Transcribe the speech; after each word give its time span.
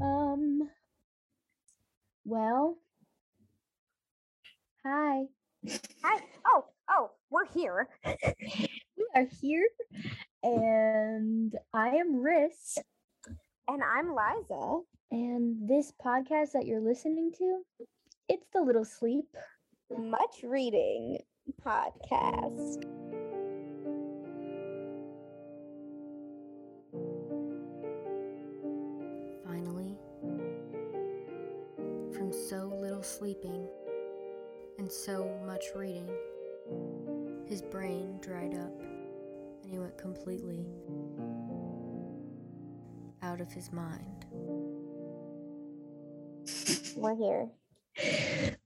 Um, 0.00 0.68
well, 2.24 2.76
hi. 4.84 5.24
Hi. 6.02 6.20
Oh, 6.46 6.64
oh, 6.88 7.10
we're 7.30 7.46
here. 7.52 7.88
We 8.96 9.06
are 9.14 9.26
here, 9.40 9.66
and 10.42 11.54
I 11.74 11.88
am 11.96 12.14
Riss, 12.22 12.78
And 13.68 13.82
I'm 13.82 14.14
Liza. 14.14 14.80
and 15.10 15.68
this 15.68 15.92
podcast 16.04 16.52
that 16.52 16.66
you're 16.66 16.80
listening 16.80 17.32
to, 17.38 17.62
it's 18.28 18.46
the 18.54 18.62
Little 18.62 18.84
Sleep. 18.84 19.26
Much 19.90 20.42
reading 20.44 21.18
podcast. 21.66 22.99
So 32.50 32.66
little 32.80 33.02
sleeping 33.04 33.68
and 34.78 34.90
so 34.90 35.38
much 35.46 35.66
reading, 35.76 36.10
his 37.46 37.62
brain 37.62 38.18
dried 38.20 38.54
up 38.54 38.72
and 39.62 39.70
he 39.70 39.78
went 39.78 39.96
completely 39.96 40.66
out 43.22 43.40
of 43.40 43.52
his 43.52 43.72
mind. 43.72 44.26
We're 46.96 47.14
here. 47.14 47.50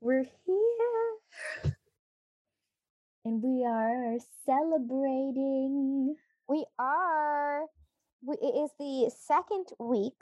We're 0.00 0.24
here, 0.46 1.74
and 3.26 3.42
we 3.42 3.66
are 3.66 4.16
celebrating. 4.46 6.16
We 6.48 6.64
are. 6.78 7.64
It 8.28 8.54
is 8.64 8.70
the 8.78 9.10
second 9.14 9.66
week 9.78 10.16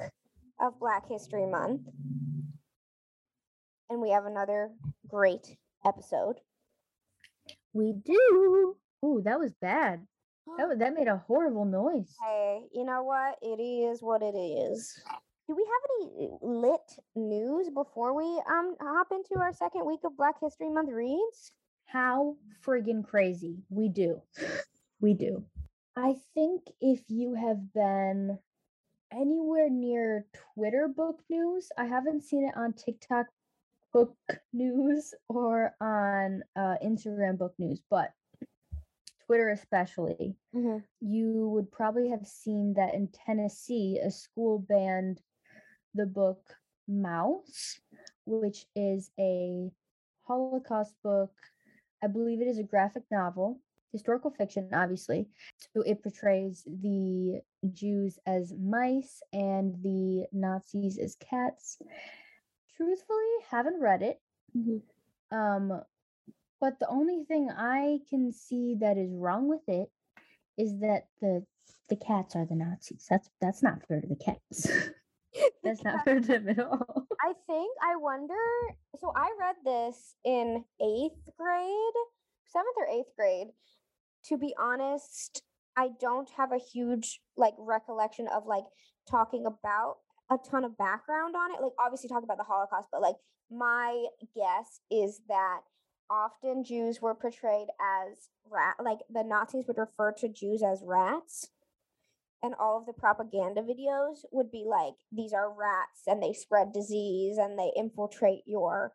of 0.61 0.81
Black 0.81 1.09
History 1.09 1.47
Month. 1.47 1.83
And 3.93 4.01
we 4.01 4.09
have 4.09 4.25
another 4.25 4.71
great 5.07 5.55
episode. 5.85 6.37
We 7.75 7.93
do. 7.93 8.75
Ooh, 9.05 9.21
that 9.27 9.39
was 9.39 9.53
bad. 9.61 10.07
That, 10.57 10.67
wa- 10.69 10.75
that 10.77 10.95
made 10.95 11.09
a 11.09 11.19
horrible 11.27 11.67
noise. 11.67 12.17
Hey, 12.25 12.62
you 12.73 12.87
know 12.87 13.03
what? 13.03 13.37
It 13.43 13.61
is 13.61 14.03
what 14.03 14.23
it 14.23 14.34
is. 14.34 14.99
Do 15.47 15.55
we 15.55 15.67
have 15.67 15.91
any 16.17 16.31
lit 16.41 16.81
news 17.15 17.69
before 17.69 18.15
we 18.17 18.25
um 18.51 18.77
hop 18.81 19.09
into 19.12 19.39
our 19.39 19.53
second 19.53 19.84
week 19.84 20.01
of 20.05 20.17
Black 20.17 20.37
History 20.41 20.71
Month 20.71 20.89
reads? 20.91 21.53
How 21.84 22.37
friggin' 22.65 23.06
crazy. 23.06 23.59
We 23.69 23.91
do. 23.91 24.23
We 25.03 25.12
do. 25.12 25.45
I 25.97 26.17
think 26.33 26.62
if 26.81 27.03
you 27.09 27.34
have 27.34 27.75
been 27.75 28.39
anywhere 29.12 29.69
near 29.69 30.25
Twitter 30.55 30.89
book 30.89 31.21
news, 31.29 31.69
I 31.77 31.84
haven't 31.84 32.23
seen 32.23 32.49
it 32.49 32.56
on 32.56 32.73
TikTok 32.73 33.27
book 33.93 34.17
news 34.53 35.15
or 35.29 35.75
on 35.81 36.43
uh, 36.57 36.77
Instagram 36.85 37.39
book 37.39 37.55
news, 37.59 37.81
but 37.91 38.11
Twitter 39.27 39.51
especially, 39.51 40.37
Mm-hmm. 40.55 40.79
you 41.01 41.49
would 41.49 41.71
probably 41.71 42.09
have 42.11 42.27
seen 42.27 42.75
that 42.75 42.95
in 42.95 43.09
Tennessee, 43.09 43.99
a 44.05 44.11
school 44.11 44.59
banned 44.59 45.21
the 45.95 46.07
book 46.07 46.43
Maus, 46.91 47.79
which 48.27 48.67
is 48.77 49.11
a 49.19 49.71
Holocaust 50.27 50.95
book. 51.03 51.33
I 52.03 52.09
believe 52.09 52.41
it 52.43 52.49
is 52.49 52.59
a 52.59 52.62
graphic 52.65 53.05
novel, 53.11 53.61
historical 53.93 54.31
fiction, 54.31 54.69
obviously. 54.75 55.29
So 55.75 55.83
it 55.83 56.03
portrays 56.03 56.65
the 56.67 57.41
Jews 57.73 58.19
as 58.27 58.53
mice 58.61 59.23
and 59.33 59.75
the 59.83 60.27
Nazis 60.33 60.99
as 60.99 61.17
cats. 61.17 61.79
Truthfully, 62.77 63.19
haven't 63.51 63.81
read 63.81 64.03
it. 64.03 64.20
Mm-hmm. 64.56 65.37
Um, 65.37 65.83
but 66.61 66.78
the 66.78 66.89
only 66.89 67.25
thing 67.27 67.51
I 67.51 67.98
can 68.09 68.33
see 68.33 68.77
that 68.81 68.97
is 68.97 69.10
wrong 69.12 69.49
with 69.49 69.69
it 69.69 69.91
is 70.56 70.78
that 70.81 71.06
the 71.21 71.44
the 71.88 71.97
cats 71.97 72.37
are 72.37 72.47
the 72.47 72.55
Nazis. 72.55 73.06
That's 73.09 73.28
that's 73.41 73.62
not 73.62 73.87
fair 73.87 74.00
to 74.00 74.06
the 74.06 74.16
cats. 74.16 74.69
that's 75.62 75.83
not 75.84 76.05
fair 76.05 76.21
to 76.21 76.27
them 76.27 76.49
at 76.49 76.59
all. 76.59 77.06
I 77.21 77.33
think 77.47 77.77
I 77.83 77.97
wonder. 77.97 78.34
So 78.99 79.12
I 79.16 79.31
read 79.39 79.56
this 79.65 80.15
in 80.25 80.65
eighth 80.81 81.19
grade, 81.39 81.97
seventh 82.47 82.77
or 82.77 82.87
eighth 82.87 83.15
grade. 83.16 83.49
To 84.27 84.39
be 84.39 84.54
honest, 84.59 85.43
I 85.77 85.91
don't 86.00 86.28
have 86.37 86.53
a 86.53 86.59
huge 86.59 87.21
like 87.37 87.54
recollection 87.59 88.28
of 88.28 88.47
like 88.47 88.65
talking 89.10 89.47
about 89.47 89.97
a 90.32 90.50
ton 90.50 90.65
of 90.65 90.78
background 90.78 91.34
on 91.37 91.53
it. 91.53 91.62
Like 91.62 91.72
obviously 91.78 92.09
talk 92.09 92.22
about 92.22 92.38
the 92.38 92.44
Holocaust, 92.44 92.88
but 92.91 93.03
like 93.03 93.16
my 93.50 94.06
guess 94.34 94.81
is 94.91 95.20
that 95.28 95.60
often 96.10 96.65
Jews 96.65 97.00
were 97.00 97.15
portrayed 97.15 97.69
as 97.81 98.28
rat 98.50 98.76
like 98.82 98.98
the 99.09 99.22
Nazis 99.22 99.66
would 99.66 99.78
refer 99.78 100.12
to 100.12 100.28
Jews 100.28 100.62
as 100.62 100.82
rats 100.84 101.48
and 102.42 102.54
all 102.59 102.78
of 102.78 102.87
the 102.87 102.92
propaganda 102.92 103.62
videos 103.62 104.25
would 104.32 104.50
be 104.50 104.65
like 104.66 104.94
these 105.12 105.32
are 105.32 105.53
rats 105.53 106.03
and 106.06 106.22
they 106.22 106.32
spread 106.32 106.72
disease 106.72 107.38
and 107.38 107.59
they 107.59 107.71
infiltrate 107.76 108.42
your 108.47 108.92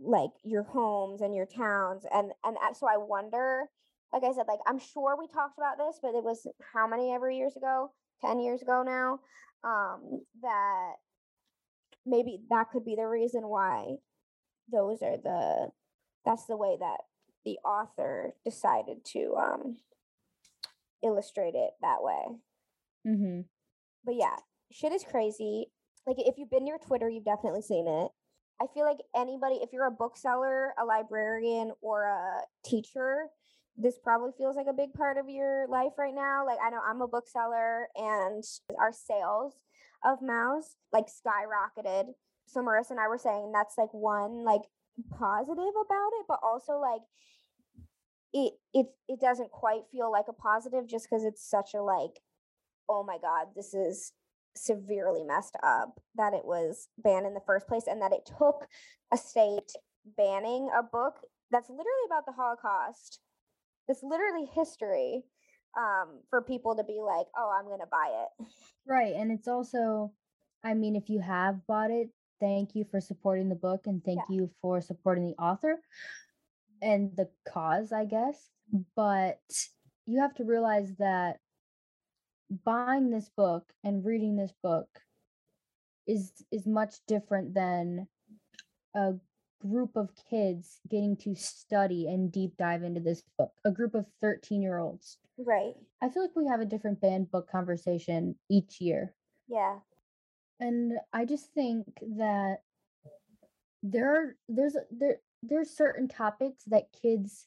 like 0.00 0.30
your 0.42 0.64
homes 0.64 1.20
and 1.20 1.34
your 1.34 1.46
towns 1.46 2.04
and 2.12 2.32
and 2.44 2.56
uh, 2.56 2.72
so 2.74 2.86
i 2.86 2.96
wonder 2.96 3.64
like 4.12 4.24
i 4.24 4.32
said 4.32 4.46
like 4.48 4.58
i'm 4.66 4.78
sure 4.78 5.16
we 5.18 5.28
talked 5.28 5.58
about 5.58 5.78
this 5.78 5.98
but 6.02 6.14
it 6.14 6.24
was 6.24 6.46
how 6.72 6.86
many 6.86 7.12
ever 7.12 7.30
years 7.30 7.56
ago 7.56 7.90
10 8.20 8.40
years 8.40 8.62
ago 8.62 8.82
now 8.84 9.20
um 9.64 10.20
that 10.42 10.92
maybe 12.06 12.40
that 12.50 12.70
could 12.70 12.84
be 12.84 12.94
the 12.96 13.06
reason 13.06 13.48
why 13.48 13.96
those 14.72 15.02
are 15.02 15.16
the 15.16 15.70
that's 16.24 16.46
the 16.46 16.56
way 16.56 16.76
that 16.78 16.98
the 17.44 17.58
author 17.64 18.34
decided 18.44 19.04
to 19.04 19.34
um 19.36 19.76
illustrate 21.02 21.54
it 21.54 21.70
that 21.82 21.98
way 22.02 22.36
Mm-hmm. 23.06 23.40
but 24.04 24.14
yeah, 24.14 24.36
shit 24.72 24.92
is 24.92 25.04
crazy. 25.04 25.66
Like 26.06 26.16
if 26.18 26.36
you've 26.38 26.50
been 26.50 26.64
near 26.64 26.78
Twitter, 26.78 27.08
you've 27.08 27.24
definitely 27.24 27.62
seen 27.62 27.86
it. 27.86 28.10
I 28.62 28.66
feel 28.72 28.84
like 28.84 28.98
anybody, 29.14 29.56
if 29.56 29.70
you're 29.72 29.86
a 29.86 29.90
bookseller, 29.90 30.72
a 30.80 30.84
librarian, 30.84 31.72
or 31.82 32.04
a 32.04 32.40
teacher, 32.64 33.26
this 33.76 33.98
probably 34.02 34.30
feels 34.38 34.56
like 34.56 34.66
a 34.68 34.72
big 34.72 34.92
part 34.94 35.18
of 35.18 35.28
your 35.28 35.66
life 35.68 35.92
right 35.98 36.14
now. 36.14 36.46
Like 36.46 36.58
I 36.64 36.70
know 36.70 36.80
I'm 36.86 37.00
a 37.00 37.08
bookseller 37.08 37.88
and 37.96 38.44
our 38.78 38.92
sales 38.92 39.54
of 40.04 40.20
Maus 40.20 40.76
like 40.92 41.06
skyrocketed. 41.06 42.06
So 42.46 42.60
Marissa 42.60 42.92
and 42.92 43.00
I 43.00 43.08
were 43.08 43.18
saying 43.18 43.52
that's 43.52 43.74
like 43.76 43.92
one 43.92 44.44
like 44.44 44.62
positive 45.18 45.58
about 45.58 46.10
it, 46.20 46.26
but 46.28 46.38
also 46.42 46.78
like 46.78 47.02
it 48.34 48.54
it 48.74 48.86
it 49.08 49.20
doesn't 49.20 49.50
quite 49.50 49.82
feel 49.90 50.10
like 50.10 50.26
a 50.28 50.32
positive 50.32 50.86
just 50.86 51.08
because 51.08 51.24
it's 51.24 51.48
such 51.48 51.72
a 51.72 51.80
like 51.80 52.20
oh 52.88 53.04
my 53.04 53.16
god 53.22 53.46
this 53.54 53.72
is 53.72 54.12
severely 54.56 55.24
messed 55.24 55.56
up 55.62 56.00
that 56.16 56.34
it 56.34 56.44
was 56.44 56.88
banned 56.98 57.26
in 57.26 57.34
the 57.34 57.40
first 57.46 57.66
place 57.66 57.84
and 57.86 58.02
that 58.02 58.12
it 58.12 58.28
took 58.38 58.66
a 59.12 59.16
state 59.16 59.72
banning 60.16 60.68
a 60.76 60.82
book 60.82 61.20
that's 61.50 61.70
literally 61.70 62.06
about 62.06 62.26
the 62.26 62.32
holocaust 62.32 63.20
it's 63.88 64.02
literally 64.02 64.46
history 64.54 65.22
um, 65.76 66.20
for 66.30 66.40
people 66.42 66.76
to 66.76 66.84
be 66.84 67.00
like 67.04 67.26
oh 67.36 67.52
i'm 67.58 67.68
gonna 67.68 67.86
buy 67.90 68.24
it 68.24 68.46
Right, 68.86 69.14
and 69.14 69.32
it's 69.32 69.48
also, 69.48 70.12
I 70.62 70.74
mean, 70.74 70.94
if 70.94 71.08
you 71.08 71.20
have 71.20 71.66
bought 71.66 71.90
it, 71.90 72.10
thank 72.40 72.74
you 72.74 72.84
for 72.90 73.00
supporting 73.00 73.48
the 73.48 73.54
book 73.54 73.86
and 73.86 74.04
thank 74.04 74.20
you 74.28 74.50
for 74.60 74.80
supporting 74.80 75.26
the 75.26 75.42
author 75.42 75.80
and 76.82 77.10
the 77.16 77.28
cause, 77.48 77.92
I 77.92 78.04
guess. 78.04 78.50
But 78.94 79.40
you 80.06 80.20
have 80.20 80.34
to 80.34 80.44
realize 80.44 80.94
that 80.98 81.38
buying 82.64 83.10
this 83.10 83.30
book 83.34 83.72
and 83.84 84.04
reading 84.04 84.36
this 84.36 84.52
book 84.62 84.88
is 86.06 86.30
is 86.52 86.66
much 86.66 86.96
different 87.08 87.54
than 87.54 88.06
a 88.94 89.14
group 89.66 89.96
of 89.96 90.10
kids 90.30 90.80
getting 90.88 91.16
to 91.16 91.34
study 91.34 92.08
and 92.08 92.30
deep 92.30 92.56
dive 92.56 92.82
into 92.82 93.00
this 93.00 93.22
book. 93.38 93.52
A 93.64 93.70
group 93.70 93.94
of 93.94 94.06
13 94.20 94.62
year 94.62 94.78
olds. 94.78 95.18
right 95.38 95.74
I 96.02 96.08
feel 96.08 96.22
like 96.22 96.36
we 96.36 96.46
have 96.46 96.60
a 96.60 96.66
different 96.66 97.00
banned 97.00 97.30
book 97.30 97.50
conversation 97.50 98.34
each 98.50 98.80
year. 98.80 99.14
yeah 99.48 99.76
And 100.60 100.92
I 101.12 101.24
just 101.24 101.52
think 101.54 101.86
that 102.18 102.58
there 103.82 104.14
are 104.14 104.36
there's 104.48 104.76
there 104.90 105.20
there's 105.42 105.70
certain 105.70 106.08
topics 106.08 106.64
that 106.66 106.92
kids 107.02 107.46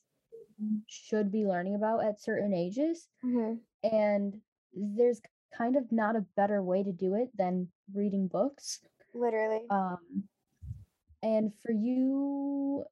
should 0.88 1.32
be 1.32 1.46
learning 1.46 1.76
about 1.76 2.04
at 2.04 2.22
certain 2.22 2.54
ages 2.54 3.08
mm-hmm. 3.26 3.56
and 3.84 4.40
there's 4.74 5.22
kind 5.56 5.76
of 5.76 5.92
not 5.92 6.16
a 6.16 6.26
better 6.36 6.62
way 6.62 6.84
to 6.84 6.92
do 6.92 7.16
it 7.16 7.30
than 7.38 7.68
reading 7.94 8.28
books 8.28 8.80
literally 9.14 9.62
um 9.70 9.98
and 11.24 11.52
for 11.64 11.72
you 11.72 12.84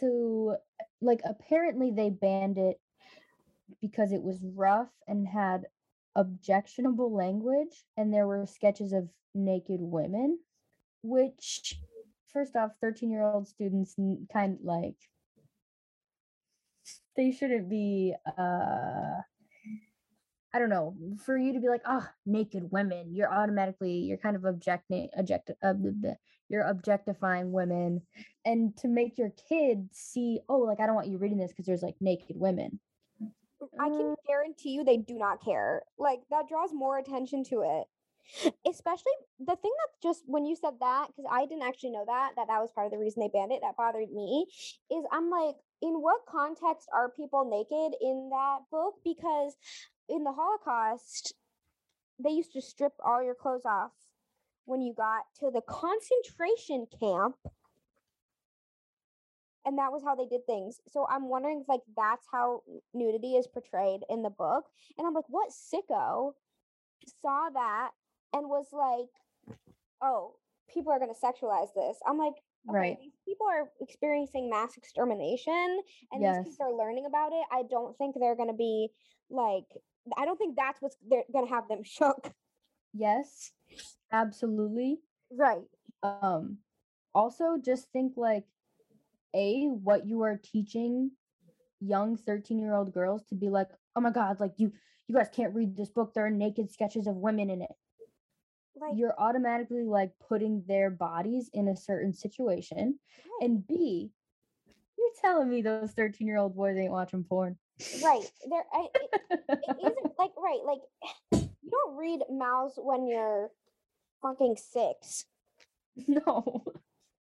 to 0.00 0.56
like 1.00 1.20
apparently 1.24 1.90
they 1.90 2.10
banned 2.10 2.58
it 2.58 2.80
because 3.80 4.12
it 4.12 4.22
was 4.22 4.38
rough 4.54 4.90
and 5.06 5.26
had 5.26 5.66
objectionable 6.16 7.14
language 7.14 7.84
and 7.96 8.12
there 8.12 8.26
were 8.26 8.46
sketches 8.46 8.92
of 8.92 9.08
naked 9.34 9.80
women, 9.80 10.38
which 11.02 11.78
first 12.32 12.56
off, 12.56 12.72
13 12.80 13.10
year 13.10 13.22
old 13.22 13.48
students 13.48 13.94
kind 14.32 14.58
like 14.62 14.96
they 17.16 17.30
shouldn't 17.30 17.68
be 17.68 18.14
uh 18.38 19.20
I 20.54 20.60
don't 20.60 20.70
know, 20.70 20.94
for 21.26 21.36
you 21.36 21.52
to 21.52 21.58
be 21.58 21.68
like, 21.68 21.82
oh, 21.84 22.06
naked 22.26 22.70
women, 22.70 23.12
you're 23.12 23.32
automatically, 23.32 23.94
you're 23.94 24.18
kind 24.18 24.36
of 24.36 24.44
objecting, 24.44 25.08
object, 25.18 25.50
uh, 25.64 25.74
you're 26.48 26.66
objectifying 26.66 27.52
women. 27.52 28.02
And 28.44 28.76
to 28.78 28.88
make 28.88 29.18
your 29.18 29.32
kids 29.48 29.98
see, 29.98 30.40
oh, 30.48 30.58
like, 30.58 30.80
I 30.80 30.86
don't 30.86 30.94
want 30.94 31.08
you 31.08 31.18
reading 31.18 31.38
this 31.38 31.52
because 31.52 31.66
there's 31.66 31.82
like 31.82 31.96
naked 32.00 32.36
women. 32.36 32.80
I 33.80 33.88
can 33.88 34.12
Uh, 34.12 34.14
guarantee 34.26 34.70
you 34.70 34.84
they 34.84 34.98
do 34.98 35.14
not 35.14 35.42
care. 35.42 35.82
Like 35.98 36.20
that 36.30 36.48
draws 36.48 36.72
more 36.72 36.98
attention 36.98 37.44
to 37.44 37.62
it. 37.62 37.86
Especially 38.66 39.12
the 39.38 39.56
thing 39.56 39.72
that 39.80 40.02
just 40.02 40.22
when 40.26 40.46
you 40.46 40.56
said 40.56 40.74
that, 40.80 41.08
because 41.08 41.30
I 41.30 41.46
didn't 41.46 41.62
actually 41.62 41.90
know 41.90 42.04
that, 42.06 42.32
that 42.36 42.48
that 42.48 42.60
was 42.60 42.72
part 42.72 42.86
of 42.86 42.92
the 42.92 42.98
reason 42.98 43.22
they 43.22 43.28
banned 43.28 43.52
it, 43.52 43.60
that 43.62 43.76
bothered 43.76 44.10
me, 44.10 44.46
is 44.90 45.04
I'm 45.12 45.30
like, 45.30 45.56
in 45.82 46.00
what 46.00 46.26
context 46.26 46.88
are 46.92 47.10
people 47.10 47.44
naked 47.44 47.98
in 48.00 48.30
that 48.30 48.60
book? 48.70 48.94
Because 49.04 49.56
in 50.08 50.24
the 50.24 50.32
Holocaust, 50.32 51.34
they 52.18 52.30
used 52.30 52.52
to 52.52 52.62
strip 52.62 52.92
all 53.04 53.22
your 53.22 53.34
clothes 53.34 53.66
off 53.66 53.92
when 54.66 54.80
you 54.80 54.94
got 54.94 55.22
to 55.40 55.50
the 55.50 55.62
concentration 55.62 56.86
camp 57.00 57.36
and 59.66 59.78
that 59.78 59.92
was 59.92 60.02
how 60.04 60.14
they 60.14 60.26
did 60.26 60.44
things. 60.46 60.80
So 60.88 61.06
I'm 61.10 61.28
wondering 61.28 61.60
if 61.62 61.68
like 61.68 61.80
that's 61.96 62.26
how 62.30 62.62
nudity 62.92 63.34
is 63.36 63.46
portrayed 63.46 64.00
in 64.10 64.22
the 64.22 64.30
book. 64.30 64.64
And 64.98 65.06
I'm 65.06 65.14
like, 65.14 65.24
what 65.28 65.50
sicko 65.50 66.32
saw 67.22 67.48
that 67.54 67.90
and 68.34 68.48
was 68.48 68.66
like, 68.72 69.56
oh, 70.02 70.34
people 70.68 70.92
are 70.92 70.98
gonna 70.98 71.12
sexualize 71.14 71.72
this. 71.74 71.96
I'm 72.06 72.18
like, 72.18 72.34
okay, 72.68 72.78
Right. 72.78 72.98
these 73.00 73.16
people 73.26 73.46
are 73.46 73.70
experiencing 73.80 74.50
mass 74.50 74.76
extermination 74.76 75.80
and 76.12 76.22
these 76.22 76.36
Yes. 76.36 76.44
kids 76.44 76.56
are 76.60 76.72
learning 76.72 77.06
about 77.06 77.32
it. 77.32 77.44
I 77.50 77.62
don't 77.70 77.96
think 77.96 78.16
they're 78.18 78.36
gonna 78.36 78.52
be 78.54 78.88
like 79.30 79.64
I 80.18 80.26
don't 80.26 80.36
think 80.36 80.56
that's 80.56 80.82
what's 80.82 80.96
they're 81.08 81.24
gonna 81.32 81.48
have 81.48 81.68
them 81.68 81.82
shook. 81.84 82.32
Yes, 82.92 83.52
absolutely. 84.12 84.98
Right. 85.30 85.62
Um, 86.02 86.58
also 87.14 87.56
just 87.64 87.90
think 87.92 88.14
like 88.16 88.44
a 89.34 89.66
what 89.66 90.06
you 90.06 90.22
are 90.22 90.40
teaching 90.42 91.10
young 91.80 92.16
13 92.16 92.58
year 92.58 92.74
old 92.74 92.92
girls 92.92 93.22
to 93.28 93.34
be 93.34 93.48
like 93.48 93.68
oh 93.96 94.00
my 94.00 94.10
god 94.10 94.40
like 94.40 94.52
you 94.56 94.72
you 95.06 95.14
guys 95.14 95.28
can't 95.34 95.54
read 95.54 95.76
this 95.76 95.90
book 95.90 96.14
there 96.14 96.26
are 96.26 96.30
naked 96.30 96.70
sketches 96.70 97.06
of 97.06 97.16
women 97.16 97.50
in 97.50 97.62
it 97.62 97.70
Like 98.80 98.92
you're 98.96 99.14
automatically 99.18 99.84
like 99.84 100.12
putting 100.28 100.62
their 100.66 100.90
bodies 100.90 101.50
in 101.52 101.68
a 101.68 101.76
certain 101.76 102.14
situation 102.14 102.98
right. 103.40 103.48
and 103.48 103.66
b 103.66 104.10
you're 104.96 105.08
telling 105.20 105.50
me 105.50 105.62
those 105.62 105.92
13 105.92 106.26
year 106.26 106.38
old 106.38 106.56
boys 106.56 106.76
ain't 106.76 106.92
watching 106.92 107.24
porn 107.24 107.56
right. 108.02 108.22
There 108.48 108.64
I, 108.72 108.86
it, 108.94 109.40
it 109.48 109.76
isn't 109.80 110.12
like 110.18 110.30
right 110.38 110.60
like 110.64 110.80
you 111.32 111.70
don't 111.70 111.96
read 111.96 112.20
Maus 112.30 112.72
when 112.76 113.06
you're 113.06 113.50
fucking 114.24 114.56
six. 114.56 115.24
No. 116.08 116.42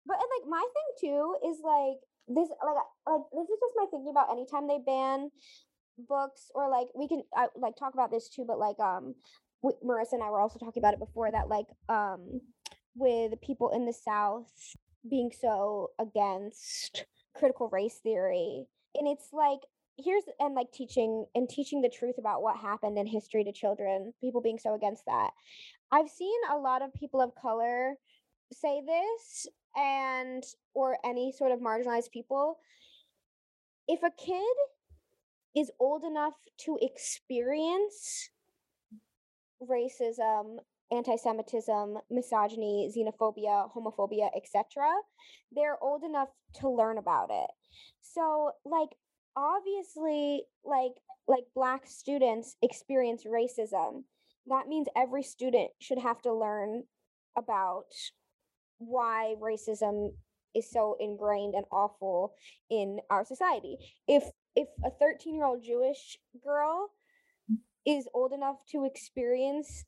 But 0.07 0.17
and 0.17 0.31
like 0.41 0.49
my 0.49 0.65
thing 0.73 1.11
too 1.11 1.37
is 1.47 1.59
like 1.63 1.99
this 2.27 2.49
like 2.49 2.77
like 3.07 3.21
this 3.35 3.45
is 3.45 3.61
just 3.61 3.75
my 3.77 3.85
thinking 3.91 4.11
about 4.11 4.33
anytime 4.33 4.67
they 4.67 4.79
ban 4.79 5.31
books 6.09 6.51
or 6.55 6.71
like 6.71 6.87
we 6.95 7.07
can 7.07 7.23
I, 7.37 7.49
like 7.55 7.77
talk 7.77 7.93
about 7.93 8.11
this 8.11 8.31
too 8.31 8.47
but 8.49 8.59
like 8.59 8.81
um 8.81 9.15
w- 9.63 9.79
marissa 9.85 10.15
and 10.15 10.23
i 10.23 10.31
were 10.31 10.41
also 10.41 10.59
talking 10.59 10.81
about 10.81 10.95
it 10.95 11.01
before 11.01 11.31
that 11.31 11.49
like 11.49 11.67
um 11.91 12.41
with 12.95 13.39
people 13.43 13.71
in 13.71 13.85
the 13.85 13.93
south 13.93 14.51
being 15.09 15.31
so 15.39 15.91
against 16.01 17.05
critical 17.35 17.69
race 17.71 17.99
theory. 18.03 18.67
And 18.95 19.09
it's 19.09 19.29
like 19.33 19.61
here's 19.99 20.23
and 20.41 20.55
like 20.55 20.73
teaching 20.73 21.27
and 21.35 21.49
teaching 21.49 21.83
the 21.83 21.89
truth 21.89 22.17
about 22.19 22.43
what 22.43 22.57
happened 22.57 22.99
in 22.99 23.07
history 23.07 23.45
to 23.45 23.53
children 23.53 24.13
people 24.23 24.41
being 24.41 24.59
so 24.59 24.75
against 24.75 25.05
that 25.07 25.31
i've 25.93 26.09
seen 26.09 26.41
a 26.51 26.57
lot 26.57 26.83
of 26.83 26.93
people 26.95 27.21
of 27.21 27.35
color 27.35 27.95
say 28.53 28.83
this 28.85 29.47
and 29.77 30.45
or 30.75 30.99
any 31.05 31.33
sort 31.33 31.53
of 31.53 31.61
marginalized 31.61 32.11
people. 32.13 32.59
If 33.89 34.03
a 34.03 34.11
kid 34.11 34.57
is 35.57 35.71
old 35.81 36.05
enough 36.05 36.35
to 36.65 36.79
experience 36.81 38.31
racism 39.63 40.57
anti-semitism 40.91 41.97
misogyny 42.11 42.93
xenophobia 42.95 43.71
homophobia 43.73 44.29
etc 44.37 44.85
they're 45.55 45.79
old 45.81 46.03
enough 46.03 46.29
to 46.55 46.69
learn 46.69 46.99
about 46.99 47.29
it. 47.31 47.51
So 48.03 48.51
like 48.65 48.89
obviously 49.37 50.43
like 50.65 50.93
like 51.29 51.45
black 51.55 51.87
students 51.87 52.57
experience 52.63 53.25
racism 53.25 54.05
that 54.47 54.69
means 54.69 54.89
every 54.97 55.23
student 55.23 55.71
should 55.81 55.99
have 55.99 56.21
to 56.23 56.33
learn 56.33 56.85
about 57.37 57.87
why 58.79 59.35
racism 59.41 60.11
is 60.55 60.71
so 60.71 60.97
ingrained 61.01 61.55
and 61.55 61.65
awful 61.71 62.35
in 62.71 62.99
our 63.11 63.25
society. 63.25 63.77
If 64.07 64.25
if 64.55 64.69
a 64.85 64.91
13 64.91 65.35
year 65.35 65.47
old 65.47 65.63
Jewish 65.65 66.19
girl 66.43 66.91
is 67.87 68.09
old 68.15 68.33
enough 68.33 68.57
to 68.71 68.85
experience 68.85 69.85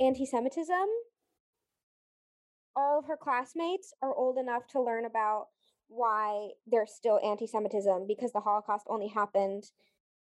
anti 0.00 0.26
Semitism, 0.26 0.86
all 2.76 2.98
of 2.98 3.06
her 3.06 3.16
classmates 3.16 3.92
are 4.02 4.14
old 4.14 4.38
enough 4.38 4.66
to 4.68 4.82
learn 4.82 5.04
about 5.04 5.46
why 5.88 6.50
there's 6.66 6.92
still 6.92 7.18
anti 7.24 7.46
Semitism 7.46 8.06
because 8.06 8.32
the 8.32 8.40
Holocaust 8.40 8.86
only 8.88 9.08
happened, 9.08 9.64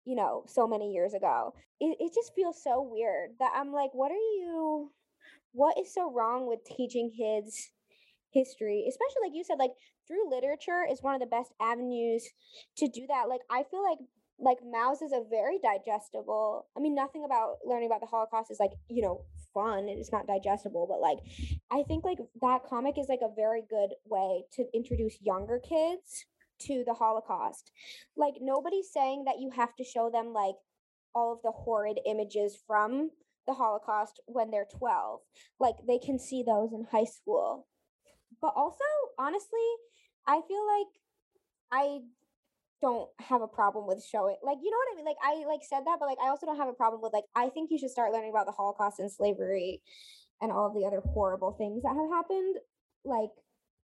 you 0.05 0.15
know, 0.15 0.43
so 0.47 0.67
many 0.67 0.91
years 0.91 1.13
ago. 1.13 1.53
It, 1.79 1.97
it 1.99 2.13
just 2.13 2.33
feels 2.35 2.61
so 2.63 2.81
weird 2.81 3.31
that 3.39 3.53
I'm 3.55 3.71
like, 3.71 3.91
what 3.93 4.11
are 4.11 4.15
you, 4.15 4.91
what 5.51 5.77
is 5.77 5.93
so 5.93 6.11
wrong 6.11 6.47
with 6.47 6.59
teaching 6.65 7.11
kids 7.15 7.71
history, 8.31 8.85
especially 8.87 9.27
like 9.29 9.35
you 9.35 9.43
said, 9.43 9.59
like 9.59 9.71
through 10.07 10.29
literature 10.29 10.85
is 10.89 11.01
one 11.01 11.13
of 11.13 11.21
the 11.21 11.27
best 11.27 11.53
avenues 11.61 12.27
to 12.77 12.87
do 12.87 13.05
that. 13.07 13.29
Like 13.29 13.41
I 13.49 13.63
feel 13.69 13.83
like 13.83 13.99
like 14.39 14.57
Maus 14.65 15.01
is 15.01 15.13
a 15.13 15.23
very 15.29 15.59
digestible. 15.59 16.65
I 16.75 16.79
mean, 16.79 16.95
nothing 16.95 17.23
about 17.23 17.57
learning 17.63 17.87
about 17.87 18.01
the 18.01 18.07
Holocaust 18.07 18.51
is 18.51 18.59
like 18.59 18.71
you 18.89 19.01
know 19.01 19.21
fun. 19.53 19.87
It's 19.87 20.11
not 20.11 20.27
digestible, 20.27 20.87
but 20.89 20.99
like 20.99 21.19
I 21.71 21.83
think 21.87 22.03
like 22.03 22.17
that 22.41 22.65
comic 22.67 22.97
is 22.97 23.07
like 23.07 23.21
a 23.23 23.33
very 23.35 23.63
good 23.69 23.91
way 24.05 24.43
to 24.53 24.65
introduce 24.73 25.17
younger 25.21 25.59
kids 25.59 26.25
to 26.59 26.83
the 26.85 26.93
Holocaust. 26.93 27.71
Like 28.15 28.35
nobody's 28.41 28.91
saying 28.91 29.25
that 29.25 29.39
you 29.39 29.51
have 29.51 29.75
to 29.75 29.83
show 29.83 30.09
them 30.09 30.33
like 30.33 30.55
all 31.15 31.33
of 31.33 31.39
the 31.43 31.51
horrid 31.51 31.99
images 32.05 32.57
from 32.65 33.09
the 33.45 33.53
Holocaust 33.53 34.21
when 34.25 34.51
they're 34.51 34.67
12. 34.77 35.19
Like 35.59 35.75
they 35.87 35.99
can 35.99 36.17
see 36.17 36.43
those 36.43 36.73
in 36.73 36.85
high 36.91 37.05
school 37.05 37.67
but 38.41 38.53
also 38.55 38.83
honestly 39.17 39.67
i 40.27 40.41
feel 40.47 40.65
like 40.67 40.91
i 41.71 41.99
don't 42.81 43.09
have 43.19 43.41
a 43.41 43.47
problem 43.47 43.87
with 43.87 44.03
showing 44.03 44.35
like 44.43 44.57
you 44.61 44.69
know 44.69 44.77
what 44.77 44.93
i 44.93 44.95
mean 44.95 45.05
like 45.05 45.15
i 45.23 45.47
like 45.47 45.61
said 45.63 45.81
that 45.85 45.97
but 45.99 46.07
like 46.07 46.17
i 46.23 46.27
also 46.27 46.45
don't 46.45 46.57
have 46.57 46.67
a 46.67 46.73
problem 46.73 47.01
with 47.01 47.13
like 47.13 47.23
i 47.35 47.49
think 47.49 47.71
you 47.71 47.77
should 47.77 47.89
start 47.89 48.11
learning 48.11 48.29
about 48.29 48.45
the 48.45 48.51
holocaust 48.51 48.99
and 48.99 49.11
slavery 49.11 49.81
and 50.41 50.51
all 50.51 50.67
of 50.67 50.73
the 50.73 50.85
other 50.85 51.01
horrible 51.13 51.53
things 51.53 51.83
that 51.83 51.95
have 51.95 52.09
happened 52.09 52.57
like 53.05 53.31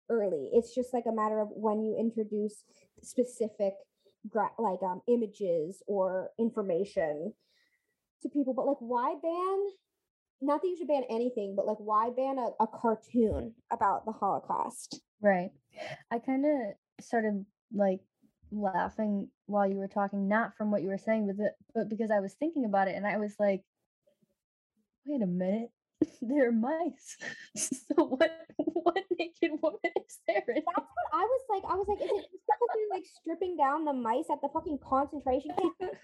early 0.10 0.50
it's 0.54 0.74
just 0.74 0.94
like 0.94 1.06
a 1.08 1.12
matter 1.12 1.40
of 1.40 1.50
when 1.52 1.82
you 1.82 1.96
introduce 1.98 2.64
specific 3.02 3.74
gra- 4.28 4.52
like 4.58 4.82
um 4.84 5.02
images 5.08 5.84
or 5.88 6.30
information 6.40 7.34
to 8.22 8.30
people 8.30 8.54
but 8.54 8.66
like 8.66 8.78
why 8.80 9.16
ban 9.22 9.70
not 10.42 10.62
that 10.62 10.68
you 10.68 10.78
should 10.78 10.88
ban 10.88 11.04
anything, 11.10 11.56
but 11.56 11.66
like 11.68 11.78
why 11.80 12.10
ban 12.16 12.38
a, 12.38 12.64
a 12.64 12.68
cartoon 12.68 13.54
about 13.72 14.06
the 14.06 14.12
Holocaust? 14.12 15.02
Right. 15.22 15.52
I 16.12 16.20
kind 16.20 16.46
of 16.46 17.04
started 17.04 17.46
like 17.74 18.00
laughing 18.52 19.30
while 19.48 19.70
you 19.70 19.76
were 19.78 19.88
talking, 19.88 20.28
not 20.28 20.56
from 20.56 20.72
what 20.72 20.82
you 20.82 20.90
were 20.90 20.98
saying, 20.98 21.28
but 21.28 21.38
the, 21.38 21.52
but 21.76 21.90
because 21.90 22.12
I 22.12 22.20
was 22.20 22.34
thinking 22.34 22.66
about 22.66 22.88
it, 22.88 22.96
and 22.96 23.06
I 23.06 23.18
was 23.18 23.36
like, 23.40 23.64
"Wait 25.06 25.22
a 25.22 25.28
minute, 25.28 25.72
they're 26.22 26.52
mice. 26.52 27.18
so 27.56 28.06
what? 28.06 28.32
What 28.58 29.04
naked 29.18 29.52
woman 29.62 29.80
is 29.84 30.20
there?" 30.28 30.44
That's 30.48 30.66
what 30.66 31.10
I 31.14 31.24
was 31.24 31.42
like. 31.50 31.64
I 31.70 31.76
was 31.76 31.88
like, 31.88 32.00
is 32.02 32.10
it 32.10 32.28
just 32.32 32.44
because 32.46 32.70
they're 32.74 32.98
like 32.98 33.06
stripping 33.06 33.58
down 33.58 33.86
the 33.86 33.94
mice 33.94 34.26
at 34.32 34.42
the 34.42 34.50
fucking 34.54 34.80
concentration 34.84 35.52
camp? 35.58 35.76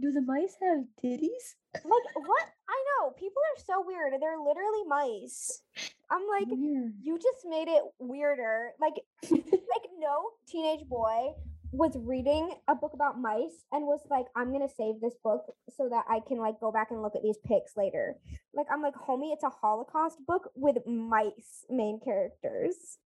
Do 0.00 0.12
the 0.12 0.22
mice 0.22 0.54
have 0.62 0.84
titties? 1.02 1.56
Like 1.74 2.06
what? 2.14 2.44
I 2.68 2.84
know 2.86 3.10
people 3.18 3.42
are 3.42 3.62
so 3.64 3.84
weird. 3.84 4.12
They're 4.20 4.38
literally 4.38 4.84
mice. 4.86 5.62
I'm 6.10 6.22
like, 6.28 6.46
Weird. 6.48 6.94
you 7.02 7.18
just 7.18 7.46
made 7.48 7.68
it 7.68 7.82
weirder. 7.98 8.72
Like, 8.80 8.94
like 9.30 9.86
no 9.98 10.30
teenage 10.48 10.88
boy 10.88 11.34
was 11.72 11.96
reading 12.04 12.52
a 12.68 12.74
book 12.74 12.92
about 12.94 13.20
mice 13.20 13.64
and 13.72 13.86
was 13.86 14.00
like, 14.10 14.26
I'm 14.36 14.52
gonna 14.52 14.68
save 14.68 15.00
this 15.00 15.14
book 15.22 15.42
so 15.76 15.88
that 15.88 16.04
I 16.08 16.20
can 16.26 16.38
like 16.38 16.58
go 16.60 16.72
back 16.72 16.90
and 16.90 17.02
look 17.02 17.14
at 17.14 17.22
these 17.22 17.38
pics 17.46 17.76
later. 17.76 18.16
Like 18.54 18.66
I'm 18.72 18.82
like, 18.82 18.94
homie, 18.94 19.32
it's 19.32 19.44
a 19.44 19.50
Holocaust 19.50 20.18
book 20.26 20.50
with 20.54 20.76
mice 20.86 21.64
main 21.70 22.00
characters. 22.04 22.98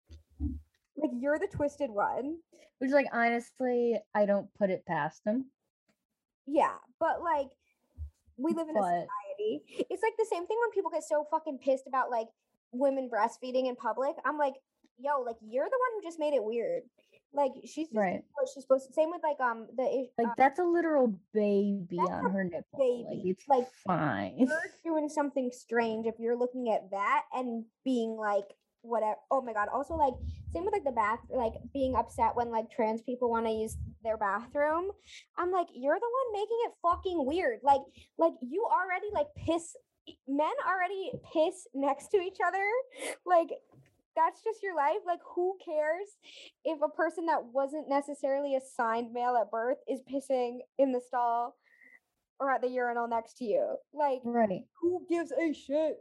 Like 0.95 1.11
you're 1.19 1.39
the 1.39 1.47
twisted 1.47 1.89
one. 1.89 2.37
Which, 2.79 2.91
like, 2.91 3.07
honestly, 3.13 3.97
I 4.13 4.25
don't 4.25 4.47
put 4.59 4.69
it 4.69 4.85
past 4.85 5.23
them. 5.23 5.45
Yeah, 6.45 6.73
but 6.99 7.21
like 7.21 7.47
we 8.37 8.53
live 8.53 8.67
in 8.69 8.77
a 8.77 8.81
society. 8.81 9.87
It's 9.89 10.03
like 10.03 10.13
the 10.17 10.27
same 10.29 10.47
thing 10.47 10.57
when 10.59 10.71
people 10.71 10.91
get 10.91 11.03
so 11.03 11.25
fucking 11.29 11.59
pissed 11.59 11.87
about 11.87 12.11
like 12.11 12.27
women 12.71 13.09
breastfeeding 13.13 13.67
in 13.67 13.75
public. 13.75 14.15
I'm 14.25 14.37
like, 14.37 14.55
yo, 14.97 15.21
like 15.21 15.37
you're 15.41 15.65
the 15.65 15.79
one 15.79 15.89
who 15.95 16.07
just 16.07 16.19
made 16.19 16.33
it 16.33 16.43
weird. 16.43 16.83
Like 17.33 17.51
she's 17.63 17.87
just 17.87 17.95
Right. 17.95 18.23
what 18.33 18.47
she's 18.53 18.63
supposed 18.63 18.87
to. 18.87 18.93
Same 18.93 19.09
with 19.09 19.21
like 19.23 19.39
um 19.39 19.67
the 19.75 20.07
Like, 20.17 20.27
uh, 20.27 20.33
that's 20.37 20.59
a 20.59 20.63
literal 20.63 21.13
baby 21.33 21.97
on 21.99 22.31
her 22.31 22.43
nipple. 22.43 22.79
Like, 23.07 23.17
baby. 23.17 23.29
it's 23.31 23.47
Like, 23.47 23.67
fine. 23.87 24.35
you're 24.37 24.49
doing 24.83 25.09
something 25.09 25.49
strange 25.51 26.05
if 26.05 26.15
you're 26.19 26.37
looking 26.37 26.69
at 26.71 26.91
that 26.91 27.23
and 27.33 27.65
being 27.83 28.15
like 28.17 28.45
whatever. 28.81 29.15
Oh 29.31 29.41
my 29.41 29.53
god. 29.53 29.69
Also 29.73 29.95
like 29.95 30.13
same 30.51 30.65
with 30.65 30.73
like 30.73 30.83
the 30.83 30.91
bath 30.91 31.19
like 31.29 31.53
being 31.73 31.95
upset 31.95 32.35
when 32.35 32.51
like 32.51 32.69
trans 32.69 33.01
people 33.01 33.29
want 33.29 33.45
to 33.47 33.51
use 33.51 33.77
their 34.03 34.17
bathroom. 34.17 34.91
I'm 35.37 35.51
like 35.51 35.67
you're 35.73 35.95
the 35.99 36.11
one 36.11 36.41
making 36.41 36.57
it 36.65 36.73
fucking 36.81 37.25
weird. 37.25 37.59
Like 37.63 37.81
like 38.17 38.33
you 38.41 38.65
already 38.69 39.07
like 39.13 39.27
piss 39.37 39.75
men 40.27 40.51
already 40.67 41.11
piss 41.33 41.65
next 41.73 42.09
to 42.09 42.17
each 42.17 42.37
other. 42.45 42.65
Like 43.25 43.49
that's 44.15 44.41
just 44.43 44.61
your 44.63 44.75
life. 44.75 44.97
Like 45.05 45.19
who 45.35 45.57
cares 45.63 46.07
if 46.63 46.79
a 46.81 46.89
person 46.89 47.25
that 47.27 47.43
wasn't 47.51 47.89
necessarily 47.89 48.55
assigned 48.55 49.13
male 49.13 49.37
at 49.39 49.51
birth 49.51 49.77
is 49.87 50.01
pissing 50.11 50.59
in 50.77 50.91
the 50.91 51.01
stall 51.01 51.55
or 52.39 52.51
at 52.51 52.61
the 52.61 52.67
urinal 52.69 53.07
next 53.07 53.37
to 53.37 53.45
you? 53.45 53.75
Like 53.93 54.19
Right. 54.23 54.65
who 54.81 55.05
gives 55.09 55.31
a 55.31 55.53
shit? 55.53 55.97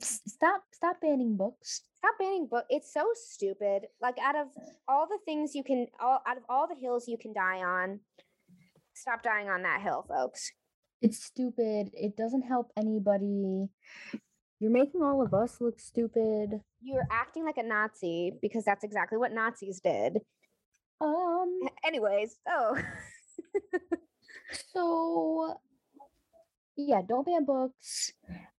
Stop 0.00 0.62
stop 0.72 1.00
banning 1.02 1.36
books. 1.36 1.82
Stop 1.98 2.14
banning 2.18 2.46
book. 2.46 2.64
It's 2.70 2.92
so 2.92 3.10
stupid. 3.14 3.82
Like 4.00 4.16
out 4.18 4.36
of 4.36 4.46
all 4.88 5.06
the 5.06 5.18
things 5.26 5.54
you 5.54 5.62
can, 5.62 5.86
all 6.00 6.22
out 6.26 6.38
of 6.38 6.42
all 6.48 6.66
the 6.66 6.74
hills 6.80 7.06
you 7.06 7.18
can 7.18 7.34
die 7.34 7.58
on, 7.62 8.00
stop 8.94 9.22
dying 9.22 9.48
on 9.50 9.62
that 9.62 9.82
hill, 9.82 10.06
folks. 10.08 10.50
It's 11.02 11.22
stupid. 11.24 11.90
It 11.92 12.16
doesn't 12.16 12.42
help 12.42 12.72
anybody. 12.78 13.68
You're 14.60 14.70
making 14.70 15.02
all 15.02 15.22
of 15.22 15.32
us 15.32 15.58
look 15.60 15.80
stupid. 15.80 16.60
You're 16.82 17.06
acting 17.10 17.46
like 17.46 17.56
a 17.56 17.62
Nazi 17.62 18.32
because 18.42 18.64
that's 18.64 18.84
exactly 18.84 19.16
what 19.16 19.32
Nazis 19.32 19.80
did. 19.80 20.18
Um 21.00 21.60
Anyways, 21.82 22.36
oh, 22.46 22.78
so 24.74 25.54
yeah, 26.76 27.00
don't 27.06 27.26
ban 27.26 27.44
books 27.46 28.12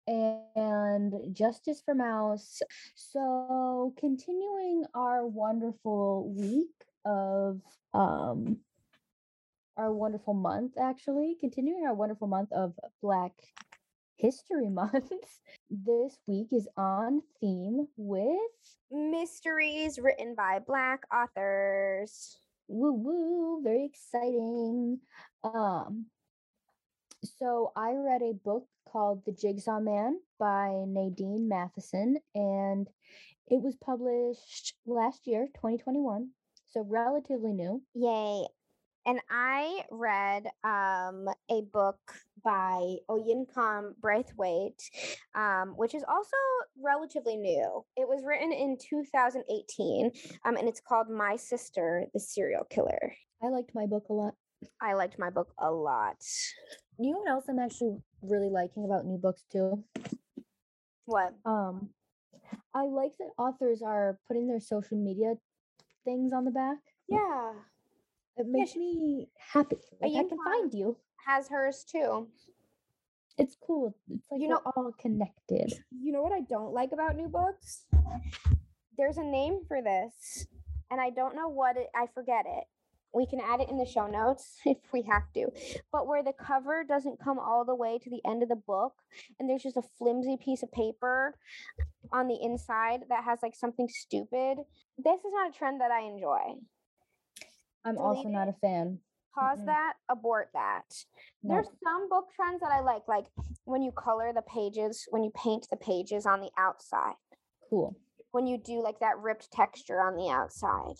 and 0.06 1.14
justice 1.32 1.82
for 1.84 1.94
Maus. 1.94 2.62
So 2.94 3.94
continuing 3.98 4.84
our 4.94 5.26
wonderful 5.26 6.32
week 6.34 6.68
of 7.04 7.60
um 7.92 8.58
our 9.76 9.92
wonderful 9.92 10.34
month 10.34 10.72
actually, 10.80 11.36
continuing 11.38 11.86
our 11.86 11.94
wonderful 11.94 12.26
month 12.26 12.52
of 12.52 12.74
Black 13.02 13.32
History 14.20 14.68
Month. 14.70 15.12
This 15.70 16.18
week 16.26 16.48
is 16.52 16.68
on 16.76 17.22
theme 17.40 17.88
with 17.96 18.38
mysteries 18.90 19.98
written 19.98 20.34
by 20.34 20.58
Black 20.66 21.04
authors. 21.12 22.36
woo 22.68 22.92
woo, 22.92 23.62
very 23.62 23.86
exciting. 23.86 25.00
Um 25.42 26.06
so 27.38 27.72
I 27.76 27.92
read 27.92 28.22
a 28.22 28.34
book 28.34 28.66
called 28.86 29.22
The 29.24 29.32
Jigsaw 29.32 29.80
Man 29.80 30.20
by 30.38 30.84
Nadine 30.86 31.48
Matheson 31.48 32.18
and 32.34 32.88
it 33.48 33.62
was 33.62 33.74
published 33.76 34.74
last 34.86 35.26
year, 35.26 35.46
2021. 35.54 36.30
So 36.66 36.84
relatively 36.86 37.52
new. 37.52 37.82
Yay. 37.94 38.46
And 39.06 39.18
I 39.30 39.84
read 39.90 40.46
um, 40.62 41.28
a 41.50 41.62
book 41.72 41.98
by 42.44 42.96
Oyinkan 43.08 43.92
Braithwaite, 44.00 44.82
um, 45.34 45.74
which 45.76 45.94
is 45.94 46.04
also 46.08 46.36
relatively 46.82 47.36
new. 47.36 47.84
It 47.96 48.08
was 48.08 48.24
written 48.26 48.52
in 48.52 48.76
2018, 48.78 50.10
um, 50.44 50.56
and 50.56 50.68
it's 50.68 50.80
called 50.80 51.08
My 51.10 51.36
Sister, 51.36 52.06
the 52.12 52.20
Serial 52.20 52.64
Killer. 52.70 53.12
I 53.42 53.48
liked 53.48 53.70
my 53.74 53.86
book 53.86 54.06
a 54.10 54.12
lot. 54.12 54.34
I 54.80 54.92
liked 54.94 55.18
my 55.18 55.30
book 55.30 55.52
a 55.58 55.70
lot. 55.70 56.16
You 56.98 57.12
know 57.12 57.18
what 57.20 57.30
else 57.30 57.44
I'm 57.48 57.58
actually 57.58 57.96
really 58.22 58.50
liking 58.50 58.84
about 58.84 59.06
new 59.06 59.16
books 59.16 59.42
too? 59.50 59.82
What? 61.06 61.34
Um 61.44 61.90
I 62.74 62.82
like 62.82 63.12
that 63.18 63.30
authors 63.38 63.82
are 63.82 64.18
putting 64.28 64.48
their 64.48 64.60
social 64.60 64.98
media 64.98 65.34
things 66.04 66.32
on 66.32 66.44
the 66.44 66.50
back. 66.50 66.78
Yeah. 67.08 67.52
It 68.36 68.46
makes 68.48 68.72
she- 68.72 68.78
me 68.78 69.28
happy. 69.52 69.76
Like 70.00 70.12
I 70.12 70.28
can 70.28 70.38
find 70.44 70.72
you. 70.74 70.96
Has 71.26 71.48
hers 71.48 71.84
too. 71.84 72.28
It's 73.38 73.56
cool. 73.64 73.94
It's 74.10 74.26
like 74.30 74.40
You 74.40 74.48
know- 74.48 74.62
all 74.76 74.92
connected. 74.98 75.72
You 75.90 76.12
know 76.12 76.22
what 76.22 76.32
I 76.32 76.40
don't 76.42 76.72
like 76.72 76.92
about 76.92 77.16
new 77.16 77.28
books? 77.28 77.86
There's 78.98 79.16
a 79.16 79.24
name 79.24 79.60
for 79.66 79.80
this, 79.80 80.46
and 80.90 81.00
I 81.00 81.10
don't 81.10 81.34
know 81.34 81.48
what 81.48 81.76
it. 81.76 81.88
I 81.94 82.06
forget 82.08 82.44
it. 82.46 82.64
We 83.12 83.26
can 83.26 83.40
add 83.40 83.60
it 83.60 83.68
in 83.70 83.78
the 83.78 83.86
show 83.86 84.06
notes 84.06 84.60
if 84.66 84.76
we 84.92 85.02
have 85.02 85.32
to. 85.34 85.48
But 85.90 86.06
where 86.06 86.22
the 86.22 86.32
cover 86.34 86.84
doesn't 86.84 87.18
come 87.22 87.38
all 87.38 87.64
the 87.64 87.74
way 87.74 87.98
to 87.98 88.10
the 88.10 88.20
end 88.26 88.42
of 88.42 88.48
the 88.48 88.56
book, 88.56 88.92
and 89.38 89.48
there's 89.48 89.62
just 89.62 89.76
a 89.76 89.82
flimsy 89.98 90.36
piece 90.36 90.62
of 90.62 90.70
paper 90.72 91.36
on 92.12 92.28
the 92.28 92.38
inside 92.42 93.00
that 93.08 93.24
has 93.24 93.38
like 93.42 93.54
something 93.54 93.88
stupid. 93.88 94.58
This 94.98 95.20
is 95.20 95.32
not 95.32 95.48
a 95.50 95.52
trend 95.52 95.80
that 95.80 95.90
I 95.90 96.02
enjoy. 96.02 96.56
I'm 97.84 97.96
also 97.96 98.28
not 98.28 98.48
a 98.48 98.52
fan. 98.52 98.98
Pause 99.34 99.58
Mm-mm. 99.60 99.66
that. 99.66 99.92
Abort 100.08 100.48
that. 100.54 100.82
No. 101.42 101.54
There's 101.54 101.68
some 101.84 102.08
book 102.08 102.26
trends 102.34 102.60
that 102.60 102.72
I 102.72 102.80
like, 102.80 103.02
like 103.08 103.26
when 103.64 103.82
you 103.82 103.92
color 103.92 104.32
the 104.34 104.42
pages, 104.42 105.06
when 105.10 105.22
you 105.22 105.30
paint 105.36 105.66
the 105.70 105.76
pages 105.76 106.26
on 106.26 106.40
the 106.40 106.50
outside. 106.58 107.14
Cool. 107.68 107.96
when 108.32 108.46
you 108.48 108.58
do 108.58 108.82
like 108.82 108.98
that 109.00 109.18
ripped 109.18 109.50
texture 109.52 110.00
on 110.00 110.16
the 110.16 110.28
outside. 110.30 110.96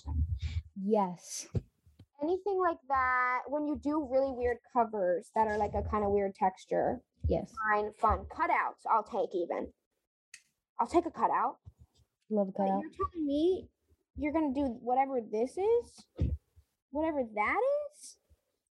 Yes. 0.84 1.46
Anything 2.22 2.58
like 2.60 2.78
that, 2.88 3.40
when 3.48 3.66
you 3.66 3.80
do 3.82 4.06
really 4.10 4.32
weird 4.32 4.58
covers 4.72 5.30
that 5.34 5.48
are 5.48 5.56
like 5.58 5.72
a 5.74 5.82
kind 5.90 6.04
of 6.04 6.10
weird 6.10 6.34
texture, 6.34 7.00
Yes. 7.28 7.52
fine, 7.72 7.92
fun. 8.00 8.26
Cutouts, 8.36 8.84
I'll 8.90 9.02
take 9.04 9.34
even. 9.34 9.68
I'll 10.78 10.86
take 10.86 11.06
a 11.06 11.10
cutout. 11.10 11.56
Love 12.30 12.48
a 12.48 12.52
But 12.52 12.58
cutout. 12.58 12.80
you're 12.82 12.90
telling 12.96 13.26
me 13.26 13.68
you're 14.16 14.32
gonna 14.32 14.52
do 14.54 14.66
whatever 14.80 15.20
this 15.20 15.56
is, 15.56 16.30
whatever 16.90 17.22
that 17.34 17.60
is, 17.94 18.16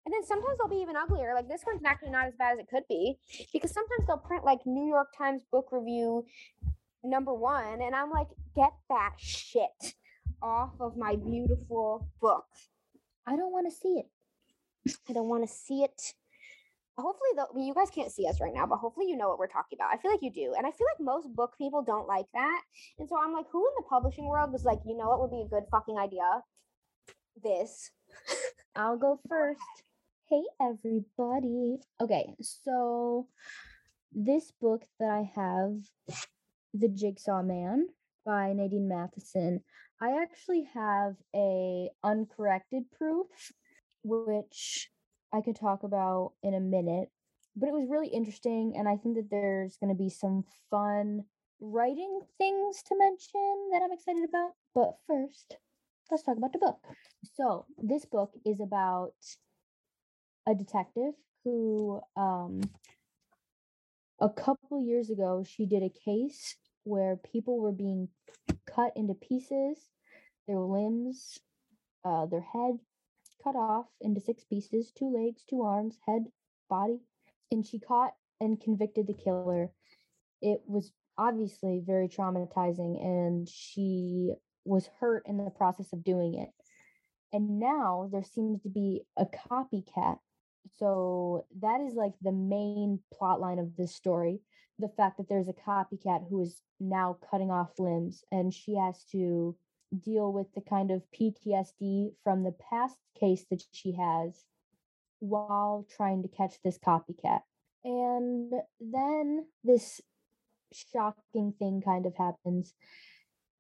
and 0.07 0.15
then 0.15 0.25
sometimes 0.25 0.57
they'll 0.57 0.69
be 0.69 0.83
even 0.83 0.97
uglier. 0.97 1.35
Like 1.35 1.49
this 1.49 1.65
one's 1.67 1.83
actually 1.85 2.11
not 2.11 2.29
as 2.29 2.35
bad 2.39 2.53
as 2.53 2.61
it 2.61 2.69
could 2.71 2.85
be, 2.89 3.19
because 3.53 3.73
sometimes 3.73 4.07
they'll 4.07 4.17
print 4.17 4.45
like 4.45 4.61
New 4.65 4.87
York 4.89 5.09
Times 5.19 5.43
book 5.51 5.69
review 5.73 6.25
number 7.03 7.35
one, 7.35 7.83
and 7.83 7.95
I'm 7.95 8.11
like, 8.11 8.29
get 8.55 8.73
that 8.89 9.15
shit 9.19 9.95
off 10.41 10.71
of 10.81 10.97
my 10.97 11.17
beautiful 11.17 12.09
book. 12.21 12.47
I 13.27 13.35
don't 13.35 13.53
want 13.53 13.67
to 13.69 13.77
see 13.77 13.99
it. 13.99 14.07
I 15.09 15.13
don't 15.13 15.29
want 15.29 15.43
to 15.43 15.53
see 15.53 15.83
it. 15.83 16.15
Hopefully, 16.97 17.31
though, 17.37 17.61
you 17.61 17.75
guys 17.75 17.91
can't 17.91 18.13
see 18.13 18.27
us 18.27 18.41
right 18.41 18.55
now, 18.55 18.65
but 18.65 18.77
hopefully, 18.77 19.07
you 19.09 19.17
know 19.17 19.29
what 19.29 19.41
we're 19.41 19.49
talking 19.49 19.77
about. 19.77 19.93
I 19.93 20.01
feel 20.01 20.13
like 20.13 20.23
you 20.23 20.31
do. 20.31 20.55
And 20.57 20.67
I 20.67 20.71
feel 20.71 20.87
like 20.95 21.05
most 21.05 21.35
book 21.35 21.55
people 21.59 21.83
don't 21.83 22.07
like 22.07 22.27
that. 22.33 22.63
And 22.99 23.09
so 23.09 23.19
I'm 23.21 23.33
like, 23.33 23.47
who 23.51 23.67
in 23.67 23.73
the 23.77 23.85
publishing 23.91 24.27
world 24.27 24.53
was 24.53 24.65
like, 24.65 24.79
you 24.87 24.97
know 24.97 25.09
what 25.09 25.21
would 25.21 25.33
be 25.33 25.43
a 25.43 25.49
good 25.49 25.69
fucking 25.71 25.99
idea? 25.99 26.43
This. 27.43 27.91
I'll 28.77 28.97
go 28.97 29.21
first. 29.29 29.61
Hey, 30.29 30.43
everybody. 30.61 31.79
Okay, 32.01 32.35
so 32.41 33.29
this 34.11 34.51
book 34.61 34.83
that 34.99 35.09
I 35.09 35.31
have, 35.37 35.77
The 36.75 36.89
Jigsaw 36.89 37.45
Man 37.45 37.87
by 38.25 38.53
Nadine 38.53 38.89
Matheson, 38.89 39.63
I 40.03 40.21
actually 40.21 40.65
have 40.75 41.15
a 41.33 41.91
uncorrected 42.03 42.91
proof, 42.99 43.29
which 44.03 44.91
I 45.33 45.43
could 45.43 45.55
talk 45.55 45.85
about 45.85 46.33
in 46.43 46.55
a 46.55 46.61
minute. 46.61 47.09
But 47.55 47.69
it 47.69 47.73
was 47.73 47.87
really 47.89 48.09
interesting, 48.09 48.75
and 48.77 48.89
I 48.89 48.97
think 48.97 49.15
that 49.15 49.31
there's 49.31 49.77
going 49.77 49.95
to 49.95 50.03
be 50.03 50.11
some 50.11 50.43
fun 50.73 51.23
writing 51.61 52.19
things 52.37 52.83
to 52.89 52.99
mention 52.99 53.69
that 53.71 53.83
I'm 53.85 53.93
excited 53.93 54.29
about. 54.29 54.55
But 54.75 54.99
first, 55.07 55.57
let's 56.11 56.25
talk 56.25 56.37
about 56.37 56.53
the 56.53 56.59
book. 56.59 56.81
So, 57.37 57.67
this 57.81 58.05
book 58.05 58.33
is 58.45 58.61
about 58.61 59.15
a 60.47 60.55
detective 60.55 61.13
who, 61.45 62.01
um, 62.17 62.61
a 64.21 64.29
couple 64.29 64.85
years 64.85 65.11
ago, 65.11 65.45
she 65.47 65.67
did 65.67 65.83
a 65.83 65.93
case 66.05 66.57
where 66.85 67.21
people 67.33 67.59
were 67.61 67.73
being 67.73 68.09
cut 68.67 68.93
into 68.97 69.15
pieces, 69.15 69.79
their 70.47 70.61
limbs, 70.61 71.39
uh, 72.05 72.27
their 72.27 72.41
head, 72.41 72.79
cut 73.43 73.57
off 73.57 73.87
into 74.01 74.21
six 74.21 74.45
pieces 74.45 74.93
two 74.97 75.13
legs, 75.13 75.43
two 75.49 75.63
arms, 75.63 75.99
head, 76.07 76.25
body. 76.71 77.01
And 77.51 77.67
she 77.67 77.79
caught 77.79 78.13
and 78.41 78.61
convicted 78.61 79.07
the 79.07 79.15
killer. 79.15 79.71
It 80.43 80.61
was 80.67 80.93
obviously 81.19 81.83
very 81.85 82.09
traumatizing, 82.09 83.03
and 83.03 83.49
she 83.49 84.33
was 84.65 84.89
hurt 85.01 85.23
in 85.27 85.37
the 85.37 85.51
process 85.51 85.93
of 85.93 86.05
doing 86.05 86.35
it. 86.35 86.51
And 87.33 87.59
now 87.59 88.09
there 88.13 88.25
seems 88.25 88.63
to 88.63 88.69
be 88.69 89.03
a 89.17 89.27
copycat. 89.27 90.19
So 90.79 91.47
that 91.61 91.81
is 91.81 91.95
like 91.95 92.13
the 92.23 92.33
main 92.33 93.01
plot 93.13 93.41
line 93.41 93.59
of 93.59 93.77
this 93.77 93.95
story 93.95 94.41
the 94.79 94.89
fact 94.89 95.17
that 95.17 95.29
there's 95.29 95.49
a 95.49 95.53
copycat 95.53 96.29
who 96.29 96.43
is 96.43 96.61
now 96.81 97.17
cutting 97.31 97.51
off 97.51 97.71
limbs 97.79 98.23
and 98.31 98.53
she 98.53 98.75
has 98.75 99.05
to 99.05 99.57
deal 100.05 100.33
with 100.33 100.47
the 100.55 100.61
kind 100.61 100.91
of 100.91 101.03
PTSD 101.19 102.13
from 102.23 102.43
the 102.43 102.55
past 102.71 102.97
case 103.19 103.45
that 103.51 103.63
she 103.73 103.93
has 103.93 104.45
while 105.21 105.87
trying 105.97 106.23
to 106.23 106.29
catch 106.29 106.55
this 106.63 106.79
copycat. 106.79 107.41
And 107.85 108.53
then 108.81 109.47
this 109.65 110.01
shocking 110.73 111.55
thing 111.59 111.81
kind 111.83 112.05
of 112.05 112.15
happens, 112.17 112.75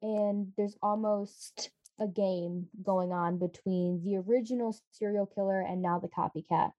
and 0.02 0.48
there's 0.56 0.76
almost 0.82 1.70
a 2.00 2.08
game 2.08 2.66
going 2.82 3.12
on 3.12 3.38
between 3.38 4.02
the 4.04 4.16
original 4.16 4.76
serial 4.90 5.26
killer 5.26 5.60
and 5.60 5.80
now 5.80 5.98
the 6.00 6.08
copycat. 6.08 6.72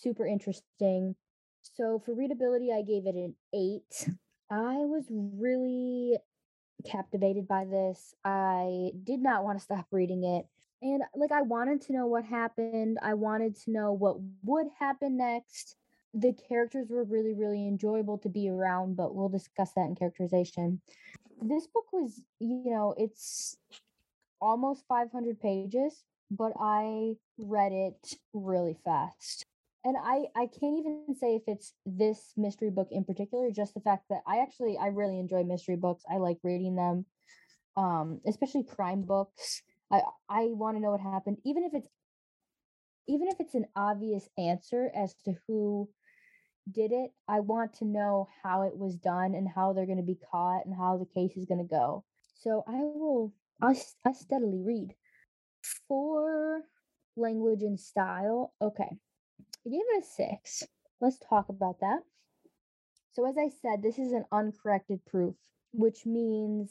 Super 0.00 0.26
interesting. 0.26 1.14
So 1.62 2.00
for 2.04 2.14
readability, 2.14 2.72
I 2.72 2.82
gave 2.82 3.06
it 3.06 3.14
an 3.14 3.34
eight. 3.54 4.08
I 4.50 4.76
was 4.86 5.04
really 5.10 6.16
captivated 6.90 7.46
by 7.46 7.66
this. 7.66 8.14
I 8.24 8.92
did 9.04 9.20
not 9.20 9.44
want 9.44 9.58
to 9.58 9.64
stop 9.64 9.86
reading 9.90 10.24
it. 10.24 10.46
And 10.80 11.02
like 11.14 11.30
I 11.30 11.42
wanted 11.42 11.82
to 11.82 11.92
know 11.92 12.06
what 12.06 12.24
happened. 12.24 12.98
I 13.02 13.14
wanted 13.14 13.54
to 13.64 13.70
know 13.70 13.92
what 13.92 14.16
would 14.42 14.66
happen 14.78 15.18
next. 15.18 15.76
The 16.14 16.34
characters 16.48 16.88
were 16.88 17.04
really, 17.04 17.34
really 17.34 17.68
enjoyable 17.68 18.18
to 18.18 18.28
be 18.28 18.48
around, 18.48 18.96
but 18.96 19.14
we'll 19.14 19.28
discuss 19.28 19.72
that 19.76 19.86
in 19.86 19.94
characterization. 19.94 20.80
This 21.40 21.66
book 21.66 21.86
was, 21.92 22.20
you 22.40 22.62
know, 22.64 22.94
it's 22.96 23.56
almost 24.40 24.84
500 24.88 25.40
pages, 25.40 26.02
but 26.30 26.52
I 26.58 27.14
read 27.38 27.72
it 27.72 28.14
really 28.32 28.76
fast 28.84 29.46
and 29.84 29.96
i 29.96 30.24
i 30.36 30.46
can't 30.46 30.78
even 30.78 31.14
say 31.18 31.34
if 31.34 31.42
it's 31.46 31.74
this 31.86 32.32
mystery 32.36 32.70
book 32.70 32.88
in 32.90 33.04
particular 33.04 33.50
just 33.50 33.74
the 33.74 33.80
fact 33.80 34.04
that 34.08 34.22
i 34.26 34.38
actually 34.38 34.78
i 34.78 34.86
really 34.86 35.18
enjoy 35.18 35.42
mystery 35.42 35.76
books. 35.76 36.04
I 36.10 36.18
like 36.18 36.38
reading 36.42 36.76
them 36.76 37.04
um 37.76 38.20
especially 38.26 38.64
crime 38.64 39.02
books. 39.02 39.62
I 39.90 40.02
i 40.28 40.44
want 40.52 40.76
to 40.76 40.82
know 40.82 40.90
what 40.90 41.00
happened 41.00 41.38
even 41.44 41.64
if 41.64 41.74
it's 41.74 41.88
even 43.08 43.28
if 43.28 43.40
it's 43.40 43.54
an 43.54 43.66
obvious 43.74 44.28
answer 44.38 44.90
as 44.94 45.14
to 45.24 45.34
who 45.46 45.88
did 46.70 46.92
it 46.92 47.10
i 47.26 47.40
want 47.40 47.74
to 47.74 47.84
know 47.84 48.28
how 48.42 48.62
it 48.62 48.76
was 48.76 48.96
done 48.96 49.34
and 49.34 49.48
how 49.48 49.72
they're 49.72 49.86
going 49.86 49.98
to 49.98 50.04
be 50.04 50.18
caught 50.30 50.64
and 50.64 50.74
how 50.76 50.96
the 50.96 51.20
case 51.20 51.36
is 51.36 51.44
going 51.46 51.58
to 51.60 51.64
go. 51.64 52.04
So 52.34 52.62
i 52.68 52.74
will 52.74 53.32
I, 53.60 53.74
I 54.04 54.12
steadily 54.12 54.62
read. 54.62 54.94
For 55.86 56.62
language 57.16 57.62
and 57.62 57.78
style 57.78 58.52
okay 58.60 58.98
I 59.66 59.70
gave 59.70 59.80
it 59.80 60.04
a 60.04 60.06
six. 60.06 60.64
Let's 61.00 61.18
talk 61.18 61.48
about 61.48 61.80
that. 61.80 62.00
So, 63.12 63.28
as 63.28 63.36
I 63.36 63.50
said, 63.60 63.82
this 63.82 63.98
is 63.98 64.12
an 64.12 64.24
uncorrected 64.32 65.04
proof, 65.04 65.34
which 65.72 66.06
means 66.06 66.70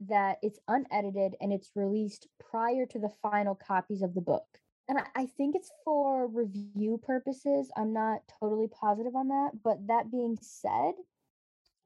that 0.00 0.38
it's 0.42 0.58
unedited 0.68 1.34
and 1.40 1.52
it's 1.52 1.70
released 1.74 2.28
prior 2.50 2.86
to 2.86 2.98
the 2.98 3.12
final 3.22 3.54
copies 3.54 4.02
of 4.02 4.14
the 4.14 4.20
book. 4.20 4.46
And 4.88 4.98
I 5.16 5.26
think 5.36 5.56
it's 5.56 5.72
for 5.84 6.28
review 6.28 7.00
purposes. 7.04 7.70
I'm 7.76 7.92
not 7.92 8.20
totally 8.38 8.68
positive 8.68 9.16
on 9.16 9.28
that. 9.28 9.50
But 9.64 9.86
that 9.88 10.12
being 10.12 10.38
said, 10.40 10.92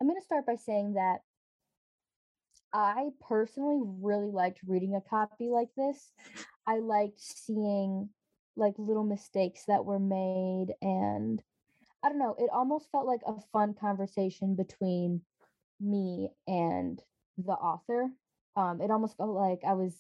I'm 0.01 0.07
going 0.07 0.21
to 0.21 0.25
start 0.25 0.45
by 0.45 0.57
saying 0.57 0.95
that 0.95 1.21
I 2.75 3.09
personally 3.27 3.81
really 4.01 4.31
liked 4.31 4.61
reading 4.67 4.95
a 4.95 5.01
copy 5.01 5.49
like 5.49 5.71
this. 5.77 6.13
I 6.67 6.79
liked 6.79 7.21
seeing 7.21 8.11
like 8.57 8.75
little 8.79 9.05
mistakes 9.05 9.65
that 9.67 9.85
were 9.85 9.99
made 9.99 10.69
and 10.83 11.43
I 12.03 12.09
don't 12.09 12.19
know, 12.19 12.35
it 12.39 12.51
almost 12.53 12.91
felt 12.91 13.07
like 13.07 13.21
a 13.27 13.35
fun 13.53 13.75
conversation 13.79 14.55
between 14.55 15.21
me 15.81 16.31
and 16.47 17.01
the 17.37 17.53
author. 17.53 18.11
Um, 18.57 18.81
it 18.81 18.91
almost 18.91 19.17
felt 19.17 19.31
like 19.31 19.61
I 19.67 19.75
was 19.75 19.95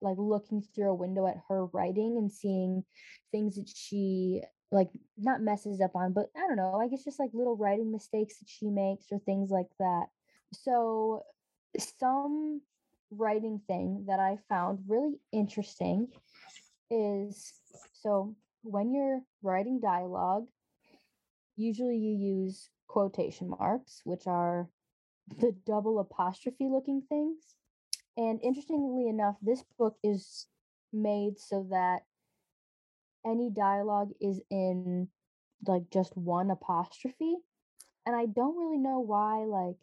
like 0.00 0.16
looking 0.18 0.62
through 0.62 0.90
a 0.90 0.94
window 0.94 1.26
at 1.26 1.42
her 1.48 1.66
writing 1.66 2.16
and 2.16 2.32
seeing 2.32 2.84
things 3.32 3.56
that 3.56 3.68
she 3.68 4.42
like 4.72 4.88
not 5.18 5.42
messes 5.42 5.80
up 5.80 5.94
on, 5.94 6.12
but 6.12 6.30
I 6.36 6.40
don't 6.40 6.56
know, 6.56 6.76
I 6.76 6.88
guess 6.88 7.04
just 7.04 7.18
like 7.18 7.30
little 7.32 7.56
writing 7.56 7.90
mistakes 7.90 8.38
that 8.38 8.48
she 8.48 8.70
makes 8.70 9.06
or 9.10 9.18
things 9.18 9.50
like 9.50 9.70
that. 9.78 10.06
So 10.52 11.24
some 11.78 12.62
writing 13.10 13.60
thing 13.66 14.04
that 14.06 14.20
I 14.20 14.38
found 14.48 14.80
really 14.88 15.20
interesting 15.32 16.08
is 16.90 17.52
so 17.92 18.34
when 18.62 18.92
you're 18.92 19.20
writing 19.42 19.80
dialogue, 19.80 20.46
usually 21.56 21.96
you 21.96 22.16
use 22.16 22.68
quotation 22.88 23.50
marks, 23.50 24.00
which 24.04 24.26
are 24.26 24.68
the 25.38 25.54
double 25.66 26.00
apostrophe 26.00 26.68
looking 26.68 27.02
things. 27.08 27.38
And 28.16 28.40
interestingly 28.42 29.08
enough, 29.08 29.36
this 29.40 29.64
book 29.78 29.96
is 30.02 30.46
made 30.92 31.38
so 31.38 31.66
that 31.70 32.00
any 33.24 33.50
dialogue 33.50 34.10
is 34.20 34.40
in 34.50 35.08
like 35.66 35.90
just 35.92 36.16
one 36.16 36.50
apostrophe. 36.50 37.36
And 38.06 38.16
I 38.16 38.26
don't 38.26 38.56
really 38.56 38.78
know 38.78 39.00
why, 39.00 39.44
like, 39.44 39.76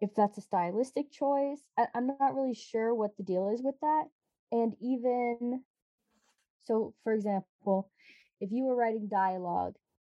if 0.00 0.14
that's 0.14 0.38
a 0.38 0.42
stylistic 0.42 1.10
choice. 1.10 1.60
I, 1.76 1.86
am 1.94 2.06
not 2.06 2.34
really 2.34 2.54
sure 2.54 2.94
what 2.94 3.16
the 3.16 3.24
deal 3.24 3.50
is 3.52 3.60
with 3.62 3.74
that. 3.80 4.04
And 4.52 4.74
even 4.80 5.62
so, 6.64 6.94
for 7.02 7.12
example, 7.12 7.90
if 8.40 8.50
you 8.52 8.64
were 8.64 8.76
writing 8.76 9.08
dialogue 9.08 9.74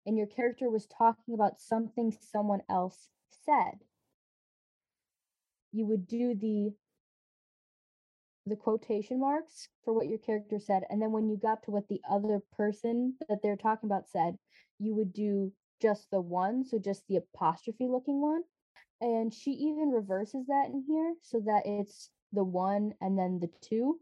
and 0.06 0.18
your 0.18 0.28
character 0.28 0.70
was 0.70 0.88
talking 0.88 1.34
about 1.34 1.60
something 1.60 2.16
someone 2.32 2.62
else 2.70 3.10
said, 3.46 3.80
you 5.72 5.86
would 5.86 6.08
do 6.08 6.36
the 6.36 6.74
the 8.46 8.56
quotation 8.56 9.20
marks 9.20 9.68
for 9.84 9.94
what 9.94 10.08
your 10.08 10.18
character 10.18 10.58
said 10.58 10.82
and 10.90 11.00
then 11.00 11.12
when 11.12 11.30
you 11.30 11.38
got 11.38 11.62
to 11.62 11.70
what 11.70 11.88
the 11.88 12.02
other 12.10 12.42
person 12.58 13.14
that 13.28 13.38
they're 13.44 13.56
talking 13.56 13.88
about 13.88 14.10
said 14.10 14.36
you 14.80 14.96
would 14.96 15.14
do 15.14 15.52
just 15.80 16.10
the 16.10 16.20
one 16.20 16.66
so 16.66 16.80
just 16.80 17.04
the 17.08 17.18
apostrophe 17.18 17.88
looking 17.88 18.20
one 18.20 18.42
and 19.02 19.34
she 19.34 19.52
even 19.52 19.90
reverses 19.92 20.48
that 20.48 20.68
in 20.68 20.84
here 20.88 21.14
so 21.22 21.40
that 21.46 21.62
it's 21.66 22.10
the 22.34 22.44
one 22.44 22.94
and 23.02 23.18
then 23.18 23.40
the 23.40 23.50
two. 23.62 24.00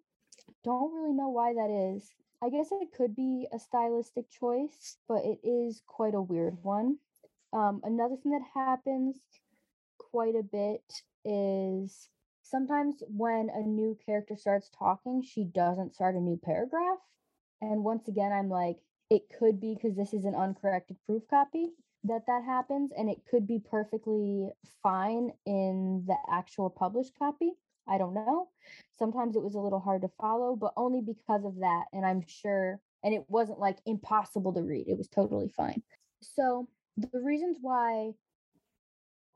Don't 0.64 0.94
really 0.94 1.14
know 1.14 1.30
why 1.30 1.54
that 1.54 1.94
is 1.96 2.10
I 2.42 2.50
guess 2.50 2.68
it 2.72 2.94
could 2.96 3.16
be 3.16 3.48
a 3.52 3.60
stylistic 3.60 4.30
choice, 4.30 4.98
but 5.08 5.26
it 5.26 5.40
is 5.44 5.82
quite 5.88 6.14
a 6.14 6.22
weird 6.22 6.58
one. 6.62 6.98
Um, 7.52 7.82
another 7.84 8.16
thing 8.16 8.32
that 8.34 8.46
happens 8.54 9.20
quite 9.98 10.36
a 10.36 10.44
bit 10.44 10.84
is 11.26 12.10
sometimes 12.44 13.02
when 13.08 13.50
a 13.50 13.62
new 13.62 13.98
character 14.06 14.36
starts 14.36 14.70
talking, 14.78 15.24
she 15.24 15.46
doesn't 15.46 15.96
start 15.96 16.16
a 16.16 16.20
new 16.20 16.38
paragraph. 16.38 17.00
And 17.62 17.84
once 17.84 18.08
again, 18.08 18.32
I'm 18.32 18.50
like, 18.50 18.78
it 19.10 19.24
could 19.40 19.60
be 19.60 19.74
because 19.74 19.98
this 19.98 20.14
is 20.14 20.26
an 20.26 20.36
uncorrected 20.36 20.98
proof 21.06 21.24
copy 21.30 21.70
that 22.04 22.26
that 22.28 22.44
happens, 22.46 22.92
and 22.96 23.10
it 23.10 23.26
could 23.30 23.48
be 23.48 23.60
perfectly 23.60 24.48
fine 24.84 25.32
in 25.46 26.04
the 26.06 26.16
actual 26.32 26.70
published 26.70 27.18
copy. 27.18 27.54
I 27.88 27.98
don't 27.98 28.14
know. 28.14 28.50
Sometimes 28.98 29.36
it 29.36 29.42
was 29.44 29.56
a 29.56 29.60
little 29.60 29.80
hard 29.80 30.02
to 30.02 30.10
follow, 30.20 30.56
but 30.56 30.74
only 30.78 31.02
because 31.02 31.46
of 31.46 31.60
that. 31.60 31.86
And 31.94 32.06
I'm 32.06 32.24
sure, 32.28 32.80
and 33.04 33.14
it 33.14 33.24
wasn't 33.28 33.60
like 33.60 33.78
impossible 33.86 34.54
to 34.54 34.62
read, 34.62 34.88
it 34.88 34.98
was 34.98 35.08
totally 35.08 35.50
fine. 35.50 35.82
So, 36.22 36.68
the 36.98 37.22
reasons 37.22 37.58
why 37.62 38.12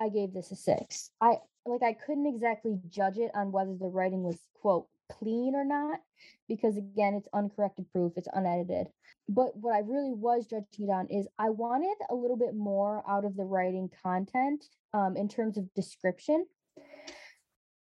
I 0.02 0.10
gave 0.10 0.34
this 0.34 0.52
a 0.52 0.56
six, 0.56 1.12
I 1.22 1.38
like, 1.66 1.84
I 1.84 1.94
couldn't 1.94 2.26
exactly 2.26 2.80
judge 2.90 3.18
it 3.18 3.32
on 3.36 3.52
whether 3.52 3.76
the 3.76 3.88
writing 3.88 4.24
was, 4.24 4.40
quote, 4.60 4.88
clean 5.12 5.54
or 5.56 5.64
not, 5.66 6.00
because 6.48 6.78
again, 6.78 7.14
it's 7.14 7.28
uncorrected 7.34 7.86
proof, 7.92 8.14
it's 8.16 8.28
unedited. 8.34 8.88
But 9.30 9.56
what 9.58 9.76
I 9.76 9.80
really 9.80 10.14
was 10.14 10.48
judging 10.48 10.88
it 10.88 10.90
on 10.90 11.08
is 11.08 11.28
I 11.38 11.50
wanted 11.50 11.96
a 12.10 12.16
little 12.16 12.38
bit 12.38 12.56
more 12.56 13.04
out 13.08 13.26
of 13.26 13.36
the 13.36 13.44
writing 13.44 13.90
content 14.02 14.66
um, 14.94 15.16
in 15.16 15.30
terms 15.30 15.58
of 15.58 15.74
description 15.76 16.46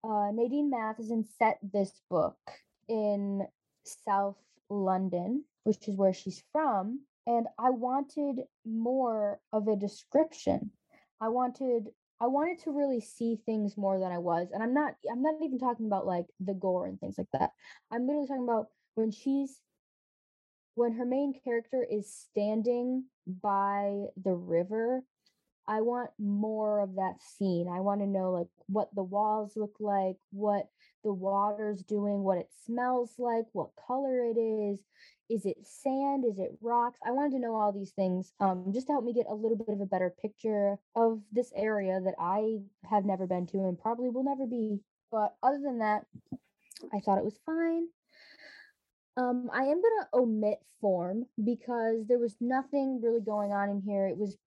uh, 0.03 0.31
Nadine 0.33 0.69
Matheson 0.69 1.25
set 1.37 1.59
this 1.61 1.91
book 2.09 2.37
in 2.87 3.45
South 3.83 4.37
London, 4.69 5.43
which 5.63 5.87
is 5.87 5.95
where 5.95 6.13
she's 6.13 6.43
from, 6.51 7.01
and 7.25 7.47
I 7.59 7.69
wanted 7.71 8.43
more 8.65 9.39
of 9.51 9.67
a 9.67 9.75
description. 9.75 10.71
I 11.19 11.29
wanted 11.29 11.89
I 12.19 12.27
wanted 12.27 12.59
to 12.63 12.71
really 12.71 13.01
see 13.01 13.39
things 13.45 13.77
more 13.77 13.99
than 13.99 14.11
I 14.11 14.17
was. 14.17 14.47
And 14.51 14.63
I'm 14.63 14.73
not 14.73 14.95
I'm 15.11 15.21
not 15.21 15.35
even 15.41 15.59
talking 15.59 15.85
about 15.85 16.07
like 16.07 16.25
the 16.39 16.53
gore 16.53 16.87
and 16.87 16.99
things 16.99 17.17
like 17.17 17.27
that. 17.33 17.51
I'm 17.91 18.07
literally 18.07 18.27
talking 18.27 18.43
about 18.43 18.67
when 18.95 19.11
she's 19.11 19.59
when 20.75 20.93
her 20.93 21.05
main 21.05 21.33
character 21.43 21.85
is 21.89 22.11
standing 22.11 23.05
by 23.25 24.05
the 24.23 24.33
river, 24.33 25.03
I 25.67 25.81
want 25.81 26.11
more 26.17 26.79
of 26.79 26.95
that 26.95 27.21
scene. 27.21 27.67
I 27.67 27.81
want 27.81 28.01
to 28.01 28.07
know 28.07 28.31
like 28.31 28.47
what 28.67 28.93
the 28.95 29.03
walls 29.03 29.53
look 29.55 29.75
like, 29.79 30.15
what 30.31 30.69
the 31.03 31.13
water's 31.13 31.83
doing, 31.83 32.23
what 32.23 32.37
it 32.37 32.49
smells 32.65 33.13
like, 33.17 33.45
what 33.51 33.69
color 33.87 34.23
it 34.23 34.37
is. 34.37 34.79
Is 35.29 35.45
it 35.45 35.57
sand? 35.61 36.23
Is 36.25 36.39
it 36.39 36.57
rocks? 36.61 36.99
I 37.05 37.11
wanted 37.11 37.31
to 37.31 37.39
know 37.39 37.55
all 37.55 37.73
these 37.73 37.91
things 37.91 38.31
um, 38.39 38.71
just 38.73 38.87
to 38.87 38.93
help 38.93 39.03
me 39.03 39.13
get 39.13 39.25
a 39.29 39.35
little 39.35 39.57
bit 39.57 39.67
of 39.67 39.81
a 39.81 39.85
better 39.85 40.13
picture 40.21 40.77
of 40.95 41.21
this 41.33 41.51
area 41.55 41.99
that 41.99 42.15
I 42.17 42.59
have 42.89 43.03
never 43.03 43.27
been 43.27 43.45
to 43.47 43.57
and 43.57 43.77
probably 43.77 44.09
will 44.09 44.23
never 44.23 44.45
be. 44.45 44.79
But 45.11 45.35
other 45.43 45.59
than 45.61 45.79
that, 45.79 46.05
I 46.93 46.99
thought 46.99 47.17
it 47.17 47.25
was 47.25 47.39
fine. 47.45 47.87
Um, 49.17 49.49
I 49.51 49.63
am 49.63 49.81
gonna 49.81 50.07
omit 50.13 50.59
form 50.79 51.25
because 51.43 52.05
there 52.07 52.19
was 52.19 52.35
nothing 52.39 53.01
really 53.01 53.21
going 53.21 53.51
on 53.51 53.69
in 53.69 53.81
here. 53.81 54.07
It 54.07 54.17
was 54.17 54.37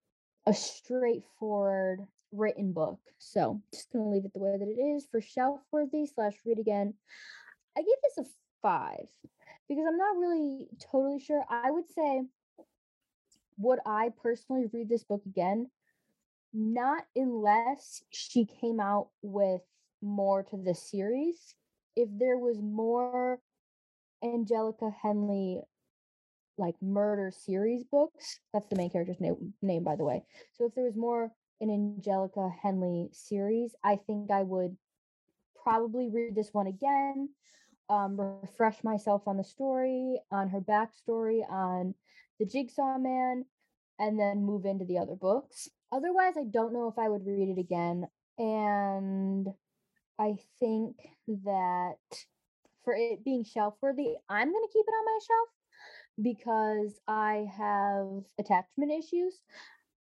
a 0.47 0.53
straightforward 0.53 2.07
written 2.31 2.73
book. 2.73 2.99
So 3.17 3.61
just 3.73 3.91
gonna 3.91 4.09
leave 4.09 4.25
it 4.25 4.33
the 4.33 4.39
way 4.39 4.57
that 4.57 4.67
it 4.67 4.81
is 4.81 5.07
for 5.11 5.21
shelf 5.21 5.61
worthy 5.71 6.05
slash 6.05 6.33
read 6.45 6.59
again. 6.59 6.93
I 7.77 7.81
give 7.81 7.87
this 8.03 8.25
a 8.25 8.29
five 8.61 9.07
because 9.69 9.85
I'm 9.87 9.97
not 9.97 10.17
really 10.17 10.67
totally 10.91 11.19
sure. 11.19 11.43
I 11.49 11.71
would 11.71 11.89
say 11.89 12.23
would 13.57 13.79
I 13.85 14.09
personally 14.21 14.65
read 14.73 14.89
this 14.89 15.03
book 15.03 15.21
again? 15.25 15.69
Not 16.53 17.03
unless 17.15 18.03
she 18.09 18.45
came 18.45 18.79
out 18.79 19.09
with 19.21 19.61
more 20.01 20.43
to 20.43 20.57
the 20.57 20.73
series. 20.73 21.55
If 21.95 22.09
there 22.17 22.37
was 22.37 22.57
more 22.59 23.39
Anjelica 24.23 24.93
Henley 25.01 25.61
like 26.57 26.75
murder 26.81 27.31
series 27.31 27.83
books. 27.83 28.39
That's 28.53 28.67
the 28.67 28.75
main 28.75 28.89
character's 28.89 29.19
name, 29.19 29.53
name, 29.61 29.83
by 29.83 29.95
the 29.95 30.03
way. 30.03 30.23
So 30.53 30.65
if 30.65 30.75
there 30.75 30.85
was 30.85 30.95
more 30.95 31.31
an 31.59 31.69
Anjelica 31.69 32.51
Henley 32.61 33.09
series, 33.11 33.75
I 33.83 33.97
think 34.07 34.31
I 34.31 34.43
would 34.43 34.75
probably 35.63 36.09
read 36.09 36.35
this 36.35 36.49
one 36.53 36.67
again, 36.67 37.29
um, 37.89 38.19
refresh 38.19 38.83
myself 38.83 39.23
on 39.27 39.37
the 39.37 39.43
story, 39.43 40.19
on 40.31 40.49
her 40.49 40.61
backstory, 40.61 41.41
on 41.49 41.93
the 42.39 42.45
Jigsaw 42.45 42.97
Man, 42.97 43.45
and 43.99 44.19
then 44.19 44.43
move 44.43 44.65
into 44.65 44.85
the 44.85 44.97
other 44.97 45.15
books. 45.15 45.69
Otherwise, 45.91 46.33
I 46.37 46.45
don't 46.45 46.73
know 46.73 46.87
if 46.87 46.97
I 46.97 47.09
would 47.09 47.25
read 47.25 47.49
it 47.49 47.59
again. 47.59 48.07
And 48.37 49.47
I 50.19 50.35
think 50.59 50.95
that 51.45 51.97
for 52.83 52.95
it 52.95 53.23
being 53.23 53.43
shelf 53.43 53.75
worthy, 53.81 54.15
I'm 54.29 54.51
going 54.51 54.63
to 54.63 54.73
keep 54.73 54.85
it 54.87 54.91
on 54.91 55.05
my 55.05 55.19
shelf 55.27 55.49
because 56.21 56.99
I 57.07 57.47
have 57.57 58.23
attachment 58.39 58.91
issues. 58.91 59.41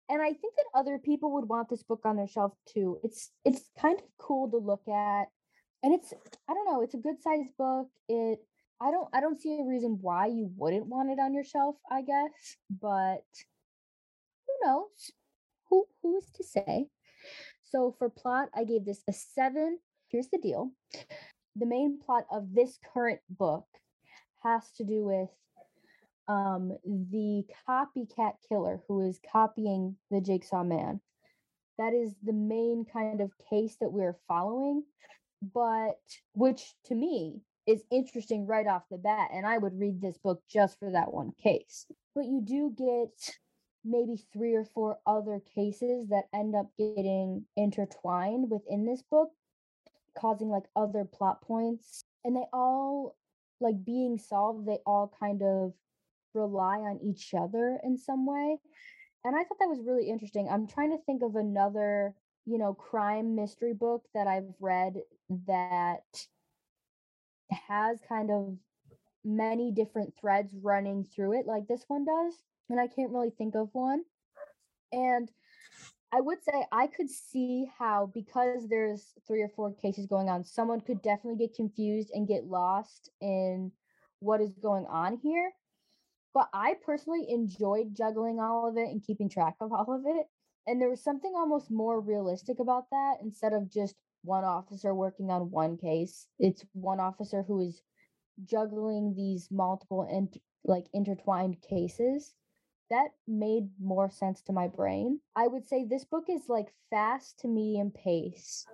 And 0.09 0.21
I 0.21 0.33
think 0.33 0.55
that 0.57 0.65
other 0.79 0.99
people 0.99 1.33
would 1.33 1.47
want 1.47 1.69
this 1.69 1.83
book 1.83 2.01
on 2.05 2.17
their 2.17 2.27
shelf 2.27 2.53
too. 2.67 2.99
It's 3.03 3.31
it's 3.45 3.69
kind 3.79 3.99
of 3.99 4.05
cool 4.17 4.49
to 4.51 4.57
look 4.57 4.87
at. 4.87 5.25
And 5.81 5.93
it's 5.93 6.13
I 6.49 6.53
don't 6.53 6.65
know, 6.65 6.81
it's 6.81 6.93
a 6.93 6.97
good 6.97 7.21
sized 7.21 7.55
book. 7.57 7.87
It 8.09 8.39
I 8.81 8.91
don't 8.91 9.07
I 9.13 9.21
don't 9.21 9.41
see 9.41 9.59
a 9.59 9.65
reason 9.65 9.99
why 10.01 10.27
you 10.27 10.51
wouldn't 10.57 10.87
want 10.87 11.09
it 11.09 11.19
on 11.19 11.33
your 11.33 11.45
shelf, 11.45 11.77
I 11.89 12.01
guess. 12.01 12.57
But 12.69 13.23
who 14.47 14.67
knows? 14.67 15.11
Who 15.69 15.85
who 16.01 16.17
is 16.17 16.29
to 16.35 16.43
say? 16.43 16.87
So 17.63 17.95
for 17.97 18.09
plot, 18.09 18.49
I 18.53 18.65
gave 18.65 18.85
this 18.85 19.03
a 19.09 19.13
7. 19.13 19.79
Here's 20.09 20.27
the 20.27 20.37
deal. 20.37 20.71
The 21.55 21.65
main 21.65 21.99
plot 21.99 22.25
of 22.31 22.53
this 22.53 22.77
current 22.93 23.21
book 23.29 23.65
has 24.43 24.69
to 24.77 24.83
do 24.83 25.05
with 25.05 25.29
um, 26.27 26.77
the 26.85 27.43
copycat 27.67 28.33
killer 28.47 28.81
who 28.87 29.07
is 29.07 29.19
copying 29.31 29.95
the 30.11 30.21
Jigsaw 30.21 30.63
Man. 30.63 31.01
That 31.77 31.93
is 31.93 32.13
the 32.23 32.33
main 32.33 32.85
kind 32.85 33.19
of 33.21 33.31
case 33.49 33.77
that 33.81 33.91
we're 33.91 34.17
following, 34.27 34.83
but 35.53 35.99
which 36.33 36.73
to 36.85 36.95
me 36.95 37.41
is 37.65 37.83
interesting 37.91 38.45
right 38.45 38.67
off 38.67 38.83
the 38.91 38.97
bat. 38.97 39.29
And 39.33 39.45
I 39.45 39.57
would 39.57 39.79
read 39.79 40.01
this 40.01 40.17
book 40.17 40.41
just 40.49 40.77
for 40.79 40.91
that 40.91 41.13
one 41.13 41.31
case. 41.41 41.85
But 42.13 42.25
you 42.25 42.41
do 42.41 42.73
get 42.77 43.35
maybe 43.85 44.17
three 44.31 44.53
or 44.53 44.65
four 44.65 44.99
other 45.05 45.41
cases 45.55 46.07
that 46.09 46.25
end 46.33 46.55
up 46.55 46.67
getting 46.77 47.45
intertwined 47.57 48.49
within 48.49 48.85
this 48.85 49.01
book, 49.09 49.31
causing 50.17 50.49
like 50.49 50.63
other 50.75 51.05
plot 51.05 51.41
points. 51.41 52.03
And 52.23 52.35
they 52.35 52.45
all, 52.53 53.15
like 53.59 53.83
being 53.83 54.17
solved, 54.17 54.67
they 54.67 54.77
all 54.85 55.11
kind 55.19 55.41
of 55.41 55.73
rely 56.33 56.77
on 56.79 56.99
each 57.03 57.33
other 57.33 57.79
in 57.83 57.97
some 57.97 58.25
way. 58.25 58.57
And 59.25 59.35
I 59.35 59.43
thought 59.43 59.59
that 59.59 59.69
was 59.69 59.85
really 59.85 60.09
interesting. 60.09 60.49
I'm 60.49 60.67
trying 60.67 60.91
to 60.91 61.03
think 61.05 61.23
of 61.23 61.35
another, 61.35 62.13
you 62.45 62.57
know, 62.57 62.73
crime 62.73 63.35
mystery 63.35 63.73
book 63.73 64.03
that 64.13 64.27
I've 64.27 64.53
read 64.59 64.95
that 65.47 66.03
has 67.67 67.99
kind 68.07 68.31
of 68.31 68.57
many 69.23 69.71
different 69.71 70.13
threads 70.19 70.53
running 70.61 71.05
through 71.05 71.39
it 71.39 71.47
like 71.47 71.67
this 71.67 71.85
one 71.87 72.05
does. 72.05 72.33
And 72.69 72.79
I 72.79 72.87
can't 72.87 73.11
really 73.11 73.29
think 73.29 73.55
of 73.55 73.69
one. 73.71 74.03
And 74.91 75.29
I 76.13 76.21
would 76.21 76.43
say 76.43 76.65
I 76.71 76.87
could 76.87 77.09
see 77.09 77.65
how, 77.77 78.11
because 78.13 78.67
there's 78.67 79.13
three 79.25 79.41
or 79.41 79.49
four 79.49 79.73
cases 79.73 80.05
going 80.05 80.29
on, 80.29 80.43
someone 80.43 80.81
could 80.81 81.01
definitely 81.01 81.47
get 81.47 81.55
confused 81.55 82.11
and 82.13 82.27
get 82.27 82.45
lost 82.45 83.09
in 83.21 83.71
what 84.19 84.39
is 84.39 84.51
going 84.61 84.85
on 84.85 85.17
here. 85.17 85.51
But 86.33 86.49
I 86.53 86.75
personally 86.85 87.25
enjoyed 87.29 87.95
juggling 87.95 88.39
all 88.39 88.67
of 88.67 88.77
it 88.77 88.89
and 88.89 89.03
keeping 89.03 89.29
track 89.29 89.55
of 89.61 89.71
all 89.71 89.93
of 89.93 90.05
it. 90.05 90.27
And 90.65 90.81
there 90.81 90.89
was 90.89 91.03
something 91.03 91.33
almost 91.35 91.69
more 91.69 91.99
realistic 91.99 92.59
about 92.59 92.89
that 92.91 93.17
instead 93.21 93.53
of 93.53 93.69
just 93.69 93.95
one 94.23 94.43
officer 94.43 94.95
working 94.95 95.29
on 95.29 95.51
one 95.51 95.77
case. 95.77 96.27
It's 96.39 96.65
one 96.73 96.99
officer 96.99 97.43
who 97.43 97.59
is 97.59 97.81
juggling 98.45 99.13
these 99.15 99.49
multiple 99.51 100.03
and 100.09 100.33
like 100.63 100.85
intertwined 100.93 101.61
cases. 101.61 102.33
That 102.89 103.09
made 103.27 103.69
more 103.79 104.09
sense 104.09 104.41
to 104.43 104.53
my 104.53 104.67
brain. 104.67 105.19
I 105.35 105.47
would 105.47 105.67
say 105.67 105.83
this 105.85 106.05
book 106.05 106.25
is 106.29 106.49
like 106.49 106.73
fast 106.89 107.39
to 107.39 107.47
medium 107.47 107.91
pace. 107.91 108.65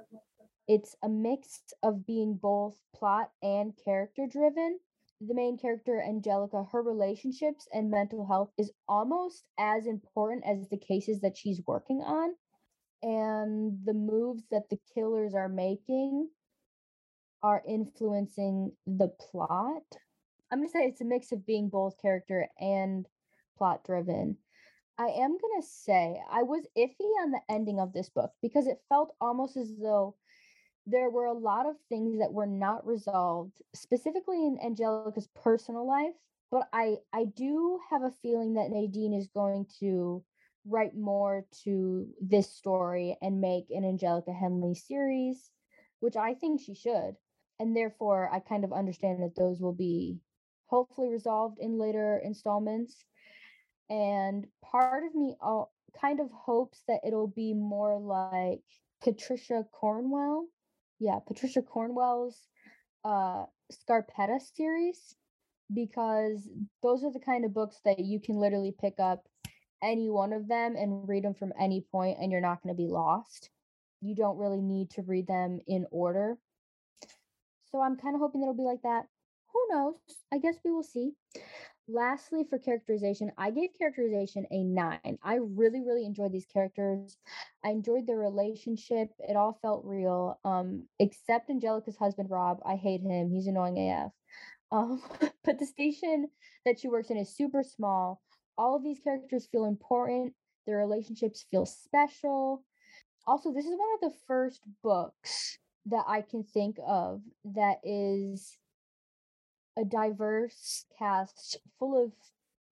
It's 0.67 0.95
a 1.02 1.10
mix 1.10 1.62
of 1.82 2.06
being 2.06 2.36
both 2.36 2.78
plot 2.93 3.32
and 3.41 3.74
character 3.84 4.28
driven 4.28 4.80
the 5.21 5.34
main 5.34 5.58
character, 5.58 6.03
Anjelica, 6.05 6.69
her 6.71 6.82
relationships 6.82 7.67
and 7.73 7.89
mental 7.91 8.25
health 8.25 8.51
is 8.58 8.71
almost 8.88 9.45
as 9.58 9.86
important 9.86 10.45
as 10.45 10.69
the 10.69 10.77
cases 10.77 11.21
that 11.21 11.38
she's 11.38 11.62
working 11.67 12.01
on. 12.01 12.36
And 13.03 13.86
the 13.86 13.93
moves 13.93 14.43
that 14.51 14.69
the 14.69 14.79
killers 14.93 15.34
are 15.36 15.49
making 15.49 16.29
are 17.43 17.63
influencing 17.67 18.71
the 18.86 19.10
plot. 19.10 19.84
I'm 20.51 20.60
going 20.60 20.67
to 20.67 20.71
say 20.71 20.86
it's 20.86 21.01
a 21.01 21.05
mix 21.05 21.32
of 21.32 21.45
being 21.45 21.69
both 21.69 22.01
character 22.01 22.47
and 22.60 23.08
plot 23.58 23.84
driven. 23.86 24.38
I 24.97 25.08
am 25.08 25.38
going 25.38 25.62
to 25.62 25.67
say 25.67 26.21
I 26.32 26.43
was 26.43 26.67
iffy 26.77 27.10
on 27.23 27.32
the 27.32 27.41
ending 27.49 27.79
of 27.79 27.93
this 27.93 28.10
book 28.10 28.32
because 28.41 28.67
it 28.67 28.84
felt 28.89 29.15
almost 29.21 29.58
as 29.58 29.73
though 29.82 30.15
there 30.89 31.10
were 31.10 31.25
a 31.25 31.34
lot 31.34 31.65
of 31.65 31.75
things 31.88 32.19
that 32.19 32.32
were 32.32 32.47
not 32.47 32.86
resolved, 32.86 33.62
specifically 33.73 34.45
in 34.45 34.58
Anjelica's 34.58 35.30
personal 35.43 35.88
life. 35.88 36.13
But 36.52 36.67
I, 36.73 36.97
I 37.13 37.25
do 37.25 37.80
have 37.91 38.02
a 38.02 38.13
feeling 38.23 38.56
that 38.56 38.71
Nadine 38.71 39.13
is 39.13 39.28
going 39.28 39.67
to 39.80 40.23
write 40.65 40.95
more 40.95 41.45
to 41.63 42.08
this 42.19 42.52
story 42.52 43.17
and 43.21 43.39
make 43.39 43.67
an 43.69 43.84
Anjelica 43.84 44.36
Henley 44.36 44.73
series, 44.73 45.52
which 45.99 46.15
I 46.15 46.34
think 46.34 46.62
she 46.62 46.73
should. 46.73 47.15
And 47.60 47.75
therefore, 47.75 48.30
I 48.34 48.39
kind 48.39 48.63
of 48.63 48.73
understand 48.73 49.21
that 49.21 49.36
those 49.36 49.62
will 49.62 49.73
be 49.73 50.17
hopefully 50.67 51.10
resolved 51.10 51.60
in 51.60 51.78
later 51.78 52.21
installments. 52.23 53.04
And 53.89 54.47
part 54.63 55.04
of 55.06 55.13
me 55.13 55.36
all, 55.41 55.71
kind 55.99 56.19
of 56.19 56.30
hopes 56.32 56.84
that 56.88 57.02
it'll 57.06 57.28
be 57.28 57.54
more 57.54 57.99
like 57.99 58.62
Patricia 59.02 59.65
Cornwell 59.71 60.45
yeah, 60.99 61.19
Patricia 61.25 61.62
Cornwell's 61.62 62.38
uh 63.05 63.45
Scarpetta 63.71 64.39
series 64.55 65.15
because 65.73 66.49
those 66.81 67.03
are 67.03 67.12
the 67.12 67.19
kind 67.19 67.45
of 67.45 67.53
books 67.53 67.77
that 67.85 67.99
you 67.99 68.19
can 68.19 68.35
literally 68.35 68.73
pick 68.79 68.95
up 68.99 69.23
any 69.81 70.09
one 70.09 70.33
of 70.33 70.47
them 70.47 70.75
and 70.75 71.07
read 71.07 71.23
them 71.23 71.33
from 71.33 71.53
any 71.59 71.85
point 71.91 72.17
and 72.19 72.31
you're 72.31 72.41
not 72.41 72.62
going 72.62 72.75
to 72.75 72.77
be 72.77 72.88
lost. 72.88 73.49
You 74.01 74.15
don't 74.15 74.38
really 74.38 74.62
need 74.62 74.89
to 74.91 75.03
read 75.03 75.27
them 75.27 75.59
in 75.67 75.85
order. 75.91 76.38
So 77.71 77.81
I'm 77.81 77.97
kind 77.97 78.15
of 78.15 78.21
hoping 78.21 78.41
it'll 78.41 78.53
be 78.55 78.63
like 78.63 78.81
that. 78.83 79.03
Who 79.53 79.59
knows? 79.69 79.95
I 80.33 80.39
guess 80.39 80.55
we 80.65 80.71
will 80.71 80.83
see. 80.83 81.12
Lastly, 81.91 82.45
for 82.47 82.60
characterization, 82.60 83.32
I 83.36 83.49
gave 83.49 83.71
characterization 83.75 84.45
a 84.52 84.63
nine. 84.63 85.17
I 85.23 85.39
really, 85.41 85.82
really 85.82 86.06
enjoyed 86.06 86.32
these 86.32 86.45
characters. 86.45 87.17
I 87.65 87.69
enjoyed 87.69 88.06
their 88.06 88.19
relationship. 88.19 89.10
It 89.17 89.36
all 89.36 89.58
felt 89.63 89.84
real. 89.86 90.39
Um, 90.45 90.88
except 90.99 91.49
Anjelica's 91.49 91.97
husband, 91.97 92.30
Rob. 92.30 92.60
I 92.63 92.75
hate 92.75 93.02
him. 93.02 93.32
He's 93.32 93.47
annoying 93.47 93.80
AF. 93.80 94.12
Um, 94.71 95.02
but 95.43 95.58
the 95.58 95.65
station 95.65 96.28
that 96.63 96.80
she 96.80 96.89
works 96.89 97.10
in 97.10 97.17
is 97.17 97.36
super 97.36 97.63
small. 97.63 98.21
All 98.56 98.75
of 98.75 98.84
these 98.84 98.99
characters 98.99 99.47
feel 99.52 99.65
important. 99.65 100.34
Their 100.67 100.78
relationships 100.78 101.45
feel 101.49 101.65
special. 101.65 102.63
Also, 103.25 103.52
this 103.52 103.65
is 103.65 103.71
one 103.71 103.89
of 103.95 104.12
the 104.12 104.17
first 104.28 104.62
books 104.84 105.58
that 105.88 106.04
I 106.08 106.21
can 106.21 106.43
think 106.43 106.78
of 106.88 107.21
that 107.45 107.78
is 107.84 108.60
a 109.80 109.86
diverse 109.86 110.86
cast 110.98 111.58
full 111.78 112.04
of 112.04 112.12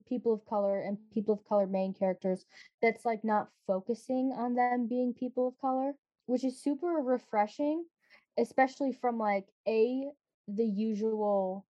people 0.08 0.34
of 0.34 0.46
color 0.46 0.82
and 0.82 0.98
people 1.14 1.34
of 1.34 1.48
color 1.48 1.68
main 1.68 1.94
characters 1.94 2.46
that's 2.82 3.06
like 3.06 3.24
not 3.24 3.50
focusing 3.66 4.34
on 4.38 4.56
them 4.56 4.88
being 4.88 5.14
people 5.14 5.48
of 5.48 5.60
color, 5.60 5.94
which 6.26 6.44
is 6.44 6.62
super 6.62 6.88
refreshing, 6.88 7.86
especially 8.38 8.94
from 8.94 9.18
like 9.18 9.46
a 9.68 10.06
the 10.48 10.66
usual 10.66 11.66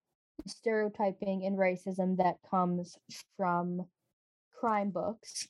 stereotyping 0.47 1.45
and 1.47 1.57
racism 1.57 2.17
that 2.19 2.37
comes 2.51 2.99
from 3.37 3.87
crime 4.59 4.91
books 4.91 5.49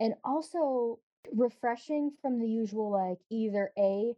and 0.00 0.14
also 0.24 0.98
refreshing 1.32 2.10
from 2.20 2.40
the 2.40 2.48
usual 2.48 2.90
like 2.90 3.18
either 3.30 3.72
a 3.78 4.14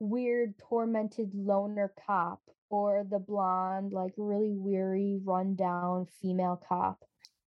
weird 0.00 0.54
tormented 0.58 1.34
loner 1.34 1.92
cop 2.06 2.40
or 2.70 3.04
the 3.10 3.18
blonde 3.18 3.92
like 3.92 4.12
really 4.16 4.52
weary 4.52 5.18
rundown 5.24 6.06
female 6.20 6.60
cop. 6.68 7.02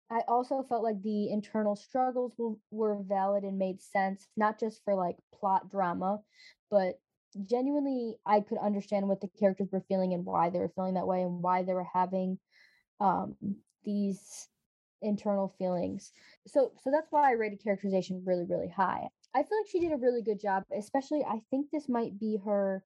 I 0.10 0.22
also 0.28 0.64
felt 0.68 0.84
like 0.84 1.02
the 1.02 1.30
internal 1.30 1.76
struggles 1.76 2.34
were 2.70 3.02
valid 3.04 3.44
and 3.44 3.58
made 3.58 3.82
sense 3.82 4.28
not 4.36 4.60
just 4.60 4.84
for 4.84 4.96
like 4.96 5.16
plot 5.34 5.70
drama 5.70 6.20
but 6.70 7.00
genuinely 7.46 8.16
i 8.26 8.42
could 8.42 8.58
understand 8.58 9.08
what 9.08 9.22
the 9.22 9.30
characters 9.40 9.70
were 9.72 9.86
feeling 9.88 10.14
and 10.14 10.26
why 10.26 10.50
they 10.50 10.60
were 10.60 10.72
feeling 10.76 10.96
that 10.96 11.08
way 11.08 11.22
and 11.22 11.42
why 11.42 11.64
they 11.64 11.74
were 11.74 11.88
having 11.94 12.38
um 13.00 13.36
these 13.86 14.50
internal 15.02 15.54
feelings. 15.58 16.12
So 16.48 16.72
so 16.84 16.92
that's 16.92 17.08
why 17.12 17.30
i 17.30 17.34
rated 17.34 17.64
characterization 17.64 18.24
really 18.26 18.46
really 18.46 18.70
high 18.70 19.08
i 19.36 19.44
feel 19.44 19.58
like 19.60 19.70
she 19.70 19.80
did 19.80 19.92
a 19.92 19.98
really 19.98 20.22
good 20.22 20.40
job 20.40 20.64
especially 20.78 21.24
i 21.24 21.40
think 21.50 21.68
this 21.72 21.88
might 21.90 22.20
be 22.20 22.38
her 22.44 22.84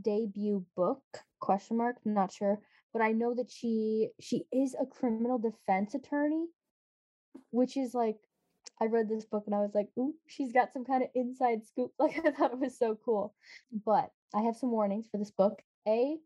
debut 0.00 0.64
book 0.76 1.02
question 1.40 1.76
mark 1.76 1.96
not 2.04 2.32
sure 2.32 2.58
but 2.92 3.02
i 3.02 3.12
know 3.12 3.34
that 3.34 3.50
she 3.50 4.08
she 4.20 4.44
is 4.52 4.74
a 4.80 4.86
criminal 4.86 5.38
defense 5.38 5.94
attorney 5.94 6.46
which 7.50 7.76
is 7.76 7.94
like 7.94 8.16
i 8.80 8.86
read 8.86 9.08
this 9.08 9.24
book 9.24 9.44
and 9.46 9.54
i 9.54 9.58
was 9.58 9.74
like 9.74 9.88
ooh 9.98 10.14
she's 10.26 10.52
got 10.52 10.72
some 10.72 10.84
kind 10.84 11.02
of 11.02 11.08
inside 11.14 11.64
scoop. 11.66 11.92
Like 11.98 12.18
i 12.24 12.30
thought 12.30 12.52
it 12.52 12.58
was 12.58 12.78
so 12.78 12.98
cool. 13.04 13.34
But 13.84 14.10
i 14.34 14.42
have 14.42 14.56
some 14.56 14.70
warnings 14.70 15.08
for 15.10 15.18
this 15.18 15.30
book. 15.30 15.60
A 15.86 16.16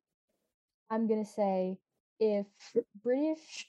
i'm 0.91 1.09
gonna 1.09 1.25
say 1.25 1.79
if 2.21 2.47
british 3.03 3.69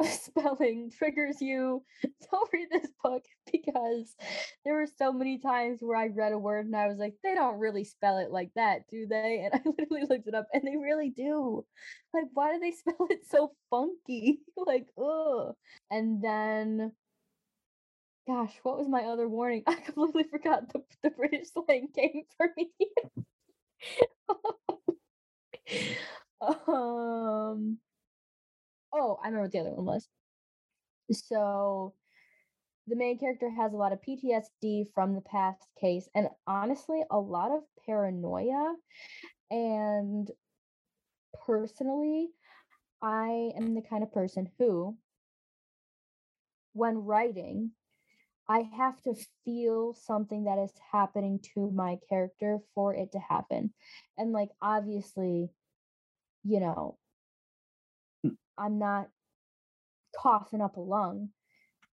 spelling 0.02 0.90
triggers 0.96 1.40
you, 1.40 1.82
don't 2.30 2.50
read 2.52 2.68
this 2.70 2.90
book 3.02 3.22
because 3.52 4.14
there 4.64 4.74
were 4.74 4.88
so 4.98 5.12
many 5.12 5.38
times 5.38 5.78
where 5.80 5.96
I 5.96 6.08
read 6.08 6.32
a 6.32 6.38
word 6.38 6.66
and 6.66 6.76
I 6.76 6.88
was 6.88 6.98
like, 6.98 7.14
they 7.22 7.34
don't 7.34 7.58
really 7.58 7.84
spell 7.84 8.18
it 8.18 8.30
like 8.30 8.50
that, 8.56 8.88
do 8.90 9.06
they? 9.06 9.44
And 9.44 9.54
I 9.54 9.60
literally 9.64 10.06
looked 10.08 10.28
it 10.28 10.34
up 10.34 10.46
and 10.52 10.62
they 10.66 10.76
really 10.76 11.10
do. 11.10 11.64
Like, 12.12 12.24
why 12.32 12.52
do 12.52 12.60
they 12.60 12.72
spell 12.72 13.06
it 13.10 13.20
so 13.30 13.52
funky? 13.70 14.40
like, 14.56 14.86
ugh. 14.98 15.54
And 15.90 16.22
then, 16.22 16.92
gosh, 18.26 18.54
what 18.62 18.78
was 18.78 18.88
my 18.88 19.02
other 19.02 19.28
warning? 19.28 19.62
I 19.66 19.74
completely 19.76 20.24
forgot 20.30 20.72
the, 20.72 20.82
the 21.02 21.10
British 21.10 21.48
slang 21.52 21.88
came 21.94 22.24
for 22.36 22.50
me. 22.56 22.70
um, 26.40 26.73
Oh, 29.14 29.20
I 29.22 29.26
remember 29.28 29.42
what 29.42 29.52
the 29.52 29.60
other 29.60 29.70
one 29.70 29.86
was. 29.86 30.08
So 31.12 31.94
the 32.86 32.96
main 32.96 33.18
character 33.18 33.50
has 33.50 33.72
a 33.72 33.76
lot 33.76 33.92
of 33.92 34.02
PTSD 34.02 34.86
from 34.94 35.14
the 35.14 35.20
past 35.20 35.62
case 35.80 36.08
and 36.14 36.28
honestly 36.46 37.02
a 37.10 37.18
lot 37.18 37.50
of 37.50 37.62
paranoia 37.86 38.74
and 39.50 40.30
personally 41.46 42.28
I 43.02 43.52
am 43.56 43.74
the 43.74 43.82
kind 43.82 44.02
of 44.02 44.12
person 44.12 44.50
who 44.58 44.96
when 46.72 47.04
writing 47.04 47.70
I 48.48 48.68
have 48.76 49.00
to 49.02 49.14
feel 49.44 49.94
something 49.94 50.44
that 50.44 50.58
is 50.58 50.72
happening 50.92 51.40
to 51.54 51.70
my 51.70 51.98
character 52.10 52.58
for 52.74 52.94
it 52.94 53.12
to 53.12 53.18
happen. 53.18 53.72
And 54.18 54.32
like 54.32 54.50
obviously, 54.60 55.48
you 56.44 56.60
know, 56.60 56.98
I'm 58.58 58.78
not 58.78 59.08
coughing 60.16 60.60
up 60.60 60.76
a 60.76 60.80
lung. 60.80 61.30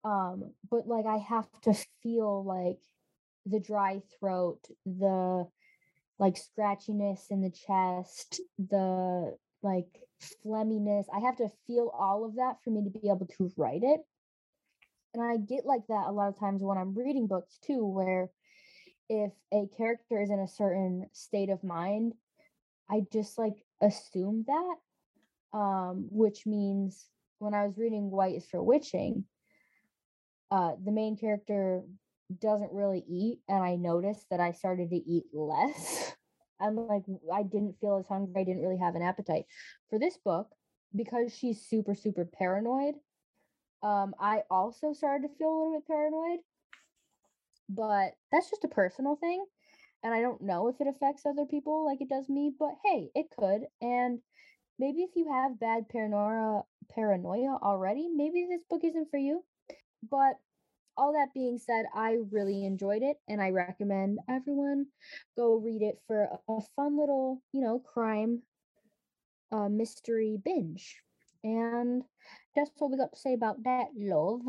Um, 0.03 0.53
but 0.69 0.87
like 0.87 1.05
I 1.05 1.17
have 1.17 1.47
to 1.63 1.73
feel 2.01 2.43
like 2.43 2.79
the 3.45 3.59
dry 3.59 4.01
throat, 4.19 4.59
the 4.85 5.47
like 6.19 6.35
scratchiness 6.35 7.29
in 7.29 7.41
the 7.41 7.51
chest, 7.51 8.41
the 8.57 9.35
like 9.61 9.87
phlegminess. 10.45 11.05
I 11.13 11.19
have 11.19 11.37
to 11.37 11.49
feel 11.65 11.91
all 11.97 12.25
of 12.25 12.35
that 12.35 12.57
for 12.63 12.69
me 12.71 12.83
to 12.83 12.99
be 12.99 13.09
able 13.09 13.27
to 13.37 13.51
write 13.57 13.83
it. 13.83 14.01
And 15.13 15.23
I 15.23 15.37
get 15.37 15.65
like 15.65 15.87
that 15.89 16.07
a 16.07 16.11
lot 16.11 16.29
of 16.29 16.39
times 16.39 16.61
when 16.61 16.77
I'm 16.77 16.95
reading 16.95 17.27
books 17.27 17.57
too, 17.65 17.85
where 17.85 18.29
if 19.09 19.31
a 19.53 19.67
character 19.77 20.21
is 20.21 20.29
in 20.29 20.39
a 20.39 20.47
certain 20.47 21.07
state 21.13 21.49
of 21.49 21.63
mind, 21.63 22.13
I 22.89 23.03
just 23.11 23.37
like 23.37 23.55
assume 23.81 24.45
that 24.47 24.75
um, 25.53 26.07
which 26.09 26.45
means 26.45 27.07
when 27.39 27.53
I 27.53 27.65
was 27.65 27.77
reading 27.77 28.11
White 28.11 28.35
is 28.35 28.45
for 28.45 28.63
Witching, 28.63 29.25
uh, 30.51 30.71
the 30.83 30.91
main 30.91 31.17
character 31.17 31.83
doesn't 32.39 32.73
really 32.73 33.03
eat, 33.07 33.39
and 33.47 33.63
I 33.63 33.75
noticed 33.75 34.25
that 34.29 34.39
I 34.39 34.51
started 34.51 34.89
to 34.89 34.95
eat 34.95 35.25
less. 35.33 36.13
I'm 36.59 36.75
like, 36.75 37.03
I 37.33 37.43
didn't 37.43 37.79
feel 37.79 37.97
as 37.97 38.07
hungry. 38.07 38.41
I 38.41 38.43
didn't 38.43 38.63
really 38.63 38.79
have 38.79 38.95
an 38.95 39.03
appetite 39.03 39.45
for 39.89 39.99
this 39.99 40.17
book 40.17 40.49
because 40.95 41.35
she's 41.35 41.61
super, 41.61 41.93
super 41.93 42.25
paranoid. 42.25 42.95
Um, 43.83 44.15
I 44.19 44.41
also 44.49 44.93
started 44.93 45.27
to 45.27 45.35
feel 45.35 45.49
a 45.49 45.55
little 45.55 45.79
bit 45.79 45.87
paranoid, 45.87 46.39
but 47.69 48.13
that's 48.31 48.49
just 48.49 48.63
a 48.63 48.69
personal 48.69 49.15
thing. 49.17 49.45
And 50.03 50.13
I 50.13 50.21
don't 50.21 50.41
know 50.41 50.67
if 50.67 50.79
it 50.79 50.87
affects 50.87 51.25
other 51.25 51.45
people 51.45 51.85
like 51.85 52.01
it 52.01 52.09
does 52.09 52.29
me, 52.29 52.51
but 52.57 52.71
hey, 52.83 53.09
it 53.13 53.27
could. 53.37 53.61
And 53.81 54.19
maybe 54.79 55.01
if 55.01 55.11
you 55.15 55.31
have 55.31 55.59
bad 55.59 55.89
paranoia 55.89 56.63
paranoia 56.89 57.57
already, 57.61 58.09
maybe 58.13 58.47
this 58.49 58.63
book 58.69 58.83
isn't 58.83 59.09
for 59.09 59.17
you. 59.17 59.43
But 60.09 60.35
all 60.97 61.13
that 61.13 61.33
being 61.33 61.59
said, 61.59 61.85
I 61.93 62.17
really 62.31 62.65
enjoyed 62.65 63.03
it 63.03 63.17
and 63.27 63.41
I 63.41 63.49
recommend 63.49 64.19
everyone 64.29 64.87
go 65.35 65.55
read 65.55 65.81
it 65.81 65.99
for 66.07 66.27
a, 66.49 66.61
fun 66.75 66.97
little, 66.97 67.41
you 67.51 67.61
know, 67.61 67.79
crime 67.79 68.41
uh, 69.51 69.69
mystery 69.69 70.37
binge. 70.43 70.97
And 71.43 72.03
that's 72.55 72.71
what 72.77 72.91
we 72.91 72.97
got 72.97 73.13
to 73.13 73.19
say 73.19 73.33
about 73.33 73.63
that, 73.63 73.87
love. 73.95 74.41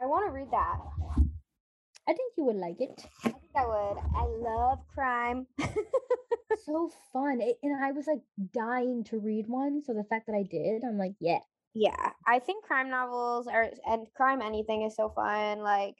I 0.00 0.06
want 0.06 0.26
to 0.26 0.32
read 0.32 0.50
that. 0.50 0.78
I 2.08 2.12
think 2.12 2.32
you 2.36 2.44
would 2.44 2.56
like 2.56 2.80
it. 2.80 3.04
I 3.24 3.28
think 3.28 3.52
I 3.54 3.66
would. 3.66 3.98
I 4.16 4.24
love 4.24 4.78
crime. 4.92 5.46
so 6.64 6.90
fun. 7.12 7.40
It, 7.40 7.58
and 7.62 7.84
I 7.84 7.92
was 7.92 8.06
like 8.06 8.22
dying 8.52 9.04
to 9.04 9.18
read 9.18 9.46
one. 9.48 9.82
So 9.84 9.92
the 9.92 10.04
fact 10.04 10.26
that 10.26 10.36
I 10.36 10.42
did, 10.42 10.82
I'm 10.84 10.98
like, 10.98 11.14
yeah. 11.20 11.40
Yeah, 11.72 12.10
I 12.26 12.40
think 12.40 12.64
crime 12.64 12.90
novels 12.90 13.46
are 13.46 13.70
and 13.86 14.06
crime 14.16 14.42
anything 14.42 14.82
is 14.82 14.96
so 14.96 15.08
fun. 15.08 15.60
Like, 15.60 15.94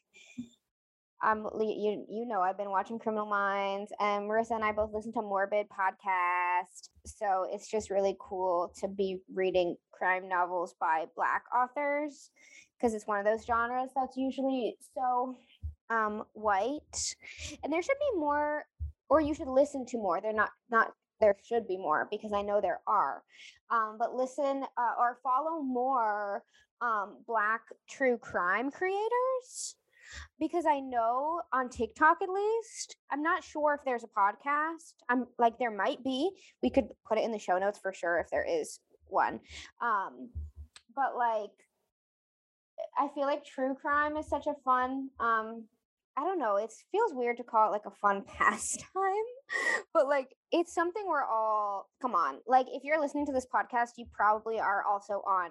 um, 1.23 1.49
you 1.61 2.05
you 2.09 2.27
know, 2.27 2.41
I've 2.41 2.57
been 2.57 2.71
watching 2.71 2.99
Criminal 2.99 3.27
Minds, 3.27 3.93
and 4.01 4.29
Marissa 4.29 4.53
and 4.53 4.65
I 4.65 4.73
both 4.73 4.91
listen 4.93 5.13
to 5.13 5.23
Morbid 5.23 5.67
podcast. 5.69 6.89
So 7.07 7.47
it's 7.53 7.71
just 7.71 7.91
really 7.91 8.17
cool 8.19 8.73
to 8.81 8.89
be 8.89 9.19
reading 9.33 9.77
crime 9.93 10.29
novels 10.29 10.75
by 10.81 11.05
Black 11.15 11.45
authors 11.55 12.31
because 12.77 12.95
it's 12.95 13.07
one 13.07 13.19
of 13.19 13.25
those 13.25 13.47
genres 13.47 13.91
that's 13.95 14.17
usually 14.17 14.77
so 14.95 15.37
um 15.89 16.25
white, 16.33 17.15
and 17.63 17.73
there 17.73 17.83
should 17.83 17.99
be 17.99 18.19
more, 18.19 18.65
or 19.11 19.21
you 19.21 19.35
should 19.35 19.49
listen 19.49 19.85
to 19.87 19.99
more. 19.99 20.21
They're 20.21 20.33
not 20.33 20.51
not 20.71 20.93
there 21.21 21.37
should 21.45 21.69
be 21.69 21.77
more 21.77 22.09
because 22.11 22.33
I 22.33 22.41
know 22.41 22.61
there 22.61 22.81
are. 22.87 23.23
Um, 23.71 23.97
but 23.99 24.15
listen 24.15 24.65
uh, 24.79 24.95
or 24.99 25.19
follow 25.23 25.61
more 25.61 26.43
um, 26.81 27.19
Black 27.27 27.61
true 27.89 28.17
crime 28.17 28.71
creators 28.71 29.77
because 30.39 30.65
I 30.67 30.81
know 30.81 31.43
on 31.53 31.69
TikTok 31.69 32.19
at 32.23 32.29
least, 32.29 32.97
I'm 33.11 33.23
not 33.23 33.45
sure 33.45 33.75
if 33.75 33.85
there's 33.85 34.05
a 34.05 34.09
podcast. 34.09 34.95
I'm 35.09 35.27
like 35.39 35.59
there 35.59 35.71
might 35.71 36.03
be. 36.03 36.31
We 36.63 36.71
could 36.71 36.89
put 37.07 37.19
it 37.19 37.25
in 37.25 37.33
the 37.33 37.39
show 37.39 37.59
notes 37.59 37.79
for 37.79 37.93
sure 37.93 38.19
if 38.19 38.31
there 38.31 38.47
is 38.49 38.81
one. 39.07 39.41
Um, 39.83 40.31
but 40.97 41.17
like 41.17 41.51
I 42.99 43.09
feel 43.15 43.25
like 43.25 43.45
true 43.45 43.75
crime 43.75 44.17
is 44.17 44.27
such 44.27 44.47
a 44.47 44.55
fun 44.65 45.11
um 45.21 45.65
I 46.21 46.25
don't 46.25 46.39
know, 46.39 46.57
it 46.57 46.71
feels 46.93 47.15
weird 47.15 47.39
to 47.39 47.45
call 47.45 47.69
it 47.69 47.73
like 47.73 47.87
a 47.87 47.91
fun 47.91 48.23
pastime, 48.27 48.85
but 49.95 50.07
like 50.07 50.29
it's 50.53 50.75
something 50.75 51.03
we're 51.07 51.25
all 51.25 51.89
come 52.03 52.15
on. 52.15 52.41
Like 52.47 52.67
if 52.71 52.85
you're 52.85 53.01
listening 53.01 53.25
to 53.27 53.33
this 53.33 53.47
podcast, 53.53 53.91
you 53.97 54.05
probably 54.13 54.59
are 54.59 54.85
also 54.85 55.23
on 55.27 55.51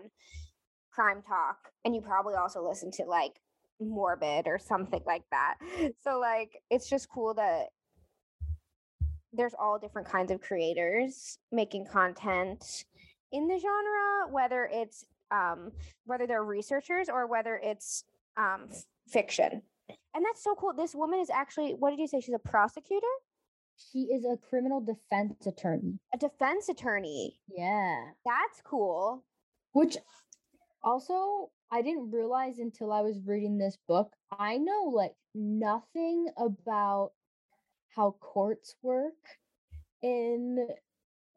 crime 0.91 1.23
talk 1.27 1.57
and 1.85 1.95
you 1.95 2.01
probably 2.01 2.35
also 2.35 2.67
listen 2.67 2.91
to 2.91 3.05
like 3.05 3.39
morbid 3.81 4.45
or 4.45 4.59
something 4.59 5.01
like 5.07 5.23
that. 5.31 5.55
So 6.01 6.19
like 6.19 6.61
it's 6.69 6.87
just 6.87 7.09
cool 7.09 7.33
that 7.35 7.67
there's 9.33 9.55
all 9.59 9.79
different 9.79 10.07
kinds 10.07 10.31
of 10.31 10.41
creators 10.41 11.39
making 11.51 11.87
content 11.91 12.85
in 13.31 13.47
the 13.47 13.57
genre, 13.57 14.31
whether 14.31 14.69
it's 14.71 15.03
um 15.31 15.71
whether 16.05 16.27
they're 16.27 16.43
researchers 16.43 17.09
or 17.09 17.25
whether 17.25 17.59
it's 17.63 18.03
um 18.37 18.69
fiction. 19.07 19.63
And 20.15 20.25
that's 20.25 20.43
so 20.43 20.55
cool. 20.55 20.73
This 20.73 20.95
woman 20.95 21.19
is 21.19 21.29
actually 21.29 21.71
what 21.71 21.91
did 21.91 21.99
you 21.99 22.07
say? 22.07 22.19
She's 22.19 22.35
a 22.35 22.39
prosecutor? 22.39 23.07
She 23.91 23.99
is 23.99 24.25
a 24.25 24.37
criminal 24.37 24.81
defense 24.81 25.47
attorney. 25.47 25.99
A 26.13 26.17
defense 26.17 26.67
attorney. 26.69 27.39
Yeah. 27.47 27.97
That's 28.25 28.61
cool. 28.63 29.23
Which 29.71 29.97
also 30.83 31.51
I 31.71 31.81
didn't 31.81 32.11
realize 32.11 32.59
until 32.59 32.91
I 32.91 33.01
was 33.01 33.19
reading 33.25 33.57
this 33.57 33.77
book. 33.87 34.13
I 34.37 34.57
know 34.57 34.91
like 34.93 35.13
nothing 35.35 36.27
about 36.37 37.11
how 37.95 38.15
courts 38.19 38.75
work 38.81 39.13
in 40.01 40.67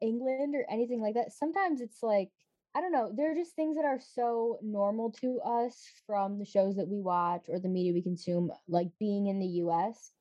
England 0.01 0.55
or 0.55 0.65
anything 0.69 1.01
like 1.01 1.15
that. 1.15 1.31
Sometimes 1.31 1.81
it's 1.81 2.01
like 2.01 2.31
I 2.75 2.81
don't 2.81 2.91
know, 2.91 3.11
there 3.15 3.31
are 3.31 3.35
just 3.35 3.55
things 3.55 3.75
that 3.75 3.85
are 3.85 3.99
so 3.99 4.57
normal 4.63 5.11
to 5.21 5.39
us 5.45 5.77
from 6.07 6.39
the 6.39 6.45
shows 6.45 6.75
that 6.77 6.87
we 6.87 6.99
watch 6.99 7.45
or 7.47 7.59
the 7.59 7.69
media 7.69 7.93
we 7.93 8.01
consume, 8.01 8.51
like 8.67 8.87
being 8.99 9.27
in 9.27 9.39
the 9.39 9.61
US. 9.63 10.11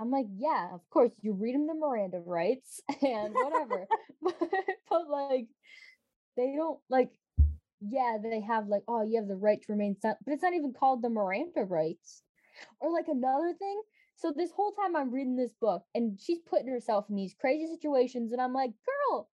I'm 0.00 0.10
like, 0.10 0.26
yeah, 0.36 0.70
of 0.72 0.80
course, 0.90 1.12
you 1.20 1.34
read 1.34 1.54
them 1.54 1.66
the 1.66 1.74
Miranda 1.74 2.20
rights 2.20 2.80
and 3.02 3.34
whatever. 3.34 3.86
but, 4.22 4.34
but 4.90 5.08
like 5.08 5.46
they 6.36 6.54
don't 6.56 6.80
like 6.88 7.10
yeah, 7.80 8.18
they 8.22 8.40
have 8.40 8.68
like, 8.68 8.82
oh, 8.88 9.02
you 9.02 9.18
have 9.18 9.28
the 9.28 9.36
right 9.36 9.60
to 9.60 9.72
remain 9.72 9.96
silent, 10.00 10.18
but 10.24 10.32
it's 10.32 10.42
not 10.42 10.54
even 10.54 10.72
called 10.72 11.02
the 11.02 11.08
Miranda 11.08 11.64
rights. 11.64 12.22
Or 12.80 12.92
like 12.92 13.08
another 13.08 13.54
thing. 13.58 13.82
So 14.16 14.32
this 14.36 14.50
whole 14.50 14.72
time 14.72 14.94
I'm 14.94 15.10
reading 15.10 15.36
this 15.36 15.54
book 15.58 15.82
and 15.94 16.20
she's 16.20 16.40
putting 16.40 16.68
herself 16.68 17.06
in 17.08 17.16
these 17.16 17.34
crazy 17.40 17.66
situations, 17.66 18.32
and 18.32 18.40
I'm 18.40 18.52
like, 18.52 18.72
girl, 18.84 19.30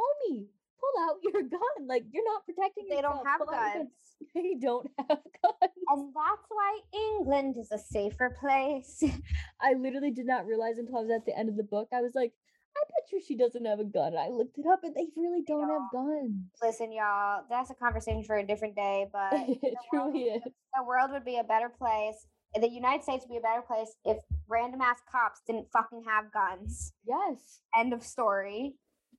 homie, 0.00 0.46
pull 0.86 1.04
out 1.04 1.16
your 1.22 1.42
gun. 1.42 1.86
Like 1.88 2.04
you're 2.12 2.24
not 2.24 2.44
protecting 2.46 2.84
them. 2.88 2.90
They 2.90 2.96
yourself. 2.96 3.24
don't 3.24 3.26
have 3.26 3.40
Pull 3.40 3.54
out 3.54 3.74
your 3.74 3.84
guns. 3.84 3.90
They 4.34 4.54
don't 4.60 4.88
have 4.98 5.08
guns. 5.42 5.72
And 5.88 6.12
that's 6.14 6.46
why 6.48 6.80
England 6.94 7.56
is 7.58 7.70
a 7.70 7.78
safer 7.78 8.34
place. 8.40 9.02
I 9.60 9.74
literally 9.74 10.10
did 10.10 10.26
not 10.26 10.46
realize 10.46 10.78
until 10.78 10.98
I 10.98 11.00
was 11.02 11.10
at 11.10 11.26
the 11.26 11.36
end 11.38 11.48
of 11.48 11.56
the 11.56 11.62
book. 11.64 11.88
I 11.92 12.00
was 12.00 12.12
like, 12.14 12.32
I 12.76 12.80
bet 12.88 13.12
you 13.12 13.20
she 13.26 13.36
doesn't 13.36 13.64
have 13.64 13.78
a 13.80 13.84
gun. 13.84 14.08
And 14.08 14.18
I 14.18 14.28
looked 14.28 14.58
it 14.58 14.64
up 14.70 14.80
and 14.84 14.94
they 14.94 15.06
really 15.16 15.42
don't 15.46 15.68
have 15.68 15.90
guns. 15.92 16.32
Listen, 16.62 16.92
y'all, 16.92 17.42
that's 17.48 17.70
a 17.70 17.74
conversation 17.74 18.22
for 18.24 18.36
a 18.36 18.46
different 18.46 18.74
day, 18.74 19.06
but 19.12 19.32
it 19.34 19.60
the 19.60 19.74
world 19.92 20.12
truly 20.12 20.24
is. 20.24 20.42
the 20.42 20.84
world 20.86 21.10
would 21.12 21.24
be 21.24 21.38
a 21.38 21.44
better 21.44 21.68
place. 21.70 22.26
The 22.58 22.68
United 22.70 23.02
States 23.02 23.24
would 23.26 23.34
be 23.34 23.38
a 23.38 23.40
better 23.42 23.62
place 23.62 23.94
if 24.04 24.18
random 24.48 24.80
ass 24.80 25.00
cops 25.10 25.40
didn't 25.46 25.68
fucking 25.72 26.04
have 26.06 26.32
guns. 26.32 26.92
Yes. 27.06 27.60
End 27.78 27.92
of 27.92 28.02
story. 28.02 28.76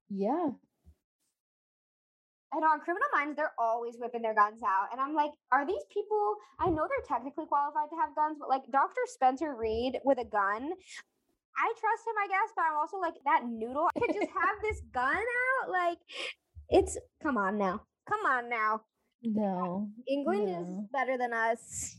Yeah. 0.10 0.49
And 2.53 2.63
on 2.63 2.79
Criminal 2.79 3.07
Minds, 3.13 3.36
they're 3.36 3.51
always 3.60 3.95
whipping 3.99 4.21
their 4.21 4.33
guns 4.36 4.62
out. 4.63 4.88
And 4.91 5.01
I'm 5.01 5.13
like, 5.13 5.31
are 5.51 5.67
these 5.67 5.83
people, 5.91 6.36
I 6.60 6.69
know 6.69 6.88
they're 6.88 7.07
technically 7.07 7.45
qualified 7.45 7.89
to 7.89 7.97
have 7.99 8.15
guns, 8.15 8.38
but 8.39 8.47
like 8.47 8.63
Dr. 8.71 9.01
Spencer 9.05 9.55
Reid 9.55 9.99
with 10.05 10.17
a 10.17 10.23
gun, 10.23 10.71
I 11.57 11.73
trust 11.79 12.07
him, 12.07 12.15
I 12.23 12.27
guess, 12.27 12.53
but 12.55 12.63
I'm 12.69 12.77
also 12.77 12.97
like, 12.97 13.15
that 13.25 13.43
noodle 13.45 13.89
I 13.95 13.99
could 13.99 14.15
just 14.15 14.31
have 14.31 14.62
this 14.62 14.81
gun 14.93 15.15
out. 15.15 15.69
Like, 15.69 15.97
it's, 16.69 16.97
come 17.21 17.38
on 17.38 17.57
now. 17.57 17.81
Come 18.07 18.25
on 18.25 18.49
now. 18.49 18.81
No. 19.23 19.89
England 20.07 20.49
is 20.49 20.69
better 20.93 21.17
than 21.17 21.33
us. 21.33 21.97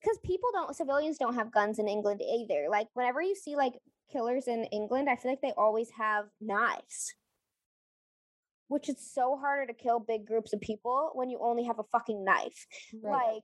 Because 0.00 0.18
people 0.24 0.50
don't, 0.52 0.76
civilians 0.76 1.18
don't 1.18 1.34
have 1.34 1.52
guns 1.52 1.78
in 1.78 1.88
England 1.88 2.20
either. 2.22 2.66
Like, 2.70 2.88
whenever 2.94 3.22
you 3.22 3.34
see 3.34 3.56
like 3.56 3.74
killers 4.12 4.46
in 4.46 4.64
England, 4.64 5.08
I 5.08 5.16
feel 5.16 5.32
like 5.32 5.40
they 5.40 5.54
always 5.56 5.90
have 5.98 6.26
knives. 6.40 7.14
Which 8.72 8.88
is 8.88 8.96
so 8.98 9.36
harder 9.36 9.66
to 9.66 9.74
kill 9.74 10.00
big 10.00 10.26
groups 10.26 10.52
of 10.52 10.60
people 10.60 11.10
when 11.14 11.28
you 11.28 11.38
only 11.42 11.64
have 11.64 11.78
a 11.78 11.84
fucking 11.92 12.24
knife. 12.24 12.66
Right. 13.02 13.34
Like, 13.34 13.42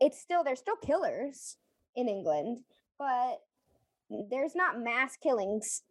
it's 0.00 0.20
still, 0.20 0.42
there's 0.42 0.58
still 0.58 0.76
killers 0.76 1.56
in 1.94 2.08
England, 2.08 2.58
but 2.98 3.40
there's 4.28 4.56
not 4.56 4.80
mass 4.80 5.16
killings 5.16 5.82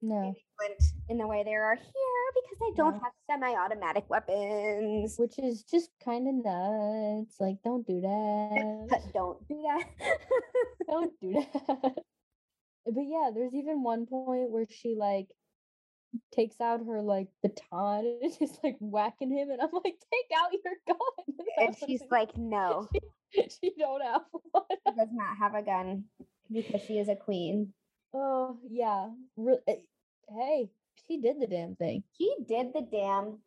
no. 0.00 0.16
in 0.16 0.24
England 0.24 0.80
in 1.08 1.18
the 1.18 1.26
way 1.26 1.44
there 1.44 1.64
are 1.64 1.76
here 1.76 2.32
because 2.34 2.58
they 2.60 2.76
don't 2.76 2.94
No. 2.94 3.00
have 3.00 3.12
semi 3.30 3.54
automatic 3.54 4.10
weapons. 4.10 5.16
Which 5.18 5.38
is 5.38 5.62
just 5.62 5.90
kind 6.04 6.26
of 6.26 6.34
nuts. 6.44 7.36
Like, 7.38 7.62
don't 7.62 7.86
do 7.86 8.00
that. 8.00 9.00
don't 9.14 9.46
do 9.48 9.62
that. 9.62 9.84
don't 10.88 11.12
do 11.20 11.32
that. 11.34 11.98
But 12.84 13.04
yeah, 13.06 13.30
there's 13.32 13.54
even 13.54 13.84
one 13.84 14.06
point 14.06 14.50
where 14.50 14.66
she 14.68 14.96
like 14.98 15.28
takes 16.32 16.60
out 16.60 16.84
her 16.86 17.00
like 17.00 17.28
baton 17.42 18.06
and 18.06 18.30
is 18.30 18.38
just 18.38 18.62
like 18.62 18.76
whacking 18.80 19.30
him, 19.30 19.50
and 19.50 19.60
I'm 19.60 19.70
like, 19.72 19.96
take 20.12 20.38
out 20.38 20.52
your 20.52 20.74
gun. 20.86 21.36
and 21.66 21.76
she's 21.86 22.02
like, 22.10 22.30
no, 22.36 22.88
she, 23.32 23.48
she 23.60 23.72
don't 23.78 24.02
have 24.02 24.22
one. 24.50 24.64
she 24.70 24.94
does 24.96 25.08
not 25.12 25.36
have 25.38 25.54
a 25.54 25.62
gun 25.62 26.04
because 26.52 26.82
she 26.82 26.98
is 26.98 27.08
a 27.08 27.16
queen. 27.16 27.72
Oh 28.14 28.58
yeah, 28.70 29.08
Re- 29.36 29.58
eh, 29.68 29.76
hey, 30.28 30.70
she 31.06 31.20
did 31.20 31.40
the 31.40 31.46
damn 31.46 31.76
thing. 31.76 32.02
She 32.18 32.34
did 32.46 32.72
the 32.74 32.86
damn 32.90 33.38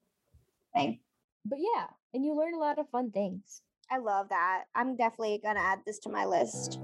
thing. 0.73 0.99
But 1.45 1.59
yeah, 1.59 1.87
and 2.13 2.25
you 2.25 2.35
learn 2.35 2.55
a 2.55 2.59
lot 2.59 2.79
of 2.79 2.89
fun 2.89 3.11
things. 3.11 3.61
I 3.91 3.99
love 3.99 4.29
that. 4.29 4.63
I'm 4.73 4.95
definitely 4.95 5.39
gonna 5.43 5.59
add 5.59 5.79
this 5.85 5.99
to 5.99 6.09
my 6.09 6.25
list. 6.25 6.79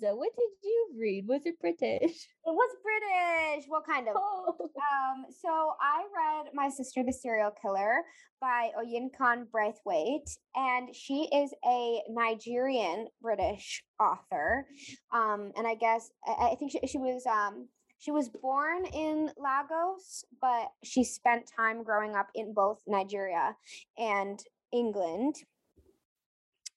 What 0.00 0.34
did 0.34 0.50
you 0.62 0.88
read? 0.98 1.26
Was 1.28 1.42
it 1.44 1.60
British? 1.60 2.28
It 2.44 2.54
was 2.54 2.76
British. 2.82 3.68
What 3.68 3.86
kind 3.86 4.08
of? 4.08 4.14
Oh, 4.16 4.56
Um, 4.60 5.24
so 5.30 5.72
I 5.80 6.04
read 6.14 6.52
My 6.54 6.68
Sister 6.68 7.02
the 7.04 7.12
Serial 7.12 7.50
Killer 7.50 8.02
by 8.40 8.70
Oyinkan 8.78 9.50
Braithwaite, 9.50 10.38
and 10.54 10.94
she 10.94 11.28
is 11.32 11.54
a 11.64 12.02
Nigerian 12.08 13.08
British 13.20 13.84
author. 14.00 14.66
Um, 15.12 15.52
and 15.56 15.66
I 15.66 15.74
guess 15.74 16.10
I, 16.26 16.50
I 16.52 16.54
think 16.56 16.72
she, 16.72 16.80
she 16.86 16.98
was 16.98 17.24
um 17.26 17.68
she 17.98 18.10
was 18.10 18.28
born 18.28 18.84
in 18.86 19.30
Lagos, 19.36 20.24
but 20.40 20.72
she 20.82 21.04
spent 21.04 21.50
time 21.56 21.84
growing 21.84 22.16
up 22.16 22.30
in 22.34 22.52
both 22.52 22.82
Nigeria 22.86 23.54
and 23.96 24.42
England. 24.72 25.36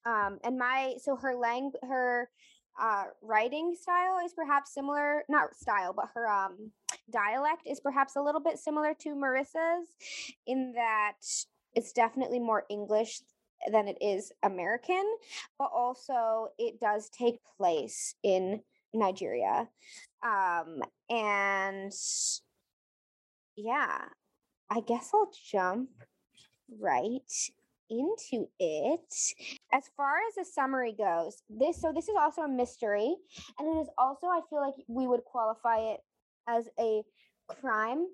Um, 0.06 0.38
and 0.44 0.60
my 0.60 0.96
so 1.02 1.16
her 1.16 1.34
lang 1.36 1.72
her 1.82 2.30
uh 2.80 3.06
writing 3.22 3.76
style 3.80 4.20
is 4.26 4.34
perhaps 4.34 4.74
similar 4.74 5.24
not 5.30 5.56
style 5.56 5.94
but 5.94 6.10
her 6.14 6.28
um 6.28 6.72
dialect 7.12 7.62
is 7.66 7.80
perhaps 7.80 8.16
a 8.16 8.22
little 8.22 8.42
bit 8.42 8.58
similar 8.58 8.94
to 8.94 9.10
Marissa's 9.10 9.88
in 10.48 10.74
that 10.74 11.18
it's 11.76 11.92
definitely 11.92 12.40
more 12.40 12.64
English 12.70 13.22
than 13.72 13.88
it 13.88 13.98
is 14.02 14.32
American, 14.44 15.04
but 15.58 15.70
also 15.74 16.50
it 16.58 16.80
does 16.80 17.10
take 17.10 17.40
place 17.58 18.16
in 18.24 18.62
Nigeria. 18.94 19.68
Um, 20.24 20.82
and 21.10 21.92
yeah, 23.56 23.98
I 24.70 24.80
guess 24.82 25.12
I'll 25.14 25.32
jump 25.52 25.90
right 26.80 27.32
into 27.90 28.48
it. 28.60 29.14
As 29.76 29.90
far 29.98 30.20
as 30.30 30.36
the 30.36 30.46
summary 30.46 30.96
goes, 30.98 31.44
this 31.50 31.82
so 31.82 31.92
this 31.92 32.08
is 32.08 32.16
also 32.18 32.44
a 32.44 32.48
mystery, 32.48 33.14
and 33.60 33.68
it 33.68 33.82
is 33.82 33.90
also 33.98 34.28
I 34.28 34.40
feel 34.50 34.62
like 34.62 34.76
we 34.88 35.06
would 35.06 35.26
qualify 35.26 35.80
it 35.80 36.00
as 36.48 36.70
a 36.80 37.04
crime 37.50 38.06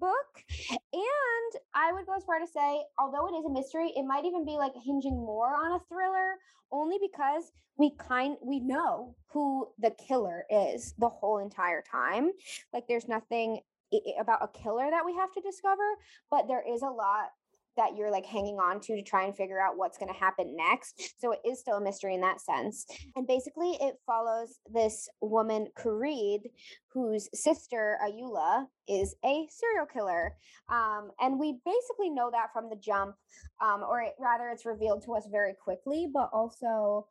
book. 0.00 0.42
And 0.68 1.62
I 1.76 1.92
would 1.92 2.06
go 2.06 2.16
as 2.16 2.24
far 2.24 2.40
to 2.40 2.46
say, 2.46 2.82
although 2.98 3.28
it 3.28 3.38
is 3.38 3.44
a 3.44 3.52
mystery, 3.52 3.92
it 3.94 4.02
might 4.02 4.24
even 4.24 4.44
be 4.44 4.56
like 4.56 4.72
hinging 4.84 5.16
more 5.16 5.54
on 5.54 5.72
a 5.72 5.80
thriller, 5.88 6.38
only 6.72 6.98
because 7.00 7.52
we 7.78 7.94
kind 8.00 8.36
we 8.42 8.58
know 8.58 9.14
who 9.28 9.68
the 9.78 9.92
killer 10.08 10.44
is 10.50 10.92
the 10.98 11.08
whole 11.08 11.38
entire 11.38 11.84
time. 11.88 12.32
Like 12.72 12.88
there's 12.88 13.06
nothing 13.06 13.60
about 14.18 14.42
a 14.42 14.48
killer 14.48 14.90
that 14.90 15.06
we 15.06 15.14
have 15.14 15.32
to 15.34 15.40
discover, 15.40 15.88
but 16.32 16.48
there 16.48 16.64
is 16.68 16.82
a 16.82 16.88
lot 16.88 17.30
that 17.76 17.96
you're 17.96 18.10
like 18.10 18.26
hanging 18.26 18.56
on 18.56 18.80
to 18.80 18.96
to 18.96 19.02
try 19.02 19.24
and 19.24 19.36
figure 19.36 19.60
out 19.60 19.76
what's 19.76 19.98
going 19.98 20.12
to 20.12 20.18
happen 20.18 20.56
next. 20.56 21.14
So 21.20 21.32
it 21.32 21.40
is 21.44 21.60
still 21.60 21.76
a 21.76 21.80
mystery 21.80 22.14
in 22.14 22.20
that 22.22 22.40
sense. 22.40 22.86
And 23.14 23.26
basically, 23.26 23.76
it 23.80 23.96
follows 24.06 24.58
this 24.72 25.08
woman, 25.20 25.68
Kareed, 25.78 26.50
whose 26.88 27.28
sister, 27.34 27.98
Ayoola, 28.04 28.66
is 28.88 29.14
a 29.24 29.46
serial 29.50 29.86
killer. 29.86 30.34
Um, 30.68 31.10
and 31.20 31.38
we 31.38 31.58
basically 31.64 32.10
know 32.10 32.30
that 32.30 32.52
from 32.52 32.70
the 32.70 32.76
jump, 32.76 33.16
um, 33.60 33.82
or 33.82 34.00
it, 34.00 34.14
rather, 34.18 34.48
it's 34.48 34.66
revealed 34.66 35.04
to 35.04 35.14
us 35.14 35.28
very 35.30 35.54
quickly, 35.54 36.08
but 36.12 36.30
also 36.32 37.06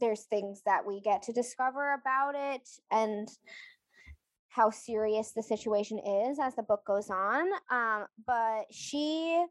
there's 0.00 0.24
things 0.24 0.62
that 0.64 0.86
we 0.86 1.00
get 1.00 1.22
to 1.24 1.32
discover 1.32 1.94
about 1.94 2.34
it. 2.34 2.68
And 2.90 3.28
how 4.48 4.70
serious 4.70 5.32
the 5.32 5.42
situation 5.42 5.98
is 5.98 6.38
as 6.40 6.56
the 6.56 6.62
book 6.64 6.84
goes 6.84 7.10
on. 7.10 7.46
Um, 7.70 8.06
but 8.26 8.64
she 8.72 9.44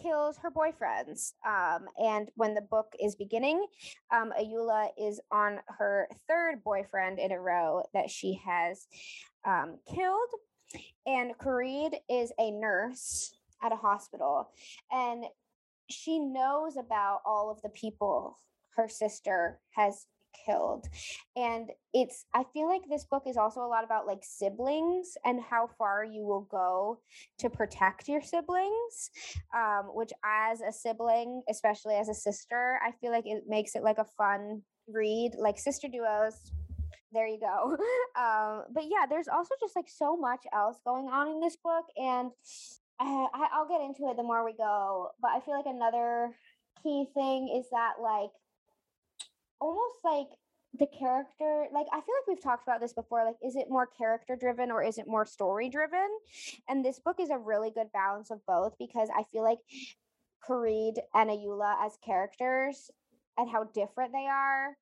kills 0.00 0.38
her 0.38 0.50
boyfriends. 0.50 1.32
Um, 1.46 1.86
and 1.98 2.30
when 2.34 2.54
the 2.54 2.60
book 2.60 2.94
is 3.02 3.14
beginning, 3.14 3.64
um, 4.12 4.32
Ayoola 4.38 4.88
is 4.98 5.20
on 5.30 5.58
her 5.66 6.08
third 6.28 6.62
boyfriend 6.64 7.18
in 7.18 7.32
a 7.32 7.40
row 7.40 7.82
that 7.94 8.10
she 8.10 8.40
has 8.44 8.86
um, 9.44 9.78
killed. 9.92 10.28
And 11.06 11.36
Kareed 11.38 11.94
is 12.08 12.32
a 12.38 12.50
nurse 12.50 13.32
at 13.62 13.72
a 13.72 13.76
hospital. 13.76 14.50
And 14.90 15.24
she 15.90 16.18
knows 16.18 16.76
about 16.76 17.20
all 17.24 17.50
of 17.50 17.60
the 17.62 17.68
people 17.68 18.38
her 18.76 18.88
sister 18.88 19.60
has 19.70 20.06
killed 20.46 20.86
and 21.36 21.70
it's 21.92 22.26
i 22.34 22.42
feel 22.52 22.68
like 22.68 22.82
this 22.88 23.04
book 23.04 23.22
is 23.26 23.36
also 23.36 23.60
a 23.60 23.68
lot 23.68 23.84
about 23.84 24.06
like 24.06 24.22
siblings 24.22 25.16
and 25.24 25.40
how 25.40 25.68
far 25.78 26.04
you 26.04 26.24
will 26.24 26.46
go 26.50 26.98
to 27.38 27.48
protect 27.48 28.08
your 28.08 28.22
siblings 28.22 29.10
um, 29.54 29.90
which 29.94 30.12
as 30.24 30.60
a 30.60 30.72
sibling 30.72 31.42
especially 31.48 31.94
as 31.94 32.08
a 32.08 32.14
sister 32.14 32.78
i 32.86 32.90
feel 33.00 33.10
like 33.10 33.26
it 33.26 33.44
makes 33.48 33.74
it 33.74 33.82
like 33.82 33.98
a 33.98 34.06
fun 34.16 34.62
read 34.88 35.32
like 35.38 35.58
sister 35.58 35.88
duos 35.88 36.52
there 37.12 37.28
you 37.28 37.38
go 37.38 37.70
um, 38.20 38.64
but 38.74 38.84
yeah 38.84 39.06
there's 39.08 39.28
also 39.28 39.54
just 39.60 39.76
like 39.76 39.88
so 39.88 40.16
much 40.16 40.44
else 40.52 40.78
going 40.84 41.06
on 41.06 41.28
in 41.28 41.40
this 41.40 41.56
book 41.56 41.84
and 41.96 42.30
I, 43.00 43.48
i'll 43.52 43.68
get 43.68 43.80
into 43.80 44.10
it 44.10 44.16
the 44.16 44.22
more 44.22 44.44
we 44.44 44.54
go 44.56 45.08
but 45.20 45.28
i 45.28 45.40
feel 45.40 45.56
like 45.56 45.66
another 45.66 46.30
key 46.82 47.06
thing 47.14 47.54
is 47.56 47.66
that 47.70 47.94
like 48.00 48.30
almost 49.60 49.98
like 50.04 50.28
the 50.78 50.86
character 50.86 51.66
like 51.72 51.86
i 51.92 52.00
feel 52.00 52.14
like 52.18 52.26
we've 52.26 52.42
talked 52.42 52.64
about 52.66 52.80
this 52.80 52.92
before 52.92 53.24
like 53.24 53.36
is 53.44 53.54
it 53.54 53.66
more 53.68 53.86
character 53.86 54.34
driven 54.34 54.72
or 54.72 54.82
is 54.82 54.98
it 54.98 55.06
more 55.06 55.24
story 55.24 55.68
driven? 55.68 56.08
And 56.68 56.84
this 56.84 56.98
book 56.98 57.16
is 57.20 57.30
a 57.30 57.38
really 57.38 57.70
good 57.70 57.92
balance 57.92 58.30
of 58.30 58.40
both 58.46 58.74
because 58.78 59.08
i 59.16 59.22
feel 59.24 59.42
like 59.42 59.58
Kareed 60.46 60.98
and 61.14 61.30
Ayoola 61.30 61.86
as 61.86 61.96
characters 62.04 62.90
and 63.38 63.48
how 63.48 63.64
different 63.64 64.12
they 64.12 64.26
are 64.26 64.76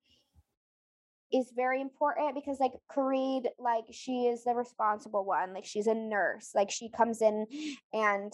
is 1.33 1.53
very 1.55 1.81
important 1.81 2.35
because 2.35 2.59
like 2.59 2.73
Kareed 2.91 3.47
like 3.59 3.85
she 3.91 4.27
is 4.27 4.45
the 4.45 4.55
responsible 4.55 5.25
one 5.25 5.55
like 5.55 5.64
she's 5.64 5.87
a 5.87 5.95
nurse 5.95 6.51
like 6.55 6.70
she 6.70 6.91
comes 6.91 7.23
in 7.23 7.47
and 7.93 8.33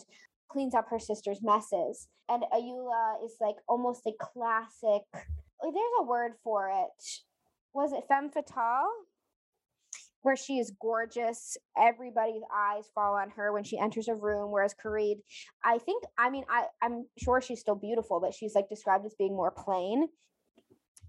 cleans 0.49 0.75
up 0.75 0.89
her 0.91 0.99
sister's 0.99 1.43
messes. 1.43 2.09
And 2.29 2.45
Ayoola 2.53 3.25
is 3.25 3.37
like 3.41 3.57
almost 3.69 4.07
a 4.07 4.13
classic 4.21 5.03
there's 5.63 5.93
a 6.01 6.05
word 6.05 6.33
for 6.43 6.71
it. 6.71 7.05
Was 7.75 7.93
it 7.93 8.05
femme 8.09 8.31
fatale? 8.31 8.89
Where 10.23 10.37
she 10.37 10.59
is 10.59 10.73
gorgeous, 10.81 11.57
everybody's 11.81 12.43
eyes 12.53 12.85
fall 12.93 13.15
on 13.15 13.31
her 13.31 13.53
when 13.53 13.63
she 13.63 13.79
enters 13.79 14.09
a 14.09 14.15
room. 14.15 14.51
Whereas 14.51 14.75
Kareed, 14.75 15.19
I 15.65 15.79
think, 15.79 16.03
I 16.19 16.29
mean, 16.29 16.45
I, 16.51 16.65
I'm 16.83 17.07
sure 17.17 17.41
she's 17.41 17.61
still 17.61 17.77
beautiful, 17.77 18.21
but 18.21 18.35
she's 18.35 18.55
like 18.55 18.69
described 18.69 19.07
as 19.07 19.15
being 19.15 19.37
more 19.37 19.53
plain 19.53 20.09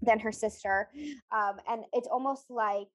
than 0.00 0.20
her 0.20 0.32
sister. 0.32 0.88
Um, 1.32 1.56
and 1.68 1.82
it's 1.92 2.08
almost 2.08 2.46
like 2.50 2.88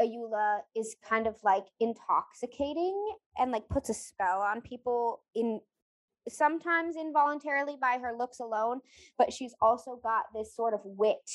Ayoola 0.00 0.60
is 0.76 0.96
kind 1.06 1.26
of 1.26 1.36
like 1.42 1.64
intoxicating 1.80 3.14
and 3.38 3.50
like 3.50 3.68
puts 3.68 3.88
a 3.90 3.94
spell 3.94 4.40
on 4.40 4.60
people 4.60 5.22
in 5.34 5.60
sometimes 6.28 6.96
involuntarily 6.96 7.76
by 7.80 7.98
her 7.98 8.12
looks 8.16 8.40
alone, 8.40 8.80
but 9.18 9.32
she's 9.32 9.54
also 9.60 9.98
got 10.02 10.24
this 10.34 10.54
sort 10.54 10.74
of 10.74 10.80
wit 10.84 11.30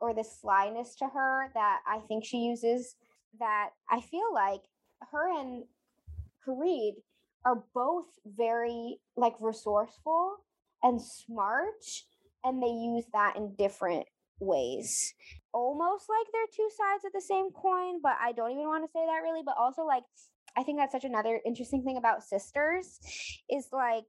or 0.00 0.14
this 0.14 0.40
slyness 0.40 0.94
to 0.96 1.06
her 1.06 1.50
that 1.54 1.80
I 1.86 1.98
think 2.08 2.24
she 2.24 2.38
uses 2.38 2.96
that 3.38 3.70
I 3.90 4.00
feel 4.00 4.32
like 4.32 4.62
her 5.12 5.40
and 5.40 5.64
Kareed 6.46 6.94
are 7.44 7.62
both 7.74 8.06
very 8.26 8.98
like 9.16 9.34
resourceful 9.40 10.36
and 10.82 11.00
smart 11.00 11.84
and 12.44 12.62
they 12.62 12.68
use 12.68 13.04
that 13.12 13.36
in 13.36 13.54
different 13.56 14.06
ways. 14.40 15.14
Almost 15.52 16.06
like 16.08 16.26
they're 16.32 16.42
two 16.54 16.68
sides 16.70 17.04
of 17.04 17.12
the 17.12 17.20
same 17.20 17.50
coin 17.50 18.00
but 18.02 18.16
i 18.22 18.32
don't 18.32 18.52
even 18.52 18.68
want 18.68 18.84
to 18.84 18.90
say 18.92 19.04
that 19.04 19.22
really 19.22 19.42
but 19.44 19.56
also 19.58 19.82
like 19.82 20.04
i 20.56 20.62
think 20.62 20.78
that's 20.78 20.92
such 20.92 21.04
another 21.04 21.40
interesting 21.44 21.82
thing 21.82 21.96
about 21.96 22.22
sisters 22.22 23.00
is 23.50 23.66
like 23.72 24.04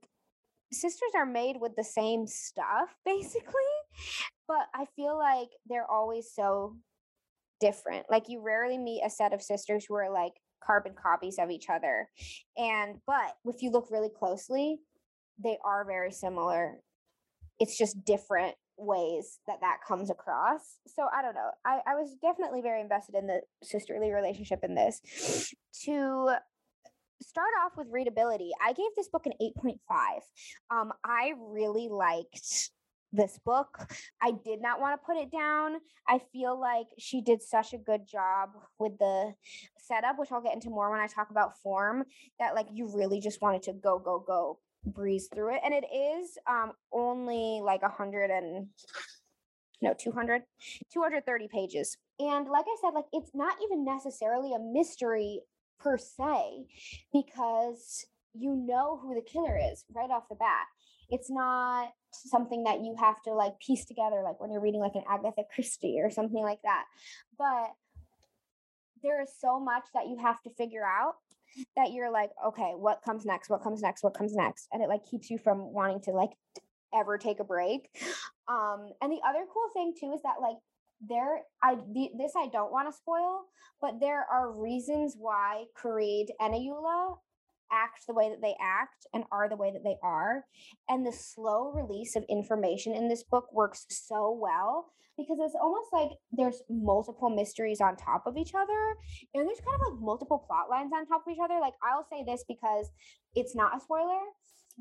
sisters 0.72 1.10
are 1.14 1.26
made 1.26 1.56
with 1.60 1.76
the 1.76 1.84
same 1.84 2.26
stuff 2.26 2.96
basically 3.04 3.44
but 4.48 4.66
i 4.74 4.84
feel 4.96 5.16
like 5.16 5.48
they're 5.66 5.90
always 5.90 6.30
so 6.34 6.76
different. 7.62 8.06
Like 8.10 8.28
you 8.28 8.42
rarely 8.42 8.76
meet 8.76 9.02
a 9.06 9.08
set 9.08 9.32
of 9.32 9.40
sisters 9.40 9.86
who 9.88 9.94
are 9.94 10.10
like 10.12 10.32
carbon 10.64 10.94
copies 11.00 11.38
of 11.38 11.50
each 11.50 11.66
other 11.68 12.08
and 12.56 12.96
but 13.06 13.34
if 13.44 13.62
you 13.62 13.70
look 13.70 13.88
really 13.90 14.10
closely 14.16 14.78
they 15.42 15.56
are 15.64 15.84
very 15.84 16.12
similar. 16.12 16.78
It's 17.58 17.78
just 17.78 18.04
different 18.04 18.56
ways 18.76 19.38
that 19.46 19.60
that 19.60 19.78
comes 19.86 20.10
across. 20.10 20.78
So 20.88 21.06
i 21.16 21.22
don't 21.22 21.34
know. 21.34 21.50
I, 21.64 21.78
I 21.86 21.94
was 21.94 22.16
definitely 22.20 22.62
very 22.62 22.80
invested 22.80 23.14
in 23.14 23.28
the 23.28 23.40
sisterly 23.62 24.10
relationship 24.10 24.60
in 24.64 24.74
this. 24.74 25.54
To 25.84 26.34
start 27.22 27.50
off 27.64 27.72
with 27.76 27.88
readability. 27.90 28.50
I 28.60 28.72
gave 28.72 28.90
this 28.96 29.08
book 29.08 29.26
an 29.26 29.32
8.5. 29.40 29.76
Um, 30.70 30.92
I 31.04 31.32
really 31.38 31.88
liked 31.88 32.70
this 33.12 33.38
book. 33.44 33.78
I 34.22 34.32
did 34.44 34.62
not 34.62 34.80
want 34.80 35.00
to 35.00 35.06
put 35.06 35.16
it 35.16 35.30
down. 35.30 35.76
I 36.08 36.20
feel 36.32 36.58
like 36.58 36.86
she 36.98 37.20
did 37.20 37.42
such 37.42 37.74
a 37.74 37.78
good 37.78 38.06
job 38.06 38.50
with 38.78 38.98
the 38.98 39.34
setup, 39.78 40.18
which 40.18 40.32
I'll 40.32 40.42
get 40.42 40.54
into 40.54 40.70
more 40.70 40.90
when 40.90 41.00
I 41.00 41.06
talk 41.06 41.30
about 41.30 41.60
form, 41.62 42.04
that 42.38 42.54
like 42.54 42.66
you 42.72 42.90
really 42.94 43.20
just 43.20 43.42
wanted 43.42 43.62
to 43.64 43.72
go, 43.74 43.98
go, 43.98 44.22
go, 44.26 44.58
breeze 44.84 45.28
through 45.32 45.54
it. 45.54 45.60
And 45.64 45.74
it 45.74 45.84
is 45.94 46.38
um 46.48 46.72
only 46.92 47.60
like 47.62 47.82
a 47.82 47.88
hundred 47.88 48.30
and 48.30 48.68
no 49.80 49.92
200 49.98 50.42
230 50.92 51.48
pages 51.48 51.96
and 52.20 52.48
like 52.48 52.64
i 52.68 52.76
said 52.80 52.94
like 52.94 53.04
it's 53.12 53.32
not 53.34 53.56
even 53.64 53.84
necessarily 53.84 54.52
a 54.54 54.58
mystery 54.58 55.40
per 55.82 55.98
se 55.98 56.66
because 57.12 58.06
you 58.34 58.56
know 58.56 58.98
who 59.02 59.14
the 59.14 59.22
killer 59.22 59.58
is 59.72 59.84
right 59.94 60.10
off 60.10 60.28
the 60.28 60.36
bat. 60.36 60.66
It's 61.10 61.30
not 61.30 61.90
something 62.12 62.64
that 62.64 62.80
you 62.80 62.94
have 62.98 63.20
to 63.22 63.32
like 63.32 63.52
piece 63.64 63.84
together 63.84 64.22
like 64.24 64.40
when 64.40 64.50
you're 64.50 64.62
reading 64.62 64.80
like 64.80 64.94
an 64.94 65.04
Agatha 65.08 65.42
Christie 65.54 66.00
or 66.02 66.10
something 66.10 66.42
like 66.42 66.60
that. 66.64 66.84
But 67.38 67.72
there 69.02 69.20
is 69.22 69.30
so 69.38 69.60
much 69.60 69.84
that 69.94 70.06
you 70.06 70.18
have 70.22 70.40
to 70.42 70.50
figure 70.54 70.84
out 70.86 71.14
that 71.76 71.92
you're 71.92 72.10
like, 72.10 72.30
okay, 72.46 72.72
what 72.76 73.02
comes 73.04 73.26
next? 73.26 73.50
What 73.50 73.62
comes 73.62 73.82
next? 73.82 74.02
What 74.02 74.14
comes 74.14 74.34
next? 74.34 74.68
And 74.72 74.82
it 74.82 74.88
like 74.88 75.04
keeps 75.04 75.28
you 75.28 75.38
from 75.38 75.72
wanting 75.72 76.00
to 76.02 76.12
like 76.12 76.30
ever 76.94 77.18
take 77.18 77.40
a 77.40 77.44
break. 77.44 77.88
Um 78.48 78.88
and 79.00 79.12
the 79.12 79.20
other 79.28 79.44
cool 79.52 79.68
thing 79.74 79.92
too 79.98 80.12
is 80.14 80.22
that 80.22 80.40
like 80.40 80.56
there 81.08 81.42
I 81.62 81.76
this 82.16 82.32
I 82.36 82.48
don't 82.48 82.72
want 82.72 82.88
to 82.88 82.96
spoil, 82.96 83.44
but 83.80 84.00
there 84.00 84.24
are 84.30 84.52
reasons 84.52 85.16
why 85.18 85.64
Kareed 85.76 86.26
and 86.40 86.54
Ayoola 86.54 87.16
act 87.72 88.06
the 88.06 88.14
way 88.14 88.28
that 88.28 88.42
they 88.42 88.54
act 88.60 89.06
and 89.14 89.24
are 89.32 89.48
the 89.48 89.56
way 89.56 89.72
that 89.72 89.82
they 89.82 89.96
are. 90.02 90.44
And 90.88 91.06
the 91.06 91.12
slow 91.12 91.72
release 91.72 92.14
of 92.16 92.24
information 92.28 92.94
in 92.94 93.08
this 93.08 93.22
book 93.22 93.46
works 93.52 93.86
so 93.88 94.38
well 94.38 94.92
because 95.16 95.38
it's 95.40 95.56
almost 95.60 95.88
like 95.92 96.10
there's 96.32 96.62
multiple 96.70 97.30
mysteries 97.30 97.80
on 97.80 97.96
top 97.96 98.24
of 98.26 98.36
each 98.36 98.54
other 98.54 98.96
and 99.34 99.46
there's 99.46 99.60
kind 99.60 99.80
of 99.80 99.92
like 99.92 100.02
multiple 100.02 100.44
plot 100.46 100.70
lines 100.70 100.92
on 100.94 101.06
top 101.06 101.22
of 101.26 101.32
each 101.32 101.40
other. 101.42 101.58
Like 101.60 101.74
I'll 101.82 102.06
say 102.10 102.24
this 102.26 102.44
because 102.46 102.90
it's 103.34 103.56
not 103.56 103.76
a 103.76 103.80
spoiler, 103.80 104.20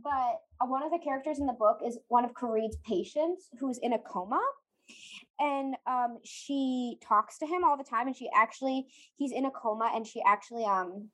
but 0.03 0.39
one 0.67 0.83
of 0.83 0.91
the 0.91 0.99
characters 1.03 1.39
in 1.39 1.47
the 1.47 1.53
book 1.53 1.79
is 1.85 1.97
one 2.07 2.25
of 2.25 2.33
Kareed's 2.33 2.77
patients 2.85 3.47
who's 3.59 3.79
in 3.81 3.93
a 3.93 3.99
coma 3.99 4.41
and 5.39 5.75
um 5.87 6.17
she 6.23 6.97
talks 7.07 7.37
to 7.39 7.45
him 7.45 7.63
all 7.63 7.77
the 7.77 7.83
time 7.83 8.07
and 8.07 8.15
she 8.15 8.29
actually 8.35 8.85
he's 9.15 9.31
in 9.31 9.45
a 9.45 9.51
coma 9.51 9.91
and 9.93 10.05
she 10.05 10.21
actually 10.25 10.65
um 10.65 11.09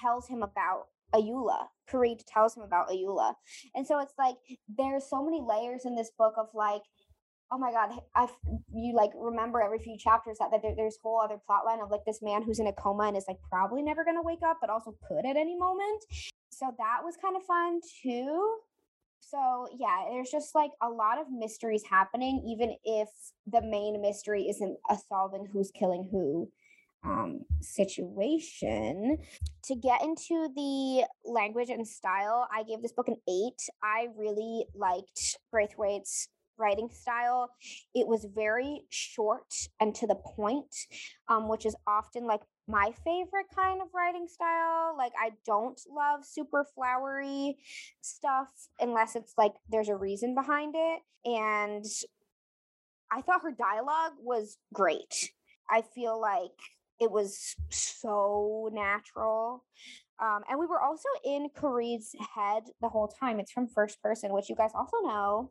tells 0.00 0.28
him 0.28 0.42
about 0.42 0.84
Ayoola. 1.14 1.66
Kareed 1.90 2.20
tells 2.28 2.56
him 2.56 2.62
about 2.62 2.88
Ayoola. 2.88 3.34
And 3.74 3.84
so 3.84 3.98
it's 3.98 4.14
like 4.16 4.36
there's 4.78 5.10
so 5.10 5.24
many 5.24 5.40
layers 5.40 5.84
in 5.84 5.96
this 5.96 6.12
book 6.16 6.34
of 6.38 6.46
like 6.54 6.82
oh 7.52 7.58
my 7.58 7.72
god 7.72 7.90
i 8.14 8.28
you 8.72 8.94
like 8.94 9.10
remember 9.16 9.60
every 9.60 9.78
few 9.78 9.96
chapters 9.98 10.38
that, 10.38 10.50
that 10.52 10.62
there, 10.62 10.74
there's 10.76 10.98
whole 11.02 11.20
other 11.20 11.38
plot 11.46 11.64
line 11.66 11.80
of 11.80 11.90
like 11.90 12.04
this 12.06 12.22
man 12.22 12.42
who's 12.42 12.60
in 12.60 12.66
a 12.68 12.72
coma 12.72 13.04
and 13.04 13.16
is 13.16 13.24
like 13.26 13.38
probably 13.50 13.82
never 13.82 14.04
going 14.04 14.16
to 14.16 14.22
wake 14.22 14.42
up 14.44 14.58
but 14.60 14.70
also 14.70 14.94
could 15.08 15.26
at 15.26 15.36
any 15.36 15.56
moment 15.56 16.04
so 16.50 16.72
that 16.78 17.00
was 17.02 17.16
kind 17.20 17.36
of 17.36 17.42
fun 17.42 17.80
too 18.02 18.56
so 19.20 19.68
yeah, 19.78 20.04
there's 20.10 20.30
just 20.30 20.54
like 20.54 20.70
a 20.82 20.88
lot 20.88 21.20
of 21.20 21.26
mysteries 21.30 21.82
happening, 21.88 22.42
even 22.48 22.74
if 22.84 23.08
the 23.46 23.62
main 23.62 24.00
mystery 24.00 24.48
isn't 24.48 24.76
a 24.88 24.96
solving 25.08 25.46
who's 25.52 25.70
killing 25.70 26.08
who 26.10 26.50
um, 27.04 27.40
situation. 27.60 29.18
To 29.64 29.74
get 29.74 30.02
into 30.02 30.48
the 30.54 31.06
language 31.24 31.70
and 31.70 31.86
style, 31.86 32.48
I 32.54 32.62
gave 32.62 32.82
this 32.82 32.92
book 32.92 33.08
an 33.08 33.16
eight. 33.28 33.60
I 33.82 34.08
really 34.16 34.66
liked 34.74 35.38
Braithwaite's 35.50 36.28
writing 36.58 36.90
style. 36.92 37.50
It 37.94 38.06
was 38.06 38.26
very 38.34 38.82
short 38.90 39.52
and 39.80 39.94
to 39.94 40.06
the 40.06 40.14
point, 40.14 40.74
um, 41.28 41.48
which 41.48 41.64
is 41.64 41.74
often 41.86 42.26
like 42.26 42.42
my 42.70 42.92
favorite 43.04 43.46
kind 43.54 43.82
of 43.82 43.88
writing 43.94 44.26
style. 44.28 44.94
Like, 44.96 45.12
I 45.20 45.32
don't 45.44 45.80
love 45.90 46.24
super 46.24 46.64
flowery 46.74 47.58
stuff 48.00 48.48
unless 48.78 49.16
it's 49.16 49.34
like 49.36 49.54
there's 49.70 49.88
a 49.88 49.96
reason 49.96 50.34
behind 50.34 50.74
it. 50.76 51.00
And 51.24 51.84
I 53.10 53.20
thought 53.22 53.42
her 53.42 53.52
dialogue 53.52 54.12
was 54.20 54.58
great. 54.72 55.32
I 55.68 55.82
feel 55.82 56.20
like 56.20 56.50
it 57.00 57.10
was 57.10 57.56
so 57.70 58.70
natural. 58.72 59.64
Um, 60.20 60.42
and 60.48 60.58
we 60.58 60.66
were 60.66 60.80
also 60.80 61.08
in 61.24 61.48
Kareed's 61.56 62.14
head 62.34 62.64
the 62.80 62.88
whole 62.88 63.08
time. 63.08 63.40
It's 63.40 63.52
from 63.52 63.66
first 63.66 64.02
person, 64.02 64.32
which 64.32 64.48
you 64.48 64.56
guys 64.56 64.72
also 64.74 64.98
know. 65.02 65.50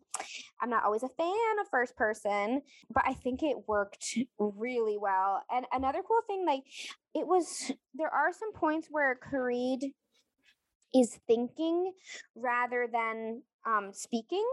I'm 0.62 0.70
not 0.70 0.84
always 0.84 1.04
a 1.04 1.10
fan 1.10 1.60
of 1.60 1.68
first 1.70 1.96
person, 1.96 2.62
but 2.94 3.04
I 3.06 3.14
think 3.14 3.42
it 3.42 3.68
worked 3.68 4.18
really 4.38 4.98
well. 4.98 5.44
And 5.52 5.66
another 5.72 6.02
cool 6.08 6.22
thing, 6.28 6.46
like, 6.46 6.64
it 7.16 7.26
was, 7.26 7.72
there 7.96 8.14
are 8.14 8.32
some 8.32 8.54
points 8.54 8.88
where 8.92 9.18
Kareed 9.32 9.92
is 10.94 11.20
thinking 11.28 11.94
rather 12.36 12.88
than 12.92 13.44
um, 13.66 13.92
speaking 13.94 14.46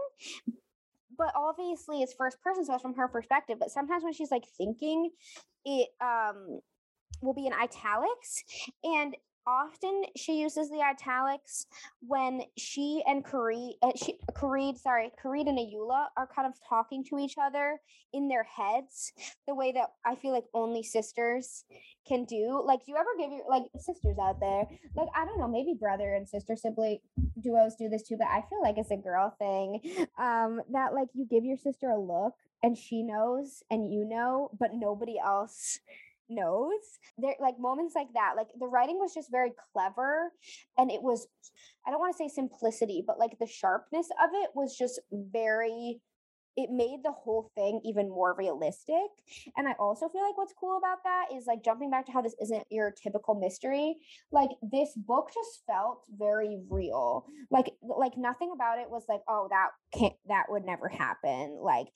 but 1.17 1.31
obviously 1.35 2.01
it's 2.01 2.13
first 2.13 2.41
person 2.41 2.65
so 2.65 2.73
it's 2.73 2.81
from 2.81 2.93
her 2.93 3.07
perspective 3.07 3.57
but 3.59 3.71
sometimes 3.71 4.03
when 4.03 4.13
she's 4.13 4.31
like 4.31 4.45
thinking 4.57 5.09
it 5.65 5.89
um 6.01 6.59
will 7.21 7.33
be 7.33 7.47
in 7.47 7.53
italics 7.53 8.43
and 8.83 9.15
often 9.47 10.03
she 10.17 10.39
uses 10.41 10.69
the 10.69 10.81
italics 10.81 11.65
when 12.01 12.41
she 12.57 13.01
and 13.07 13.23
Kareed, 13.23 13.75
uh, 13.81 13.91
she, 13.95 14.19
Kareed, 14.33 14.77
sorry, 14.77 15.09
Kareed 15.23 15.47
and 15.47 15.57
Ayoola 15.57 16.07
are 16.17 16.27
kind 16.35 16.47
of 16.47 16.53
talking 16.67 17.03
to 17.05 17.17
each 17.17 17.35
other 17.41 17.79
in 18.13 18.27
their 18.27 18.43
heads, 18.43 19.13
the 19.47 19.55
way 19.55 19.71
that 19.71 19.87
I 20.05 20.15
feel 20.15 20.33
like 20.33 20.45
only 20.53 20.83
sisters 20.83 21.63
can 22.07 22.25
do. 22.25 22.61
Like, 22.65 22.85
do 22.85 22.91
you 22.91 22.97
ever 22.97 23.09
give 23.17 23.31
your 23.31 23.49
like 23.49 23.63
sisters 23.79 24.17
out 24.21 24.39
there? 24.39 24.65
Like, 24.95 25.07
I 25.15 25.25
don't 25.25 25.39
know, 25.39 25.47
maybe 25.47 25.73
brother 25.79 26.13
and 26.13 26.27
sister 26.27 26.55
sibling 26.55 26.99
duos 27.41 27.75
do 27.75 27.89
this 27.89 28.03
too, 28.03 28.17
but 28.17 28.27
I 28.27 28.43
feel 28.49 28.61
like 28.61 28.77
it's 28.77 28.91
a 28.91 28.97
girl 28.97 29.33
thing. 29.39 30.07
Um, 30.17 30.61
that 30.71 30.93
like 30.93 31.07
you 31.13 31.25
give 31.29 31.45
your 31.45 31.57
sister 31.57 31.89
a 31.89 31.99
look 31.99 32.33
and 32.63 32.77
she 32.77 33.03
knows 33.03 33.63
and 33.71 33.91
you 33.93 34.03
know, 34.03 34.51
but 34.59 34.71
nobody 34.73 35.17
else 35.23 35.79
knows 36.29 36.79
there 37.17 37.35
like 37.39 37.59
moments 37.59 37.95
like 37.95 38.07
that 38.13 38.33
like 38.35 38.47
the 38.59 38.67
writing 38.67 38.97
was 38.97 39.13
just 39.13 39.31
very 39.31 39.51
clever 39.73 40.31
and 40.77 40.91
it 40.91 41.01
was 41.01 41.27
i 41.85 41.91
don't 41.91 41.99
want 41.99 42.13
to 42.13 42.17
say 42.17 42.27
simplicity 42.27 43.03
but 43.05 43.19
like 43.19 43.37
the 43.39 43.47
sharpness 43.47 44.07
of 44.23 44.29
it 44.33 44.49
was 44.55 44.75
just 44.77 44.99
very 45.11 45.99
it 46.57 46.71
made 46.71 47.01
the 47.03 47.11
whole 47.11 47.51
thing 47.55 47.79
even 47.85 48.09
more 48.09 48.35
realistic 48.37 49.09
and 49.55 49.67
i 49.67 49.73
also 49.79 50.09
feel 50.09 50.25
like 50.25 50.37
what's 50.37 50.53
cool 50.59 50.77
about 50.77 50.97
that 51.03 51.25
is 51.33 51.45
like 51.45 51.63
jumping 51.63 51.89
back 51.89 52.05
to 52.05 52.11
how 52.11 52.21
this 52.21 52.35
isn't 52.41 52.65
your 52.69 52.91
typical 52.91 53.35
mystery 53.35 53.95
like 54.31 54.49
this 54.61 54.89
book 54.95 55.29
just 55.33 55.61
felt 55.67 56.01
very 56.17 56.59
real 56.69 57.25
like 57.51 57.71
like 57.81 58.17
nothing 58.17 58.51
about 58.53 58.79
it 58.79 58.89
was 58.89 59.03
like 59.07 59.21
oh 59.29 59.47
that 59.49 59.69
can't 59.97 60.15
that 60.27 60.45
would 60.49 60.65
never 60.65 60.89
happen 60.89 61.57
like 61.61 61.87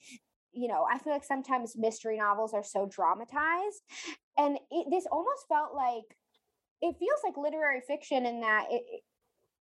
you 0.52 0.68
know, 0.68 0.86
I 0.90 0.98
feel 0.98 1.12
like 1.12 1.24
sometimes 1.24 1.76
mystery 1.76 2.18
novels 2.18 2.54
are 2.54 2.64
so 2.64 2.86
dramatized. 2.86 3.82
And 4.36 4.58
it, 4.70 4.86
this 4.90 5.06
almost 5.10 5.46
felt 5.48 5.74
like 5.74 6.04
it 6.80 6.96
feels 6.98 7.20
like 7.24 7.36
literary 7.36 7.80
fiction 7.86 8.26
in 8.26 8.40
that 8.40 8.66
it, 8.70 8.82
it, 8.90 9.02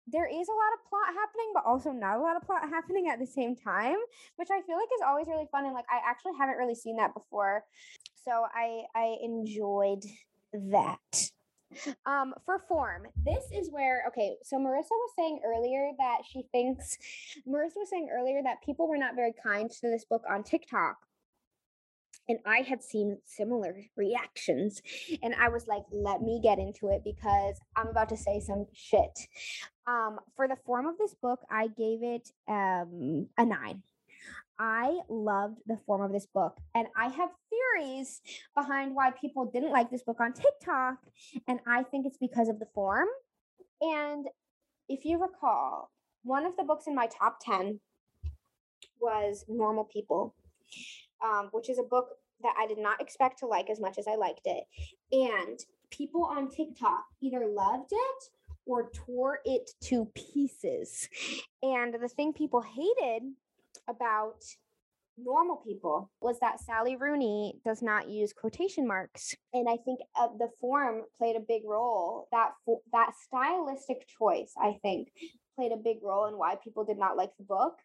there 0.07 0.27
is 0.27 0.49
a 0.49 0.53
lot 0.53 0.73
of 0.75 0.89
plot 0.89 1.15
happening, 1.15 1.53
but 1.55 1.65
also 1.65 1.91
not 1.91 2.17
a 2.17 2.21
lot 2.21 2.37
of 2.37 2.43
plot 2.43 2.63
happening 2.71 3.09
at 3.09 3.19
the 3.19 3.27
same 3.27 3.55
time, 3.57 3.97
which 4.37 4.49
I 4.51 4.61
feel 4.63 4.77
like 4.77 4.89
is 4.95 5.03
always 5.07 5.27
really 5.29 5.47
fun. 5.51 5.65
And 5.65 5.75
like, 5.75 5.87
I 5.91 6.01
actually 6.09 6.33
haven't 6.39 6.57
really 6.57 6.75
seen 6.75 6.97
that 6.97 7.15
before. 7.15 7.65
So 8.25 8.47
I, 8.55 8.83
I 8.95 9.17
enjoyed 9.23 10.05
that. 10.53 11.31
Um, 12.07 12.35
for 12.45 12.59
form, 12.69 13.07
this 13.25 13.45
is 13.53 13.71
where 13.71 14.05
okay. 14.09 14.37
So 14.43 14.57
Marissa 14.57 14.91
was 14.91 15.11
saying 15.17 15.41
earlier 15.45 15.91
that 15.99 16.19
she 16.29 16.43
thinks 16.53 16.99
Marissa 17.49 17.77
was 17.77 17.91
saying 17.91 18.09
earlier 18.13 18.43
that 18.43 18.63
people 18.65 18.89
were 18.89 18.99
not 18.99 19.15
very 19.15 19.33
kind 19.43 19.71
to 19.71 19.89
this 19.89 20.05
book 20.05 20.23
on 20.31 20.43
TikTok. 20.43 20.97
And 22.29 22.39
I 22.47 22.59
had 22.59 22.83
seen 22.83 23.19
similar 23.25 23.75
reactions. 23.97 24.81
And 25.23 25.35
I 25.35 25.49
was 25.49 25.67
like, 25.67 25.83
let 25.91 26.23
me 26.23 26.41
get 26.43 26.59
into 26.59 26.89
it 26.89 27.03
because 27.05 27.61
I'm 27.75 27.89
about 27.89 28.09
to 28.11 28.17
say 28.17 28.39
some 28.41 28.67
shit. 28.73 29.19
Um, 29.87 30.21
for 30.37 30.47
the 30.47 30.57
form 30.65 30.87
of 30.87 30.97
this 30.99 31.15
book, 31.15 31.41
I 31.51 31.67
gave 31.67 32.03
it 32.03 32.31
um, 32.49 33.27
a 33.37 33.45
nine. 33.45 33.83
I 34.59 35.01
loved 35.09 35.59
the 35.67 35.79
form 35.87 36.03
of 36.03 36.13
this 36.13 36.27
book, 36.27 36.57
and 36.75 36.87
I 36.97 37.09
have 37.09 37.31
theories 37.51 38.21
behind 38.57 38.95
why 38.95 39.11
people 39.11 39.51
didn't 39.53 39.73
like 39.73 39.91
this 39.91 40.03
book 40.03 40.21
on 40.21 40.33
TikTok, 40.33 40.99
and 41.49 41.61
I 41.67 41.83
think 41.85 42.07
it's 42.07 42.19
because 42.19 42.49
of 42.49 42.59
the 42.59 42.67
form. 42.75 43.09
And 43.81 44.27
if 44.89 45.05
you 45.05 45.21
recall, 45.21 45.91
one 46.23 46.47
of 46.47 46.57
the 46.57 46.65
books 46.65 46.87
in 46.87 46.95
my 46.95 47.09
top 47.09 47.39
10 47.45 47.81
was 49.01 49.45
Normal 49.49 49.85
People, 49.85 50.35
um, 51.25 51.49
which 51.53 51.69
is 51.69 51.79
a 51.79 51.83
book 51.83 52.11
that 52.43 52.55
I 52.59 52.67
did 52.67 52.79
not 52.79 53.01
expect 53.01 53.39
to 53.41 53.47
like 53.47 53.71
as 53.71 53.81
much 53.81 53.99
as 53.99 54.07
I 54.07 54.15
liked 54.15 54.47
it. 54.47 54.65
And 55.13 55.59
people 55.91 56.25
on 56.25 56.51
TikTok 56.51 57.05
either 57.21 57.47
loved 57.47 57.91
it 57.93 58.25
or 58.67 58.91
tore 58.91 59.41
it 59.45 59.71
to 59.85 60.07
pieces. 60.15 61.09
And 61.63 61.95
the 61.95 62.09
thing 62.09 62.33
people 62.33 62.63
hated 62.63 63.23
about 63.89 64.43
normal 65.19 65.57
people 65.57 66.11
was 66.21 66.41
that 66.41 66.61
Sally 66.61 66.97
Rooney 66.97 67.61
does 67.65 67.83
not 67.83 68.09
use 68.09 68.33
quotation 68.33 68.87
marks. 68.87 69.35
And 69.53 69.69
I 69.69 69.77
think 69.85 70.01
uh, 70.19 70.29
the 70.39 70.49
form 70.61 71.03
played 71.19 71.37
a 71.37 71.41
big 71.41 71.63
role. 71.65 72.29
That 72.33 72.53
fo- 72.65 72.83
that 72.93 73.13
stylistic 73.27 74.07
choice, 74.19 74.53
I 74.61 74.79
think, 74.83 75.09
played 75.57 75.73
a 75.73 75.77
big 75.77 75.99
role 76.03 76.27
in 76.27 76.39
why 76.39 76.57
people 76.63 76.85
did 76.85 76.99
not 76.99 77.17
like 77.17 77.31
the 77.37 77.45
book. 77.45 77.79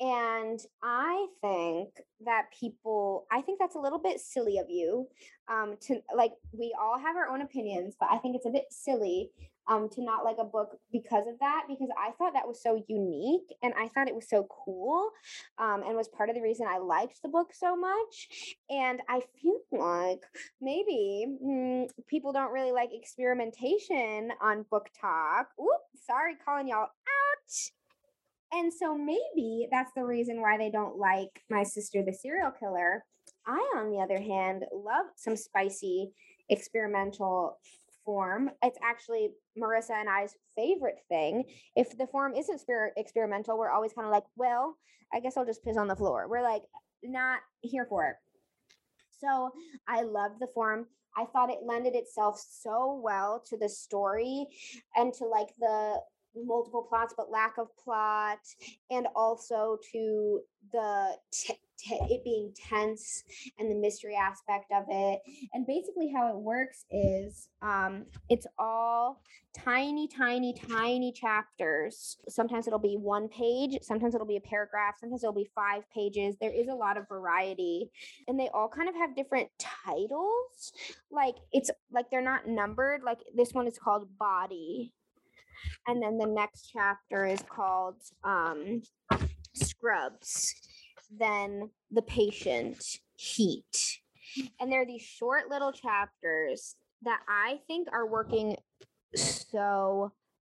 And 0.00 0.58
I 0.82 1.26
think 1.40 1.90
that 2.24 2.46
people, 2.58 3.26
I 3.30 3.40
think 3.40 3.60
that's 3.60 3.76
a 3.76 3.80
little 3.80 4.00
bit 4.00 4.18
silly 4.18 4.58
of 4.58 4.66
you 4.68 5.06
um, 5.48 5.76
to 5.82 6.00
like, 6.16 6.32
we 6.52 6.74
all 6.80 6.98
have 6.98 7.14
our 7.14 7.28
own 7.28 7.40
opinions, 7.40 7.94
but 8.00 8.08
I 8.10 8.18
think 8.18 8.34
it's 8.34 8.46
a 8.46 8.50
bit 8.50 8.64
silly 8.70 9.30
um, 9.68 9.88
to 9.90 10.02
not 10.02 10.24
like 10.24 10.36
a 10.40 10.44
book 10.44 10.76
because 10.90 11.26
of 11.26 11.38
that, 11.40 11.64
because 11.68 11.88
I 11.98 12.10
thought 12.12 12.34
that 12.34 12.46
was 12.46 12.62
so 12.62 12.82
unique 12.88 13.54
and 13.62 13.72
I 13.78 13.88
thought 13.88 14.08
it 14.08 14.14
was 14.14 14.28
so 14.28 14.46
cool 14.64 15.10
um, 15.58 15.82
and 15.86 15.96
was 15.96 16.08
part 16.08 16.28
of 16.28 16.34
the 16.34 16.42
reason 16.42 16.66
I 16.68 16.78
liked 16.78 17.22
the 17.22 17.28
book 17.28 17.48
so 17.52 17.76
much. 17.76 18.56
And 18.70 19.00
I 19.08 19.20
feel 19.40 19.60
like 19.72 20.20
maybe 20.60 21.26
mm, 21.44 21.88
people 22.08 22.32
don't 22.32 22.52
really 22.52 22.72
like 22.72 22.90
experimentation 22.92 24.30
on 24.40 24.64
BookTok. 24.72 25.44
Oop, 25.60 25.80
sorry, 26.06 26.34
calling 26.44 26.68
y'all 26.68 26.82
out. 26.82 27.72
And 28.52 28.72
so 28.72 28.96
maybe 28.96 29.68
that's 29.70 29.92
the 29.96 30.04
reason 30.04 30.40
why 30.40 30.58
they 30.58 30.70
don't 30.70 30.98
like 30.98 31.42
My 31.50 31.62
Sister 31.62 32.02
the 32.04 32.12
Serial 32.12 32.50
Killer. 32.50 33.04
I, 33.46 33.58
on 33.76 33.90
the 33.90 33.98
other 33.98 34.20
hand, 34.20 34.64
love 34.72 35.06
some 35.16 35.36
spicy 35.36 36.10
experimental 36.48 37.58
form. 38.04 38.50
It's 38.62 38.78
actually 38.82 39.30
Marissa 39.58 39.92
and 39.92 40.08
I's 40.08 40.34
favorite 40.56 41.00
thing. 41.08 41.44
If 41.76 41.96
the 41.96 42.06
form 42.06 42.34
isn't 42.34 42.60
spirit 42.60 42.94
experimental, 42.96 43.58
we're 43.58 43.70
always 43.70 43.92
kind 43.92 44.06
of 44.06 44.12
like, 44.12 44.24
well, 44.36 44.76
I 45.12 45.20
guess 45.20 45.36
I'll 45.36 45.46
just 45.46 45.64
piss 45.64 45.76
on 45.76 45.88
the 45.88 45.96
floor. 45.96 46.26
We're 46.28 46.42
like, 46.42 46.62
not 47.02 47.40
here 47.60 47.86
for 47.88 48.06
it. 48.06 48.16
So 49.20 49.50
I 49.88 50.02
loved 50.02 50.40
the 50.40 50.48
form. 50.54 50.86
I 51.16 51.26
thought 51.26 51.50
it 51.50 51.58
lended 51.64 51.94
itself 51.94 52.42
so 52.48 53.00
well 53.02 53.42
to 53.48 53.56
the 53.58 53.68
story 53.68 54.46
and 54.96 55.12
to 55.14 55.26
like 55.26 55.48
the 55.60 56.00
multiple 56.36 56.82
plots 56.88 57.14
but 57.16 57.30
lack 57.30 57.58
of 57.58 57.68
plot 57.76 58.38
and 58.90 59.06
also 59.14 59.78
to 59.92 60.40
the 60.72 61.16
t- 61.32 61.54
t- 61.78 61.98
it 62.10 62.24
being 62.24 62.52
tense 62.54 63.24
and 63.58 63.70
the 63.70 63.74
mystery 63.74 64.14
aspect 64.14 64.72
of 64.72 64.84
it. 64.88 65.20
And 65.52 65.66
basically 65.66 66.12
how 66.14 66.28
it 66.28 66.36
works 66.36 66.84
is 66.90 67.48
um 67.60 68.06
it's 68.28 68.46
all 68.58 69.22
tiny 69.54 70.08
tiny 70.08 70.54
tiny 70.54 71.12
chapters. 71.12 72.18
Sometimes 72.28 72.66
it'll 72.66 72.78
be 72.78 72.96
one 72.96 73.28
page 73.28 73.78
sometimes 73.82 74.14
it'll 74.14 74.26
be 74.26 74.36
a 74.36 74.40
paragraph 74.40 74.94
sometimes 74.98 75.22
it'll 75.22 75.34
be 75.34 75.50
five 75.54 75.82
pages. 75.90 76.36
There 76.40 76.52
is 76.52 76.68
a 76.68 76.74
lot 76.74 76.96
of 76.96 77.08
variety 77.08 77.90
and 78.28 78.38
they 78.38 78.48
all 78.54 78.68
kind 78.68 78.88
of 78.88 78.94
have 78.94 79.16
different 79.16 79.48
titles. 79.58 80.72
Like 81.10 81.36
it's 81.52 81.70
like 81.90 82.10
they're 82.10 82.22
not 82.22 82.46
numbered. 82.46 83.02
Like 83.04 83.18
this 83.34 83.52
one 83.52 83.66
is 83.66 83.78
called 83.78 84.06
body 84.18 84.92
And 85.86 86.02
then 86.02 86.18
the 86.18 86.26
next 86.26 86.70
chapter 86.72 87.26
is 87.26 87.42
called 87.48 87.96
um, 88.24 88.82
Scrubs. 89.54 90.54
Then 91.18 91.70
The 91.90 92.02
Patient, 92.02 92.82
Heat. 93.16 94.00
And 94.60 94.72
there 94.72 94.82
are 94.82 94.86
these 94.86 95.02
short 95.02 95.50
little 95.50 95.72
chapters 95.72 96.76
that 97.02 97.20
I 97.28 97.60
think 97.66 97.88
are 97.92 98.06
working 98.06 98.56
so 99.14 100.12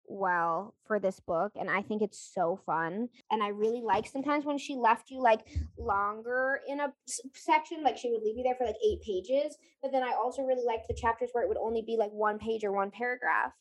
well 0.08 0.74
for 0.86 0.99
this 0.99 1.20
book 1.20 1.51
and 1.55 1.70
I 1.70 1.82
think 1.82 2.01
it's 2.01 2.32
so 2.34 2.60
fun 2.66 3.10
and 3.30 3.43
I 3.43 3.49
really 3.49 3.82
like 3.82 4.08
sometimes 4.08 4.45
when 4.45 4.58
she 4.58 4.76
left 4.76 5.10
you 5.10 5.22
like 5.22 5.41
longer 5.78 6.62
in 6.68 6.80
a 6.80 6.93
section 7.34 7.84
like 7.84 7.97
she 7.97 8.10
would 8.10 8.22
leave 8.24 8.38
you 8.38 8.43
there 8.43 8.55
for 8.55 8.66
like 8.66 8.78
8 8.84 9.01
pages 9.01 9.58
but 9.82 9.91
then 9.91 10.03
I 10.03 10.14
also 10.14 10.43
really 10.43 10.66
liked 10.66 10.88
the 10.88 10.93
chapters 10.93 11.30
where 11.34 11.43
it 11.43 11.47
would 11.47 11.58
only 11.58 11.82
be 11.82 11.97
like 11.97 12.12
one 12.12 12.39
page 12.39 12.64
or 12.64 12.72
one 12.72 12.89
paragraph 12.89 13.51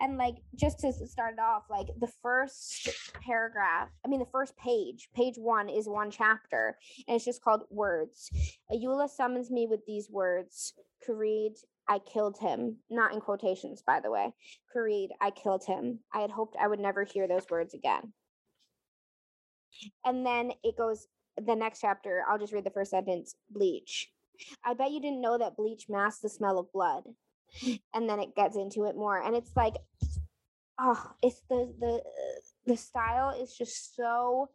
and 0.00 0.16
like 0.16 0.36
just 0.54 0.78
to 0.80 0.92
start 0.92 1.34
it 1.34 1.40
off 1.40 1.64
like 1.68 1.88
the 2.00 2.10
first 2.22 2.88
paragraph 3.20 3.88
I 4.04 4.08
mean 4.08 4.20
the 4.20 4.26
first 4.26 4.56
page 4.56 5.08
page 5.14 5.36
1 5.36 5.68
is 5.68 5.88
one 5.88 6.10
chapter 6.10 6.76
and 7.08 7.16
it's 7.16 7.24
just 7.24 7.42
called 7.42 7.62
words. 7.70 8.30
Ayoola 8.72 9.08
summons 9.08 9.50
me 9.50 9.66
with 9.66 9.80
these 9.86 10.08
words 10.10 10.74
Kareed 11.06 11.56
I 11.88 12.00
killed 12.00 12.38
him. 12.38 12.76
Not 12.90 13.12
in 13.12 13.20
quotations, 13.20 13.82
by 13.86 14.00
the 14.00 14.10
way. 14.10 14.32
Kareed, 14.74 15.08
I 15.20 15.30
killed 15.30 15.64
him. 15.64 16.00
I 16.12 16.20
had 16.20 16.30
hoped 16.30 16.56
I 16.60 16.68
would 16.68 16.80
never 16.80 17.04
hear 17.04 17.28
those 17.28 17.46
words 17.50 17.74
again. 17.74 18.12
And 20.04 20.24
then 20.24 20.52
it 20.64 20.76
goes, 20.76 21.06
the 21.36 21.54
next 21.54 21.80
chapter, 21.80 22.24
I'll 22.28 22.38
just 22.38 22.52
read 22.52 22.64
the 22.64 22.70
first 22.70 22.90
sentence 22.90 23.36
bleach. 23.50 24.10
I 24.64 24.74
bet 24.74 24.90
you 24.90 25.00
didn't 25.00 25.20
know 25.20 25.38
that 25.38 25.56
bleach 25.56 25.86
masks 25.88 26.20
the 26.20 26.28
smell 26.28 26.58
of 26.58 26.72
blood. 26.72 27.04
And 27.94 28.08
then 28.08 28.20
it 28.20 28.34
gets 28.34 28.56
into 28.56 28.84
it 28.84 28.96
more. 28.96 29.22
And 29.22 29.36
it's 29.36 29.54
like, 29.54 29.74
oh, 30.78 31.12
it's 31.22 31.42
the, 31.48 31.72
the, 31.78 32.02
the 32.66 32.76
style 32.76 33.30
is 33.30 33.54
just 33.56 33.96
so 33.96 34.50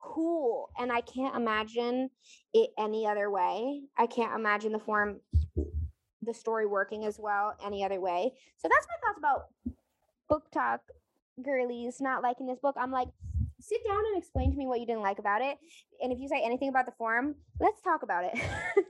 cool. 0.00 0.70
And 0.78 0.90
I 0.90 1.00
can't 1.00 1.36
imagine 1.36 2.10
it 2.54 2.70
any 2.78 3.06
other 3.06 3.30
way. 3.30 3.82
I 3.96 4.06
can't 4.06 4.34
imagine 4.34 4.72
the 4.72 4.78
form 4.78 5.20
the 6.28 6.34
story 6.34 6.66
working 6.66 7.04
as 7.04 7.18
well 7.18 7.54
any 7.64 7.84
other 7.84 8.00
way. 8.00 8.32
So 8.56 8.68
that's 8.68 8.86
my 8.86 9.08
thoughts 9.08 9.18
about 9.18 9.46
BookTok 10.30 10.80
girlies 11.42 12.00
not 12.00 12.22
liking 12.22 12.46
this 12.46 12.58
book. 12.58 12.76
I'm 12.78 12.92
like, 12.92 13.08
sit 13.60 13.84
down 13.86 13.98
and 13.98 14.18
explain 14.18 14.50
to 14.50 14.56
me 14.56 14.66
what 14.66 14.80
you 14.80 14.86
didn't 14.86 15.02
like 15.02 15.18
about 15.18 15.42
it. 15.42 15.58
And 16.02 16.12
if 16.12 16.18
you 16.18 16.28
say 16.28 16.42
anything 16.44 16.68
about 16.68 16.86
the 16.86 16.92
form, 16.92 17.34
let's 17.60 17.80
talk 17.82 18.02
about 18.02 18.24
it. 18.24 18.34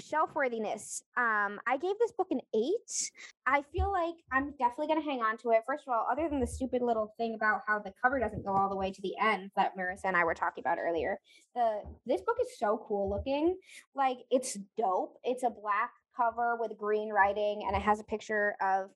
Shelf 0.00 0.30
worthiness. 0.34 1.02
Um, 1.16 1.60
I 1.66 1.76
gave 1.80 1.94
this 1.98 2.12
book 2.12 2.28
an 2.30 2.40
eight. 2.54 3.10
I 3.46 3.62
feel 3.72 3.92
like 3.92 4.14
I'm 4.32 4.52
definitely 4.58 4.88
gonna 4.88 5.04
hang 5.04 5.20
on 5.20 5.36
to 5.38 5.50
it. 5.50 5.62
First 5.66 5.84
of 5.86 5.92
all, 5.92 6.06
other 6.10 6.28
than 6.28 6.40
the 6.40 6.46
stupid 6.46 6.80
little 6.82 7.12
thing 7.18 7.34
about 7.34 7.60
how 7.66 7.78
the 7.78 7.92
cover 8.02 8.18
doesn't 8.18 8.44
go 8.44 8.56
all 8.56 8.70
the 8.70 8.76
way 8.76 8.90
to 8.90 9.02
the 9.02 9.14
end 9.20 9.50
that 9.56 9.76
Marissa 9.76 10.06
and 10.06 10.16
I 10.16 10.24
were 10.24 10.34
talking 10.34 10.62
about 10.62 10.78
earlier. 10.78 11.18
The 11.54 11.82
this 12.06 12.22
book 12.22 12.36
is 12.40 12.58
so 12.58 12.82
cool 12.88 13.10
looking. 13.10 13.58
Like 13.94 14.18
it's 14.30 14.58
dope. 14.78 15.18
It's 15.22 15.42
a 15.42 15.50
black 15.50 15.90
cover 16.20 16.56
with 16.58 16.76
green 16.78 17.10
writing 17.10 17.64
and 17.66 17.76
it 17.76 17.82
has 17.82 18.00
a 18.00 18.04
picture 18.04 18.54
of 18.60 18.90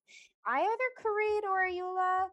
either 0.47 0.89
Kareed 1.01 1.45
or 1.45 1.67
Ayoola. 1.67 2.27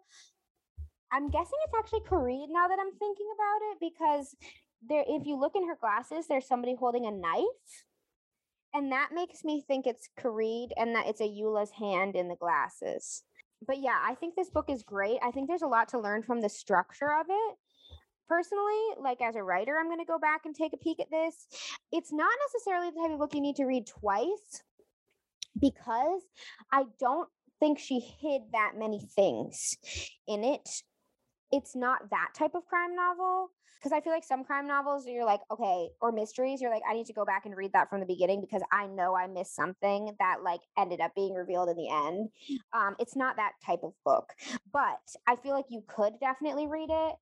I'm 1.13 1.29
guessing 1.29 1.59
it's 1.65 1.73
actually 1.77 2.01
Kareed 2.01 2.47
now 2.49 2.67
that 2.67 2.79
I'm 2.79 2.93
thinking 2.97 3.27
about 3.35 3.71
it 3.71 3.77
because 3.79 4.35
there 4.87 5.03
if 5.07 5.25
you 5.25 5.39
look 5.39 5.55
in 5.55 5.67
her 5.67 5.77
glasses, 5.79 6.27
there's 6.27 6.47
somebody 6.47 6.75
holding 6.75 7.05
a 7.05 7.11
knife. 7.11 7.85
And 8.73 8.91
that 8.93 9.09
makes 9.13 9.43
me 9.43 9.61
think 9.67 9.85
it's 9.85 10.09
Kareed 10.17 10.69
and 10.77 10.95
that 10.95 11.07
it's 11.07 11.21
Ayoola's 11.21 11.71
hand 11.71 12.15
in 12.15 12.29
the 12.29 12.37
glasses. 12.37 13.23
But 13.67 13.79
yeah, 13.79 13.99
I 14.01 14.15
think 14.15 14.35
this 14.35 14.49
book 14.49 14.69
is 14.69 14.81
great. 14.81 15.19
I 15.21 15.31
think 15.31 15.47
there's 15.47 15.61
a 15.61 15.67
lot 15.67 15.89
to 15.89 15.99
learn 15.99 16.23
from 16.23 16.39
the 16.39 16.49
structure 16.49 17.11
of 17.19 17.25
it 17.29 17.57
personally, 18.31 18.95
like 18.97 19.21
as 19.21 19.35
a 19.35 19.43
writer, 19.43 19.75
I'm 19.77 19.87
going 19.87 19.99
to 19.99 20.05
go 20.05 20.17
back 20.17 20.43
and 20.45 20.55
take 20.55 20.71
a 20.71 20.77
peek 20.77 21.01
at 21.01 21.11
this. 21.11 21.47
It's 21.91 22.13
not 22.13 22.31
necessarily 22.47 22.89
the 22.89 23.01
type 23.01 23.11
of 23.11 23.19
book 23.19 23.35
you 23.35 23.41
need 23.41 23.57
to 23.57 23.65
read 23.65 23.85
twice 23.87 24.63
because 25.59 26.21
I 26.71 26.85
don't 26.99 27.29
think 27.59 27.79
she 27.79 27.99
hid 27.99 28.41
that 28.53 28.73
many 28.77 29.07
things 29.15 29.75
in 30.27 30.43
it. 30.43 30.67
It's 31.51 31.75
not 31.75 32.09
that 32.09 32.29
type 32.33 32.55
of 32.55 32.65
crime 32.65 32.95
novel 32.95 33.49
because 33.81 33.91
I 33.91 34.01
feel 34.01 34.13
like 34.13 34.23
some 34.23 34.43
crime 34.43 34.67
novels 34.67 35.05
you're 35.07 35.25
like, 35.25 35.41
okay, 35.49 35.89
or 36.01 36.11
mysteries, 36.11 36.61
you're 36.61 36.71
like, 36.71 36.83
I 36.89 36.93
need 36.93 37.07
to 37.07 37.13
go 37.13 37.25
back 37.25 37.45
and 37.45 37.57
read 37.57 37.73
that 37.73 37.89
from 37.89 37.99
the 37.99 38.05
beginning 38.05 38.39
because 38.39 38.61
I 38.71 38.85
know 38.85 39.15
I 39.15 39.27
missed 39.27 39.55
something 39.55 40.15
that 40.19 40.43
like 40.43 40.61
ended 40.77 41.01
up 41.01 41.13
being 41.15 41.33
revealed 41.33 41.69
in 41.69 41.77
the 41.77 41.89
end. 41.89 42.29
Um, 42.73 42.95
it's 42.99 43.15
not 43.15 43.37
that 43.37 43.53
type 43.65 43.79
of 43.83 43.93
book, 44.05 44.33
but 44.71 44.99
I 45.27 45.35
feel 45.35 45.53
like 45.53 45.65
you 45.69 45.83
could 45.87 46.13
definitely 46.19 46.67
read 46.67 46.89
it 46.91 47.15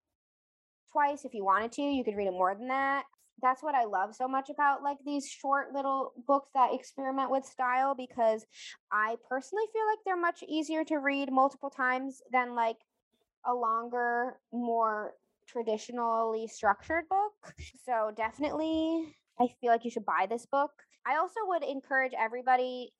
twice 0.92 1.24
if 1.24 1.34
you 1.34 1.46
wanted 1.46 1.72
to. 1.74 1.82
You 1.82 2.04
could 2.04 2.16
read 2.16 2.28
it 2.28 2.32
more 2.32 2.54
than 2.54 2.68
that. 2.68 3.04
That's 3.42 3.64
what 3.64 3.76
I 3.76 3.86
love 3.86 4.16
so 4.16 4.28
much 4.28 4.50
about 4.50 4.84
like 4.84 4.98
these 5.06 5.28
short 5.28 5.74
little 5.74 6.14
books 6.28 6.50
that 6.54 6.74
experiment 6.74 7.32
with 7.32 7.46
style 7.46 7.96
because 7.96 8.46
I 8.92 9.18
personally 9.28 9.66
feel 9.74 9.86
like 9.86 10.00
they're 10.06 10.18
much 10.18 10.44
easier 10.48 10.84
to 10.86 10.98
read 10.98 11.32
multiple 11.32 11.70
times 11.70 12.22
than 12.32 12.56
like 12.56 12.78
a 13.46 13.54
longer, 13.54 14.40
more 14.52 15.14
traditionally 15.48 16.48
structured 16.48 17.06
book. 17.10 17.54
So 17.86 18.12
definitely 18.16 19.16
I 19.40 19.48
feel 19.62 19.72
like 19.72 19.84
you 19.86 19.92
should 19.92 20.06
buy 20.06 20.28
this 20.30 20.46
book. 20.46 20.72
I 21.08 21.18
also 21.18 21.40
would 21.48 21.64
encourage 21.64 22.14
everybody 22.18 22.92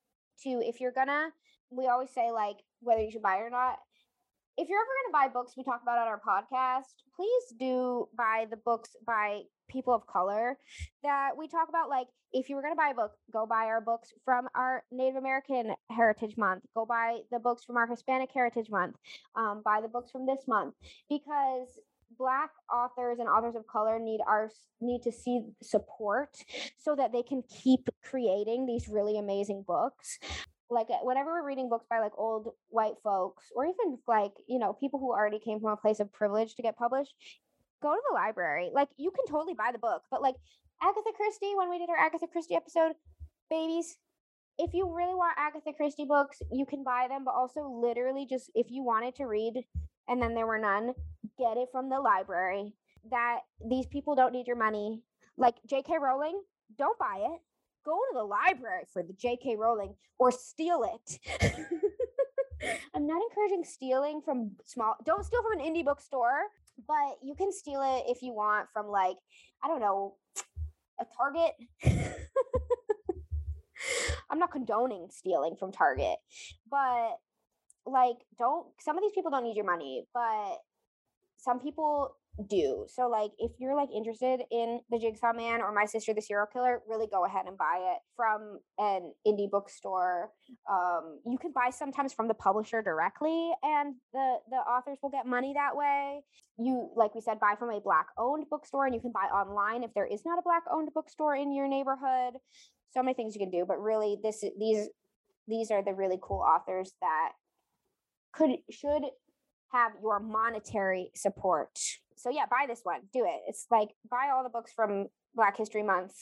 to 0.44 0.50
if 0.66 0.80
you're 0.80 0.92
gonna 0.92 1.30
we 1.70 1.88
always 1.88 2.10
say 2.12 2.32
like 2.32 2.58
whether 2.80 3.02
you 3.02 3.12
should 3.12 3.22
buy 3.22 3.36
it 3.36 3.42
or 3.42 3.50
not 3.50 3.78
if 4.60 4.68
you're 4.68 4.80
ever 4.80 4.86
going 4.86 5.10
to 5.10 5.14
buy 5.14 5.34
books 5.34 5.54
we 5.56 5.64
talk 5.64 5.82
about 5.82 6.00
on 6.00 6.08
our 6.08 6.20
podcast, 6.20 6.92
please 7.16 7.44
do 7.58 8.10
buy 8.18 8.46
the 8.50 8.58
books 8.58 8.90
by 9.08 9.44
people 9.70 9.94
of 9.94 10.06
color 10.08 10.58
that 11.04 11.32
we 11.38 11.48
talk 11.48 11.70
about. 11.70 11.90
Like, 11.90 12.08
if 12.34 12.50
you 12.50 12.56
were 12.56 12.62
going 12.62 12.74
to 12.74 12.78
buy 12.78 12.90
a 12.90 12.94
book, 12.94 13.12
go 13.32 13.46
buy 13.46 13.66
our 13.66 13.82
books 13.82 14.12
from 14.24 14.48
our 14.56 14.84
Native 14.92 15.16
American 15.16 15.74
Heritage 15.90 16.38
Month. 16.38 16.64
Go 16.76 16.86
buy 16.86 17.20
the 17.32 17.40
books 17.40 17.64
from 17.64 17.78
our 17.78 17.88
Hispanic 17.88 18.30
Heritage 18.34 18.70
Month. 18.70 18.98
Um, 19.36 19.62
buy 19.64 19.80
the 19.82 19.88
books 19.88 20.12
from 20.12 20.26
this 20.26 20.42
month 20.48 20.76
because 21.10 21.80
black 22.18 22.52
authors 22.74 23.20
and 23.20 23.30
authors 23.30 23.56
of 23.56 23.66
color 23.68 24.00
need 24.00 24.20
our 24.28 24.50
need 24.82 25.02
to 25.04 25.12
see 25.12 25.42
support 25.62 26.36
so 26.78 26.96
that 26.96 27.12
they 27.12 27.22
can 27.22 27.44
keep 27.64 27.88
creating 28.04 28.66
these 28.66 28.88
really 28.88 29.18
amazing 29.20 29.64
books 29.68 30.18
like 30.70 30.88
uh, 30.90 30.98
whenever 31.04 31.32
we're 31.32 31.48
reading 31.48 31.70
books 31.70 31.86
by 31.90 32.00
like 32.00 32.12
old 32.18 32.54
white 32.70 32.96
folks 33.04 33.46
or 33.56 33.66
even 33.66 33.98
like 34.08 34.34
you 34.48 34.60
know 34.60 34.74
people 34.74 35.00
who 35.00 35.12
already 35.12 35.40
came 35.40 35.60
from 35.60 35.72
a 35.72 35.78
place 35.78 36.00
of 36.00 36.12
privilege 36.12 36.56
to 36.56 36.62
get 36.62 36.78
published 36.78 37.14
go 37.82 37.94
to 37.94 38.02
the 38.10 38.14
library 38.14 38.70
like 38.74 38.90
you 38.98 39.12
can 39.12 39.26
totally 39.26 39.54
buy 39.54 39.72
the 39.72 39.80
book 39.80 40.04
but 40.12 40.22
like 40.22 40.36
agatha 40.82 41.12
christie 41.16 41.54
when 41.58 41.70
we 41.70 41.78
did 41.78 41.90
our 41.90 41.98
agatha 41.98 42.28
christie 42.28 42.56
episode 42.56 42.94
babies 43.50 43.98
if 44.58 44.74
you 44.74 44.94
really 44.94 45.16
want 45.16 45.38
agatha 45.38 45.74
christie 45.76 46.06
books 46.06 46.42
you 46.52 46.66
can 46.66 46.84
buy 46.84 47.08
them 47.10 47.24
but 47.24 47.34
also 47.34 47.68
literally 47.70 48.26
just 48.30 48.50
if 48.56 48.68
you 48.70 48.84
wanted 48.84 49.16
to 49.16 49.26
read 49.26 49.64
and 50.08 50.22
then 50.22 50.34
there 50.34 50.48
were 50.48 50.60
none 50.60 50.94
get 51.38 51.58
it 51.58 51.70
from 51.72 51.90
the 51.90 52.00
library 52.00 52.74
that 53.10 53.40
these 53.70 53.86
people 53.88 54.16
don't 54.16 54.34
need 54.34 54.48
your 54.48 54.56
money 54.56 55.02
like 55.38 55.56
jk 55.68 56.00
rowling 56.00 56.42
don't 56.78 57.00
buy 57.00 57.18
it 57.18 57.42
go 57.86 57.98
to 58.12 58.14
the 58.14 58.24
library 58.24 58.84
for 58.92 59.04
the 59.04 59.14
J.K. 59.14 59.56
Rowling 59.56 59.96
or 60.18 60.32
steal 60.32 60.84
it. 60.84 61.20
I'm 62.94 63.08
not 63.08 63.22
encouraging 63.30 63.64
stealing 63.64 64.22
from 64.24 64.52
small. 64.66 64.96
Don't 65.06 65.26
steal 65.26 65.42
from 65.42 65.60
an 65.60 65.66
indie 65.66 65.86
bookstore, 65.86 66.42
but 66.88 67.18
you 67.24 67.36
can 67.36 67.52
steal 67.52 67.82
it 67.82 68.10
if 68.10 68.22
you 68.22 68.34
want 68.34 68.68
from 68.74 68.88
like 68.88 69.18
I 69.64 69.68
don't 69.68 69.80
know 69.80 70.16
a 71.00 71.06
Target. 71.18 71.54
I'm 74.30 74.38
not 74.38 74.52
condoning 74.52 75.08
stealing 75.10 75.56
from 75.58 75.72
Target, 75.72 76.18
but 76.70 77.18
like 77.86 78.18
don't 78.38 78.68
some 78.80 78.98
of 78.98 79.04
these 79.04 79.14
people 79.14 79.32
don't 79.32 79.44
need 79.44 79.56
your 79.56 79.66
money, 79.66 80.06
but 80.14 80.58
some 81.38 81.60
people 81.60 82.16
do. 82.48 82.86
So 82.88 83.10
like 83.10 83.32
if 83.40 83.52
you're 83.60 83.76
like 83.76 83.90
interested 83.94 84.42
in 84.52 84.80
the 84.90 85.00
Jigsaw 85.00 85.34
Man 85.34 85.62
or 85.62 85.74
My 85.74 85.86
Sister 85.86 86.14
the 86.14 86.22
Serial 86.22 86.48
Killer, 86.52 86.82
really 86.88 87.08
go 87.08 87.26
ahead 87.26 87.46
and 87.48 87.58
buy 87.58 87.94
it 87.94 88.00
from 88.16 88.60
an 88.78 89.14
indie 89.28 89.50
bookstore. 89.50 90.32
Um, 90.70 91.20
you 91.26 91.38
can 91.38 91.52
buy 91.52 91.70
sometimes 91.72 92.14
from 92.14 92.28
the 92.28 92.34
publisher 92.34 92.82
directly, 92.82 93.52
and 93.64 93.96
the 94.14 94.38
the 94.50 94.58
authors 94.58 94.98
will 95.02 95.10
get 95.10 95.26
money 95.26 95.54
that 95.54 95.76
way. 95.76 96.22
You 96.58 96.90
like 96.96 97.16
we 97.16 97.22
said, 97.22 97.40
buy 97.40 97.56
from 97.58 97.72
a 97.72 97.82
black 97.82 98.08
owned 98.18 98.46
bookstore, 98.50 98.86
and 98.86 98.96
you 98.96 99.02
can 99.02 99.12
buy 99.12 99.28
online 99.34 99.84
if 99.84 99.94
there 99.94 100.08
is 100.08 100.22
not 100.26 100.40
a 100.40 100.44
black 100.44 100.64
owned 100.72 100.90
bookstore 100.94 101.36
in 101.36 101.54
your 101.54 101.68
neighborhood. 101.68 102.36
So 102.92 103.04
many 103.04 103.14
things 103.14 103.36
you 103.36 103.40
can 103.40 103.52
do, 103.52 103.66
but 103.68 103.82
really 103.82 104.18
this 104.24 104.44
these 104.58 104.88
these 105.48 105.72
are 105.72 105.84
the 105.84 105.94
really 105.94 106.20
cool 106.22 106.42
authors 106.42 106.94
that 107.02 107.32
could 108.34 108.52
should 108.70 109.04
have 109.72 109.92
your 110.02 110.20
monetary 110.20 111.12
support. 111.16 111.78
So 112.20 112.30
yeah, 112.30 112.46
buy 112.50 112.66
this 112.68 112.82
one. 112.84 113.02
Do 113.14 113.26
it. 113.26 113.42
It's 113.48 113.66
like 113.72 113.90
buy 114.10 114.30
all 114.34 114.44
the 114.44 114.50
books 114.50 114.72
from 114.76 115.08
Black 115.36 115.58
History 115.58 115.84
Month 115.84 116.14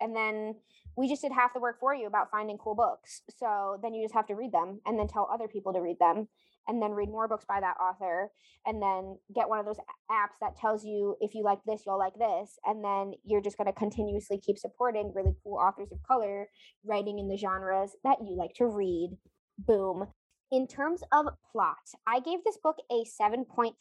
and 0.00 0.16
then 0.16 0.54
we 0.96 1.08
just 1.08 1.22
did 1.22 1.32
half 1.32 1.54
the 1.54 1.60
work 1.60 1.78
for 1.78 1.94
you 1.94 2.06
about 2.06 2.30
finding 2.30 2.58
cool 2.58 2.74
books. 2.74 3.22
So 3.38 3.78
then 3.82 3.94
you 3.94 4.04
just 4.04 4.14
have 4.14 4.26
to 4.26 4.34
read 4.34 4.52
them 4.52 4.80
and 4.86 4.98
then 4.98 5.08
tell 5.08 5.28
other 5.32 5.48
people 5.48 5.72
to 5.72 5.80
read 5.80 5.98
them 6.00 6.28
and 6.68 6.82
then 6.82 6.92
read 6.92 7.08
more 7.08 7.28
books 7.28 7.44
by 7.48 7.60
that 7.60 7.76
author 7.80 8.30
and 8.66 8.82
then 8.82 9.16
get 9.34 9.48
one 9.48 9.58
of 9.58 9.66
those 9.66 9.78
apps 10.10 10.36
that 10.40 10.56
tells 10.56 10.84
you 10.84 11.16
if 11.20 11.34
you 11.34 11.42
like 11.42 11.58
this 11.66 11.82
you'll 11.86 11.98
like 11.98 12.18
this 12.18 12.58
and 12.66 12.84
then 12.84 13.12
you're 13.24 13.40
just 13.40 13.56
going 13.56 13.66
to 13.66 13.72
continuously 13.72 14.38
keep 14.44 14.58
supporting 14.58 15.12
really 15.14 15.32
cool 15.42 15.56
authors 15.58 15.90
of 15.90 15.98
color 16.06 16.48
writing 16.84 17.18
in 17.18 17.28
the 17.28 17.36
genres 17.36 17.92
that 18.04 18.18
you 18.22 18.36
like 18.36 18.52
to 18.54 18.66
read 18.66 19.16
boom 19.58 20.06
in 20.52 20.66
terms 20.66 21.02
of 21.12 21.26
plot 21.52 21.76
i 22.06 22.20
gave 22.20 22.38
this 22.44 22.58
book 22.62 22.76
a 22.90 23.04
7.5 23.20 23.74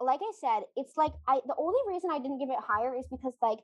like 0.00 0.20
i 0.22 0.32
said 0.40 0.62
it's 0.76 0.96
like 0.96 1.12
i 1.26 1.40
the 1.46 1.54
only 1.58 1.80
reason 1.88 2.10
i 2.12 2.18
didn't 2.18 2.38
give 2.38 2.50
it 2.50 2.58
higher 2.66 2.94
is 2.94 3.06
because 3.10 3.34
like 3.42 3.58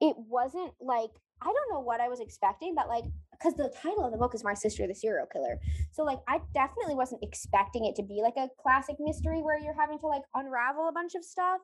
it 0.00 0.14
wasn't 0.16 0.72
like 0.80 1.10
i 1.42 1.46
don't 1.46 1.72
know 1.72 1.80
what 1.80 2.00
i 2.00 2.08
was 2.08 2.20
expecting 2.20 2.74
but 2.74 2.88
like 2.88 3.04
because 3.40 3.54
the 3.56 3.72
title 3.82 4.04
of 4.04 4.12
the 4.12 4.18
book 4.18 4.34
is 4.34 4.44
my 4.44 4.54
sister 4.54 4.86
the 4.86 4.94
serial 4.94 5.26
killer. 5.26 5.58
So 5.92 6.04
like 6.04 6.18
i 6.28 6.40
definitely 6.54 6.94
wasn't 6.94 7.22
expecting 7.22 7.86
it 7.86 7.96
to 7.96 8.02
be 8.02 8.20
like 8.22 8.36
a 8.36 8.48
classic 8.60 8.96
mystery 9.00 9.40
where 9.40 9.58
you're 9.58 9.78
having 9.78 9.98
to 10.00 10.06
like 10.06 10.22
unravel 10.34 10.88
a 10.88 10.92
bunch 10.92 11.14
of 11.14 11.24
stuff 11.24 11.60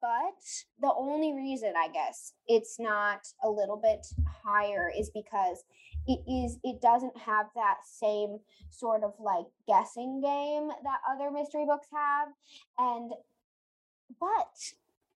but 0.00 0.40
the 0.80 0.92
only 0.96 1.32
reason 1.32 1.72
i 1.76 1.88
guess 1.88 2.32
it's 2.46 2.76
not 2.78 3.20
a 3.42 3.48
little 3.48 3.80
bit 3.82 4.06
higher 4.44 4.90
is 4.96 5.10
because 5.10 5.64
it 6.06 6.20
is 6.28 6.58
it 6.62 6.80
doesn't 6.82 7.16
have 7.16 7.46
that 7.54 7.78
same 7.84 8.38
sort 8.70 9.02
of 9.02 9.14
like 9.18 9.46
guessing 9.66 10.20
game 10.20 10.68
that 10.68 11.00
other 11.10 11.30
mystery 11.30 11.64
books 11.66 11.88
have. 11.92 12.28
And 12.78 13.12
but 14.20 14.56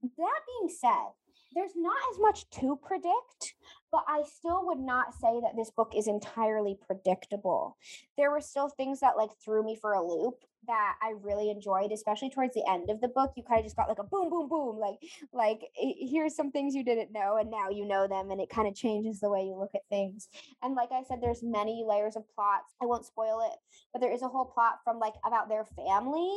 that 0.03 0.41
being 0.47 0.75
said 0.75 1.13
there's 1.59 1.77
not 1.77 1.97
as 2.13 2.21
much 2.21 2.49
to 2.51 2.79
predict 2.83 3.55
but 3.91 4.05
I 4.07 4.23
still 4.23 4.67
would 4.67 4.79
not 4.79 5.15
say 5.15 5.41
that 5.43 5.57
this 5.57 5.71
book 5.71 5.93
is 5.97 6.09
entirely 6.09 6.77
predictable. 6.87 7.77
There 8.17 8.31
were 8.31 8.41
still 8.41 8.69
things 8.69 9.01
that 9.01 9.17
like 9.17 9.31
threw 9.43 9.65
me 9.65 9.77
for 9.81 9.95
a 9.95 10.07
loop 10.07 10.45
that 10.67 10.97
I 11.01 11.15
really 11.23 11.51
enjoyed, 11.51 11.93
especially 11.93 12.29
towards 12.29 12.53
the 12.55 12.69
end 12.69 12.91
of 12.91 13.01
the 13.01 13.09
book. 13.09 13.33
You 13.37 13.43
kind 13.45 13.61
of 13.61 13.65
just 13.65 13.77
got 13.77 13.89
like 13.89 14.01
a 14.01 14.05
boom, 14.05 14.29
boom, 14.29 14.49
boom, 14.49 14.79
like 14.79 14.99
like 15.33 15.63
here's 15.75 16.37
some 16.37 16.51
things 16.51 16.75
you 16.75 16.85
didn't 16.85 17.13
know, 17.13 17.39
and 17.39 17.51
now 17.51 17.71
you 17.71 17.87
know 17.87 18.07
them, 18.07 18.31
and 18.31 18.41
it 18.41 18.51
kind 18.51 18.69
of 18.69 18.75
changes 18.75 19.21
the 19.21 19.31
way 19.31 19.43
you 19.45 19.57
look 19.59 19.75
at 19.75 19.89
things. 19.89 20.29
And 20.63 20.75
like 20.75 20.91
I 20.93 21.03
said, 21.09 21.21
there's 21.23 21.43
many 21.43 21.85
layers 21.87 22.17
of 22.17 22.25
plots. 22.35 22.75
I 22.83 22.87
won't 22.87 23.07
spoil 23.07 23.41
it, 23.51 23.59
but 23.93 24.01
there 24.01 24.13
is 24.13 24.23
a 24.23 24.29
whole 24.29 24.45
plot 24.47 24.81
from 24.85 24.99
like 24.99 25.15
about 25.25 25.49
their 25.49 25.65
family 25.65 26.31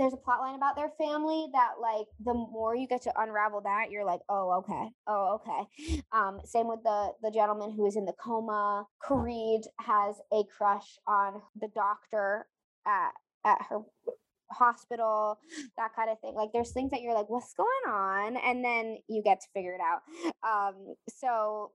there's 0.00 0.14
a 0.14 0.16
plot 0.16 0.40
line 0.40 0.54
about 0.54 0.76
their 0.76 0.90
family 0.98 1.46
that 1.52 1.72
like 1.80 2.06
the 2.24 2.34
more 2.34 2.74
you 2.74 2.88
get 2.88 3.02
to 3.02 3.12
unravel 3.20 3.60
that 3.60 3.90
you're 3.90 4.04
like 4.04 4.20
oh 4.28 4.58
okay. 4.58 4.88
Oh 5.06 5.40
okay. 5.40 6.02
Um 6.12 6.40
same 6.44 6.68
with 6.68 6.82
the 6.82 7.12
the 7.22 7.30
gentleman 7.30 7.72
who 7.72 7.86
is 7.86 7.96
in 7.96 8.06
the 8.06 8.14
coma. 8.14 8.86
Kareed 9.06 9.62
has 9.78 10.16
a 10.32 10.42
crush 10.56 10.98
on 11.06 11.42
the 11.60 11.68
doctor 11.74 12.46
at 12.86 13.10
at 13.44 13.58
her 13.68 13.80
hospital 14.50 15.38
that 15.76 15.94
kind 15.94 16.10
of 16.10 16.18
thing. 16.20 16.34
Like 16.34 16.50
there's 16.52 16.72
things 16.72 16.90
that 16.92 17.02
you're 17.02 17.14
like 17.14 17.28
what's 17.28 17.52
going 17.54 17.94
on? 17.94 18.36
And 18.38 18.64
then 18.64 18.96
you 19.08 19.22
get 19.22 19.40
to 19.40 19.46
figure 19.54 19.74
it 19.74 19.80
out. 19.80 20.00
Um 20.42 20.94
so 21.08 21.72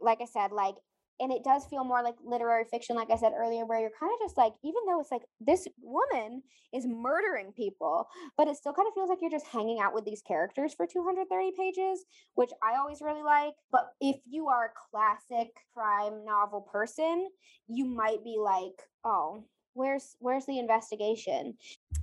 like 0.00 0.20
i 0.20 0.26
said 0.26 0.52
like 0.52 0.76
and 1.20 1.32
it 1.32 1.44
does 1.44 1.64
feel 1.66 1.84
more 1.84 2.02
like 2.02 2.14
literary 2.24 2.64
fiction 2.70 2.96
like 2.96 3.10
i 3.10 3.16
said 3.16 3.32
earlier 3.36 3.66
where 3.66 3.80
you're 3.80 3.90
kind 3.98 4.12
of 4.12 4.26
just 4.26 4.36
like 4.36 4.52
even 4.64 4.80
though 4.86 5.00
it's 5.00 5.10
like 5.10 5.22
this 5.40 5.66
woman 5.82 6.42
is 6.72 6.86
murdering 6.86 7.52
people 7.52 8.06
but 8.36 8.48
it 8.48 8.56
still 8.56 8.72
kind 8.72 8.86
of 8.88 8.94
feels 8.94 9.08
like 9.08 9.18
you're 9.20 9.30
just 9.30 9.46
hanging 9.46 9.80
out 9.80 9.94
with 9.94 10.04
these 10.04 10.22
characters 10.22 10.74
for 10.74 10.86
230 10.86 11.52
pages 11.56 12.04
which 12.34 12.50
i 12.62 12.76
always 12.76 13.00
really 13.00 13.22
like 13.22 13.54
but 13.70 13.90
if 14.00 14.16
you 14.28 14.48
are 14.48 14.66
a 14.66 14.90
classic 14.90 15.48
crime 15.74 16.24
novel 16.24 16.60
person 16.60 17.28
you 17.68 17.84
might 17.84 18.22
be 18.24 18.36
like 18.38 18.82
oh 19.04 19.42
where's 19.78 20.16
where's 20.18 20.44
the 20.44 20.58
investigation? 20.58 21.54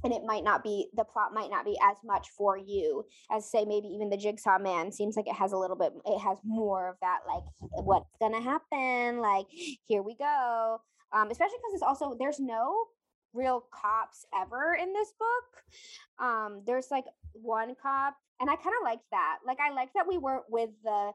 And 0.04 0.14
it 0.14 0.24
might 0.26 0.44
not 0.44 0.64
be 0.64 0.88
the 0.96 1.04
plot 1.04 1.34
might 1.34 1.50
not 1.50 1.66
be 1.66 1.78
as 1.84 1.98
much 2.04 2.30
for 2.30 2.58
you 2.58 3.04
as 3.30 3.52
say 3.52 3.66
maybe 3.66 3.88
even 3.88 4.10
the 4.10 4.18
jigsaw 4.18 4.58
man. 4.58 4.92
Seems 4.92 5.16
like 5.18 5.28
it 5.28 5.36
has 5.36 5.52
a 5.52 5.58
little 5.58 5.76
bit 5.76 5.92
it 6.06 6.20
has 6.20 6.38
more 6.44 6.90
of 6.90 6.96
that 7.02 7.20
like 7.28 7.44
what's 7.60 8.16
gonna 8.20 8.42
happen? 8.42 9.20
Like 9.20 9.46
here 9.86 10.02
we 10.02 10.16
go. 10.16 10.80
Um 11.14 11.30
especially 11.30 11.58
because 11.58 11.74
it's 11.74 11.84
also 11.84 12.16
there's 12.18 12.40
no 12.40 12.86
real 13.34 13.66
cops 13.72 14.26
ever 14.34 14.78
in 14.82 14.94
this 14.94 15.12
book. 15.20 16.26
Um 16.26 16.64
there's 16.66 16.88
like 16.90 17.06
one 17.34 17.76
cop 17.82 18.16
and 18.40 18.50
i 18.50 18.56
kind 18.56 18.76
of 18.80 18.86
liked 18.86 19.10
that. 19.12 19.40
Like 19.46 19.58
i 19.60 19.74
liked 19.74 19.94
that 19.96 20.08
we 20.08 20.18
weren't 20.18 20.46
with 20.50 20.70
the 20.84 21.12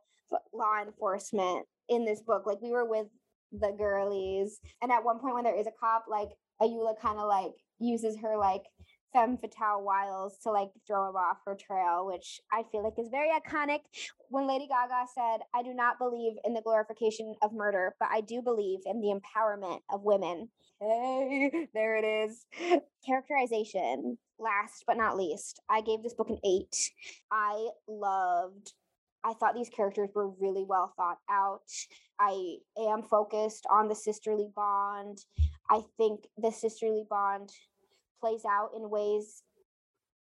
law 0.53 0.83
enforcement 0.83 1.67
in 1.89 2.05
this 2.05 2.21
book. 2.21 2.45
Like 2.47 2.61
we 2.61 2.71
were 2.71 2.85
with 2.85 3.07
the 3.53 3.75
girlies. 3.77 4.61
And 4.83 4.93
at 4.93 5.05
one 5.05 5.19
point 5.19 5.35
when 5.35 5.45
there 5.45 5.59
is 5.59 5.67
a 5.67 5.73
cop 5.79 6.05
like 6.09 6.29
Ayoola 6.63 6.99
kind 7.01 7.19
of 7.19 7.29
like 7.29 7.53
uses 7.79 8.17
her 8.19 8.37
like 8.37 8.65
femme 9.13 9.37
fatale 9.37 9.83
wiles 9.83 10.39
to 10.43 10.51
like 10.51 10.71
throw 10.87 11.09
him 11.09 11.17
off 11.17 11.39
her 11.47 11.57
trail, 11.57 12.07
which 12.07 12.41
I 12.53 12.63
feel 12.71 12.85
like 12.85 12.99
is 12.99 13.09
very 13.11 13.29
iconic. 13.31 13.81
When 14.29 14.47
Lady 14.47 14.69
Gaga 14.69 15.07
said, 15.15 15.39
I 15.55 15.63
do 15.63 15.75
not 15.75 15.99
believe 15.99 16.35
in 16.45 16.55
the 16.55 16.63
glorification 16.63 17.35
of 17.43 17.53
murder, 17.53 17.95
but 17.99 18.09
I 18.13 18.21
do 18.21 18.43
believe 18.43 18.81
in 18.87 19.01
the 19.01 19.09
empowerment 19.09 19.81
of 19.93 20.03
women. 20.03 20.49
Hey, 20.81 21.69
there 21.75 21.97
it 21.97 22.05
is. 22.05 22.47
Characterization. 23.05 24.19
Last 24.39 24.85
but 24.87 24.97
not 24.97 25.19
least, 25.19 25.61
I 25.69 25.83
gave 25.83 26.03
this 26.03 26.15
book 26.15 26.31
an 26.31 26.39
eight. 26.45 26.93
I 27.31 27.69
loved 27.87 28.73
I 29.23 29.35
thought 29.35 29.55
these 29.55 29.69
characters 29.69 30.11
were 30.15 30.31
really 30.41 30.65
well 30.67 30.93
thought 30.97 31.19
out. 31.31 31.71
I 32.19 32.57
am 32.79 33.03
focused 33.03 33.67
on 33.71 33.89
the 33.89 33.95
sisterly 33.95 34.49
bond. 34.55 35.19
I 35.71 35.83
think 35.97 36.27
the 36.37 36.51
sisterly 36.51 37.05
bond 37.09 37.51
plays 38.21 38.45
out 38.45 38.71
in 38.77 38.91
ways 38.91 39.43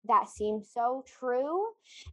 that 0.06 0.30
seem 0.30 0.62
so 0.64 1.04
true 1.06 1.68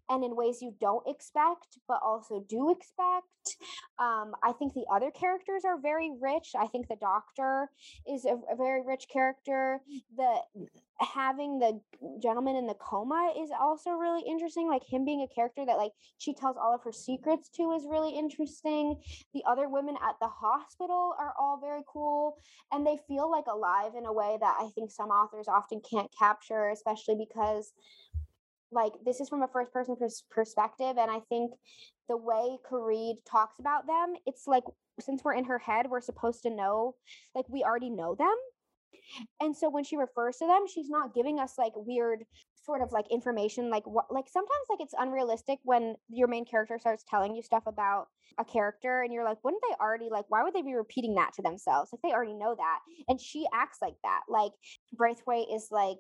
and 0.09 0.25
in 0.25 0.35
ways 0.35 0.61
you 0.61 0.75
don't 0.81 1.07
expect 1.07 1.79
but 1.87 2.01
also 2.05 2.45
do 2.49 2.71
expect 2.71 3.57
um, 3.99 4.35
i 4.43 4.53
think 4.53 4.75
the 4.75 4.85
other 4.93 5.11
characters 5.11 5.63
are 5.65 5.79
very 5.81 6.11
rich. 6.21 6.53
I 6.59 6.67
think 6.67 6.89
the 6.89 6.97
doctor 6.97 7.71
is 8.07 8.25
a, 8.25 8.37
a 8.53 8.57
very 8.57 8.83
rich 8.85 9.07
character. 9.13 9.81
The 10.17 10.37
having 11.01 11.59
the 11.59 11.81
gentleman 12.23 12.57
in 12.57 12.67
the 12.67 12.75
coma 12.75 13.33
is 13.39 13.51
also 13.59 13.91
really 13.91 14.23
interesting 14.27 14.69
like 14.69 14.83
him 14.85 15.05
being 15.05 15.23
a 15.23 15.35
character 15.35 15.65
that 15.67 15.77
like 15.77 15.93
she 16.19 16.35
tells 16.35 16.57
all 16.57 16.75
of 16.75 16.83
her 16.83 16.93
secrets 16.93 17.49
to 17.57 17.73
is 17.73 17.85
really 17.89 18.17
interesting. 18.17 18.97
The 19.35 19.43
other 19.49 19.69
women 19.69 19.97
at 20.03 20.17
the 20.21 20.29
hospital 20.29 21.15
are 21.19 21.35
all 21.39 21.59
very 21.61 21.83
cool 21.87 22.39
and 22.73 22.87
they 22.87 22.99
feel 23.09 23.31
like 23.31 23.47
alive 23.47 23.93
in 23.97 24.07
a 24.07 24.13
way 24.13 24.37
that 24.41 24.57
i 24.61 24.69
think 24.75 24.91
some 24.91 25.09
authors 25.11 25.49
often 25.49 25.81
can't 25.89 26.11
capture 26.19 26.71
especially 26.71 27.17
because 27.17 27.73
like 28.73 28.93
this 29.05 29.21
is 29.21 29.29
from 29.29 29.43
a 29.43 29.49
first 29.49 29.73
person 29.73 29.97
pers- 29.97 30.25
perspective 30.31 30.97
and 30.99 31.11
i 31.11 31.21
think 31.29 31.53
the 32.09 32.17
way 32.17 32.57
Kareed 32.71 33.17
talks 33.29 33.59
about 33.59 33.87
them 33.87 34.15
it's 34.27 34.47
like 34.47 34.65
since 35.01 35.23
we're 35.25 35.35
in 35.35 35.45
her 35.45 35.59
head 35.59 35.87
we're 35.89 36.01
supposed 36.01 36.43
to 36.43 36.51
know 36.51 36.95
like 37.35 37.49
we 37.49 37.63
already 37.65 37.91
know 37.91 38.15
them. 38.15 38.35
And 39.41 39.57
so 39.57 39.71
when 39.71 39.85
she 39.85 39.97
refers 39.97 40.37
to 40.39 40.47
them, 40.47 40.65
she's 40.67 40.91
not 40.91 41.15
giving 41.15 41.39
us 41.39 41.55
like 41.59 41.73
weird 41.77 42.25
sort 42.65 42.83
of 42.83 42.91
like 42.91 43.05
information 43.13 43.71
like 43.71 43.87
what 43.87 44.07
like 44.13 44.25
sometimes 44.29 44.67
like 44.69 44.81
it's 44.81 44.95
unrealistic 44.99 45.61
when 45.63 45.95
your 46.09 46.27
main 46.27 46.45
character 46.45 46.77
starts 46.81 47.05
telling 47.09 47.33
you 47.33 47.41
stuff 47.41 47.63
about 47.65 48.07
a 48.41 48.45
character 48.45 49.03
and 49.03 49.13
you're 49.13 49.23
like 49.23 49.39
wouldn't 49.45 49.63
they 49.63 49.77
already 49.81 50.09
like 50.11 50.25
why 50.31 50.43
would 50.43 50.53
they 50.53 50.63
be 50.63 50.75
repeating 50.75 51.15
that 51.15 51.33
to 51.33 51.43
themselves? 51.43 51.93
Like 51.93 52.03
they 52.03 52.13
already 52.13 52.35
know 52.35 52.57
that. 52.57 52.79
And 53.07 53.21
she 53.21 53.47
acts 53.55 53.79
like 53.81 53.95
that. 54.03 54.23
Like 54.29 54.51
braithwaite 54.93 55.47
is 55.55 55.69
like 55.71 55.99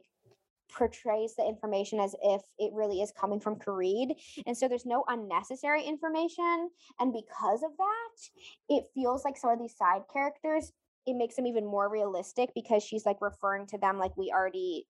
portrays 0.68 1.34
the 1.36 1.46
information 1.46 2.00
as 2.00 2.14
if 2.22 2.42
it 2.58 2.72
really 2.74 3.00
is 3.00 3.12
coming 3.18 3.40
from 3.40 3.56
Kareed. 3.56 4.14
And 4.46 4.56
so 4.56 4.68
there's 4.68 4.86
no 4.86 5.04
unnecessary 5.08 5.84
information. 5.84 6.70
And 6.98 7.12
because 7.12 7.62
of 7.62 7.70
that, 7.76 8.74
it 8.74 8.84
feels 8.94 9.24
like 9.24 9.36
some 9.36 9.50
of 9.50 9.58
these 9.58 9.76
side 9.76 10.02
characters 10.12 10.72
it 11.06 11.14
makes 11.14 11.36
them 11.36 11.46
even 11.46 11.64
more 11.64 11.88
realistic 11.88 12.50
because 12.54 12.82
she's 12.82 13.06
like 13.06 13.18
referring 13.20 13.66
to 13.68 13.78
them 13.78 13.98
like 13.98 14.16
we 14.16 14.32
already 14.34 14.86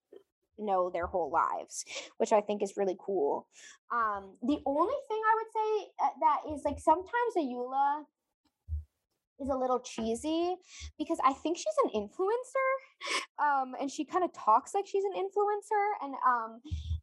know 0.59 0.91
their 0.91 1.07
whole 1.07 1.31
lives, 1.31 1.85
which 2.17 2.33
I 2.33 2.41
think 2.41 2.63
is 2.63 2.77
really 2.77 2.97
cool. 2.99 3.47
Um, 3.93 4.37
the 4.43 4.59
only 4.67 4.95
thing 5.09 5.21
I 5.21 5.35
would 5.35 5.53
say 5.53 5.89
uh, 6.03 6.09
that 6.21 6.55
is 6.55 6.63
like 6.65 6.79
sometimes 6.79 7.37
Ayoola 7.37 8.05
is 9.41 9.49
a 9.49 9.57
little 9.57 9.81
cheesy 9.81 10.57
because 10.99 11.19
I 11.25 11.33
think 11.33 11.57
she's 11.57 11.67
an 11.85 11.91
influencer, 11.91 12.71
um, 13.39 13.75
and 13.81 13.91
she 13.91 14.05
kind 14.05 14.25
of 14.25 14.33
talks 14.33 14.75
like 14.75 14.87
she's 14.87 15.05
an 15.05 15.13
influencer, 15.13 16.05
and 16.05 16.15
um, 16.27 16.61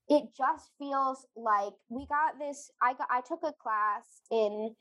it 0.09 0.23
just 0.35 0.71
feels 0.77 1.25
like 1.35 1.73
we 1.89 2.05
got 2.07 2.39
this. 2.39 2.71
I 2.81 2.93
got 2.93 3.07
I 3.11 3.21
took 3.21 3.41
a 3.43 3.53
class 3.53 4.21
in 4.31 4.75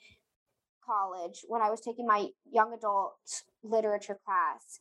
college 0.85 1.45
when 1.49 1.63
I 1.63 1.71
was 1.71 1.81
taking 1.81 2.07
my 2.07 2.27
young 2.51 2.73
adult 2.75 3.15
literature 3.63 4.19
class. 4.25 4.81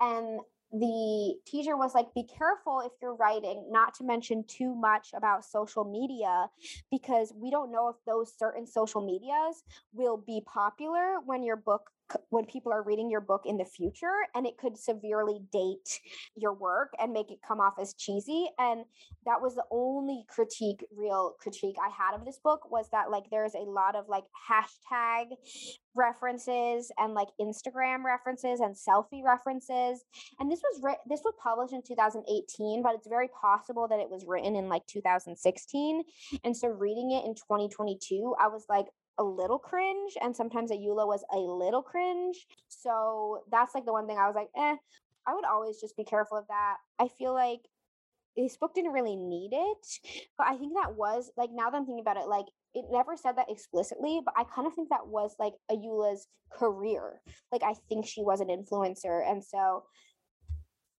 And 0.00 0.40
the 0.70 1.34
teacher 1.46 1.76
was 1.76 1.94
like, 1.94 2.12
be 2.14 2.24
careful 2.24 2.82
if 2.84 2.92
you're 3.00 3.14
writing, 3.14 3.68
not 3.70 3.94
to 3.94 4.04
mention 4.04 4.44
too 4.46 4.74
much 4.74 5.08
about 5.14 5.44
social 5.44 5.84
media, 5.84 6.48
because 6.90 7.32
we 7.34 7.50
don't 7.50 7.72
know 7.72 7.88
if 7.88 7.96
those 8.06 8.32
certain 8.38 8.66
social 8.66 9.00
medias 9.00 9.62
will 9.92 10.18
be 10.18 10.42
popular 10.46 11.16
when 11.24 11.42
your 11.42 11.56
book 11.56 11.90
when 12.30 12.44
people 12.44 12.72
are 12.72 12.82
reading 12.82 13.10
your 13.10 13.20
book 13.20 13.42
in 13.44 13.56
the 13.56 13.64
future 13.64 14.26
and 14.34 14.46
it 14.46 14.56
could 14.58 14.76
severely 14.76 15.40
date 15.52 16.00
your 16.36 16.52
work 16.52 16.92
and 16.98 17.12
make 17.12 17.30
it 17.30 17.38
come 17.46 17.60
off 17.60 17.74
as 17.80 17.94
cheesy 17.94 18.46
and 18.58 18.84
that 19.26 19.40
was 19.40 19.54
the 19.54 19.64
only 19.70 20.24
critique 20.28 20.84
real 20.96 21.34
critique 21.40 21.76
i 21.84 21.88
had 21.88 22.14
of 22.14 22.24
this 22.24 22.38
book 22.42 22.70
was 22.70 22.88
that 22.92 23.10
like 23.10 23.24
there's 23.30 23.54
a 23.54 23.70
lot 23.70 23.94
of 23.94 24.08
like 24.08 24.24
hashtag 24.50 25.26
references 25.94 26.90
and 26.98 27.14
like 27.14 27.28
instagram 27.40 28.04
references 28.04 28.60
and 28.60 28.74
selfie 28.74 29.24
references 29.24 30.04
and 30.38 30.50
this 30.50 30.60
was 30.62 30.80
writ- 30.82 30.98
this 31.08 31.20
was 31.24 31.34
published 31.42 31.72
in 31.72 31.82
2018 31.82 32.82
but 32.82 32.94
it's 32.94 33.08
very 33.08 33.28
possible 33.40 33.88
that 33.88 33.98
it 33.98 34.08
was 34.08 34.24
written 34.26 34.54
in 34.56 34.68
like 34.68 34.86
2016 34.86 36.02
and 36.44 36.56
so 36.56 36.68
reading 36.68 37.10
it 37.10 37.24
in 37.24 37.34
2022 37.34 38.34
i 38.40 38.46
was 38.46 38.64
like 38.68 38.86
a 39.18 39.24
little 39.24 39.58
cringe 39.58 40.16
and 40.22 40.34
sometimes 40.34 40.70
Ayoola 40.70 41.06
was 41.06 41.24
a 41.32 41.38
little 41.38 41.82
cringe. 41.82 42.46
So 42.68 43.42
that's 43.50 43.74
like 43.74 43.84
the 43.84 43.92
one 43.92 44.06
thing 44.06 44.18
I 44.18 44.26
was 44.26 44.36
like, 44.36 44.50
eh, 44.56 44.76
I 45.26 45.34
would 45.34 45.44
always 45.44 45.80
just 45.80 45.96
be 45.96 46.04
careful 46.04 46.38
of 46.38 46.46
that. 46.48 46.76
I 46.98 47.08
feel 47.08 47.34
like 47.34 47.60
this 48.36 48.56
book 48.56 48.74
didn't 48.74 48.92
really 48.92 49.16
need 49.16 49.50
it, 49.52 50.22
but 50.38 50.46
I 50.46 50.56
think 50.56 50.74
that 50.74 50.94
was 50.94 51.30
like 51.36 51.50
now 51.52 51.70
that 51.70 51.76
I'm 51.76 51.86
thinking 51.86 52.02
about 52.02 52.16
it, 52.16 52.28
like 52.28 52.46
it 52.74 52.84
never 52.90 53.16
said 53.16 53.36
that 53.36 53.50
explicitly, 53.50 54.20
but 54.24 54.34
I 54.36 54.44
kind 54.44 54.66
of 54.66 54.74
think 54.74 54.90
that 54.90 55.06
was 55.06 55.34
like 55.38 55.54
Ayoola's 55.70 56.28
career. 56.52 57.20
Like 57.50 57.62
I 57.62 57.74
think 57.88 58.06
she 58.06 58.22
was 58.22 58.40
an 58.40 58.48
influencer. 58.48 59.28
And 59.28 59.42
so 59.42 59.84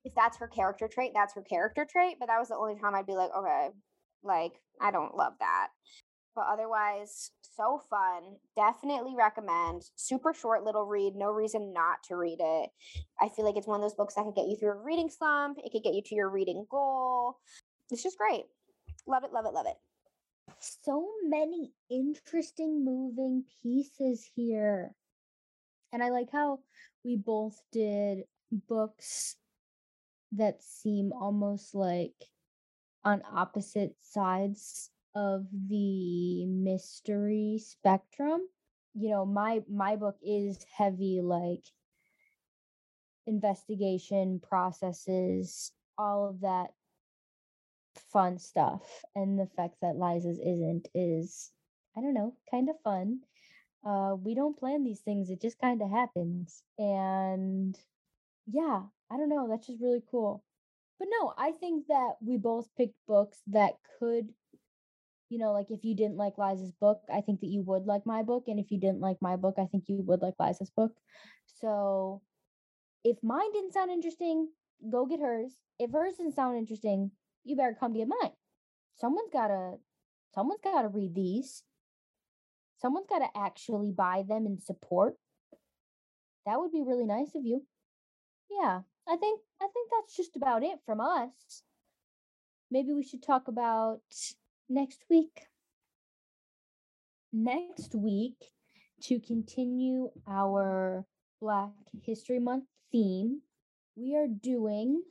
if 0.04 0.14
that's 0.16 0.38
her 0.38 0.48
character 0.48 0.90
trait, 0.92 1.12
that's 1.14 1.36
her 1.36 1.42
character 1.42 1.88
trait. 1.90 2.18
But 2.20 2.28
that 2.28 2.40
was 2.40 2.50
the 2.50 2.58
only 2.58 2.76
time 2.80 2.96
I'd 2.96 3.06
be 3.06 3.14
like, 3.14 3.32
okay, 3.36 3.70
like 4.24 4.54
I 4.82 4.92
don't 4.92 5.16
love 5.16 5.34
that. 5.40 5.70
But 6.36 6.46
otherwise, 6.52 7.32
so 7.56 7.82
fun. 7.90 8.38
Definitely 8.56 9.16
recommend. 9.16 9.84
Super 9.96 10.34
short 10.34 10.64
little 10.64 10.86
read. 10.86 11.16
No 11.16 11.32
reason 11.32 11.74
not 11.74 12.04
to 12.08 12.16
read 12.16 12.40
it. 12.40 12.70
I 13.20 13.30
feel 13.30 13.46
like 13.46 13.56
it's 13.58 13.68
one 13.68 13.80
of 13.80 13.82
those 13.82 13.96
books 13.96 14.16
that 14.16 14.24
could 14.24 14.36
get 14.36 14.48
you 14.48 14.58
through 14.58 14.72
a 14.72 14.84
reading 14.84 15.10
slump. 15.10 15.58
It 15.64 15.72
could 15.72 15.84
get 15.84 15.94
you 15.94 16.02
to 16.04 16.16
your 16.16 16.30
reading 16.30 16.66
goal. 16.70 17.38
It's 17.92 18.04
just 18.04 18.18
great. 18.18 18.46
Love 19.08 19.24
it, 19.24 19.34
love 19.34 19.46
it, 19.46 19.54
love 19.54 19.66
it. 19.68 19.78
So 20.60 21.08
many 21.28 21.72
interesting 21.90 22.84
moving 22.84 23.44
pieces 23.62 24.30
here. 24.36 24.96
And 25.92 26.04
I 26.04 26.10
like 26.10 26.32
how 26.32 26.60
we 27.04 27.16
both 27.18 27.60
did 27.72 28.24
books 28.68 29.36
that 30.34 30.62
seem 30.62 31.12
almost 31.14 31.74
like 31.74 32.14
on 33.04 33.24
opposite 33.32 33.96
sides 34.02 34.92
of 35.16 35.46
the 35.68 36.46
mystery 36.46 37.60
spectrum. 37.60 38.42
You 38.94 39.12
know, 39.12 39.26
my 39.26 39.64
my 39.70 39.96
book 39.96 40.18
is 40.24 40.66
heavy 40.76 41.22
like 41.22 41.66
investigation 43.28 44.40
processes, 44.42 45.72
all 45.98 46.28
of 46.30 46.42
that 46.42 46.72
fun 48.12 48.38
stuff. 48.40 48.82
And 49.16 49.38
the 49.40 49.48
fact 49.56 49.76
that 49.82 49.96
Liza's 49.96 50.40
isn't 50.40 50.88
is 50.94 51.52
I 51.98 52.02
don't 52.02 52.14
know, 52.14 52.36
kind 52.50 52.70
of 52.70 52.80
fun. 52.84 53.22
Uh 53.86 54.16
we 54.16 54.36
don't 54.36 54.58
plan 54.58 54.84
these 54.84 55.02
things, 55.02 55.30
it 55.30 55.42
just 55.42 55.60
kind 55.60 55.82
of 55.82 55.90
happens. 55.90 56.64
And 56.78 57.78
yeah, 58.48 58.84
I 59.12 59.18
don't 59.18 59.30
know, 59.30 59.48
that's 59.50 59.68
just 59.68 59.82
really 59.82 60.04
cool. 60.12 60.44
But 61.00 61.08
no, 61.20 61.34
I 61.38 61.52
think 61.54 61.88
that 61.88 62.16
we 62.22 62.38
both 62.38 62.70
picked 62.76 62.98
books 63.08 63.42
that 63.48 63.76
could 64.00 64.34
you 65.30 65.38
know, 65.38 65.54
like 65.54 65.68
if 65.70 65.84
you 65.84 65.96
didn't 65.96 66.18
like 66.18 66.38
Liza's 66.38 66.72
book, 66.72 67.02
I 67.14 67.22
think 67.22 67.40
that 67.42 67.48
you 67.48 67.62
would 67.64 67.86
like 67.86 68.06
my 68.06 68.24
book. 68.24 68.46
And 68.48 68.60
if 68.60 68.72
you 68.72 68.80
didn't 68.80 69.00
like 69.00 69.18
my 69.22 69.36
book, 69.36 69.56
I 69.58 69.66
think 69.66 69.86
you 69.88 70.02
would 70.04 70.22
like 70.22 70.34
Liza's 70.40 70.72
book. 70.72 70.92
So 71.46 72.22
if 73.04 73.18
mine 73.24 73.52
didn't 73.54 73.74
sound 73.74 73.92
interesting, 73.92 74.50
go 74.92 75.06
get 75.06 75.20
hers. 75.20 75.54
If 75.78 75.92
hers 75.92 76.16
didn't 76.18 76.36
sound 76.36 76.58
interesting, 76.58 77.12
you 77.44 77.56
better 77.56 77.78
come 77.80 77.94
get 77.94 78.08
mine. 78.08 78.32
Someone's 78.96 79.30
gotta 79.32 79.76
someone's 80.34 80.62
gotta 80.64 80.90
read 80.90 81.16
these. 81.16 81.64
Someone's 82.82 83.08
gotta 83.10 83.28
actually 83.36 83.92
buy 83.92 84.24
them 84.28 84.46
and 84.46 84.62
support. 84.62 85.16
That 86.46 86.60
would 86.60 86.72
be 86.72 86.82
really 86.82 87.06
nice 87.06 87.36
of 87.36 87.46
you. 87.46 87.66
Yeah, 88.50 88.82
I 89.08 89.16
think 89.16 89.42
I 89.62 89.68
think 89.68 89.90
that's 89.92 90.16
just 90.16 90.36
about 90.36 90.64
it 90.64 90.80
from 90.86 91.00
us. 91.00 91.64
Maybe 92.72 92.94
we 92.94 93.04
should 93.04 93.24
talk 93.24 93.48
about 93.48 94.02
next 94.70 95.04
week. 95.10 95.42
Next 97.34 97.94
week, 97.96 98.52
to 99.04 99.20
continue 99.20 100.10
our 100.28 101.06
Black 101.42 101.72
History 102.04 102.40
Month 102.40 102.66
theme, 102.92 103.42
we 103.96 104.16
are 104.16 104.28
doing 104.28 105.04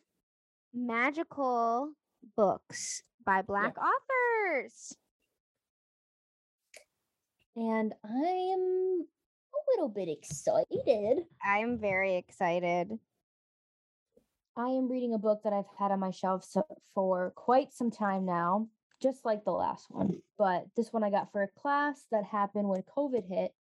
Magical 0.75 1.93
books 2.37 3.03
by 3.25 3.43
Black 3.43 3.75
authors. 3.79 4.97
and 7.57 7.93
I 8.05 8.09
am 8.09 9.05
a 9.05 9.59
little 9.73 9.89
bit 9.89 10.09
excited. 10.09 11.25
I'm 11.45 11.79
very 11.79 12.17
excited. 12.17 12.99
I 14.57 14.67
am 14.69 14.91
reading 14.91 15.15
a 15.15 15.19
book 15.19 15.41
that 15.45 15.53
I've 15.53 15.65
had 15.79 15.93
on 15.93 16.01
my 16.01 16.11
shelf 16.11 16.45
so, 16.45 16.65
for 16.95 17.33
quite 17.37 17.73
some 17.73 17.91
time 17.91 18.27
now, 18.27 18.69
just 19.01 19.25
like 19.25 19.45
the 19.45 19.53
last 19.53 19.87
one. 19.91 20.09
Mm. 20.09 20.23
But 20.37 20.67
this 20.77 20.93
one 20.93 21.05
I 21.05 21.11
got 21.11 21.33
for 21.33 21.43
a 21.43 21.61
class 21.61 22.05
that 22.11 22.25
happened 22.25 22.69
when 22.69 22.83
COVID 22.83 23.27
hit. 23.29 23.53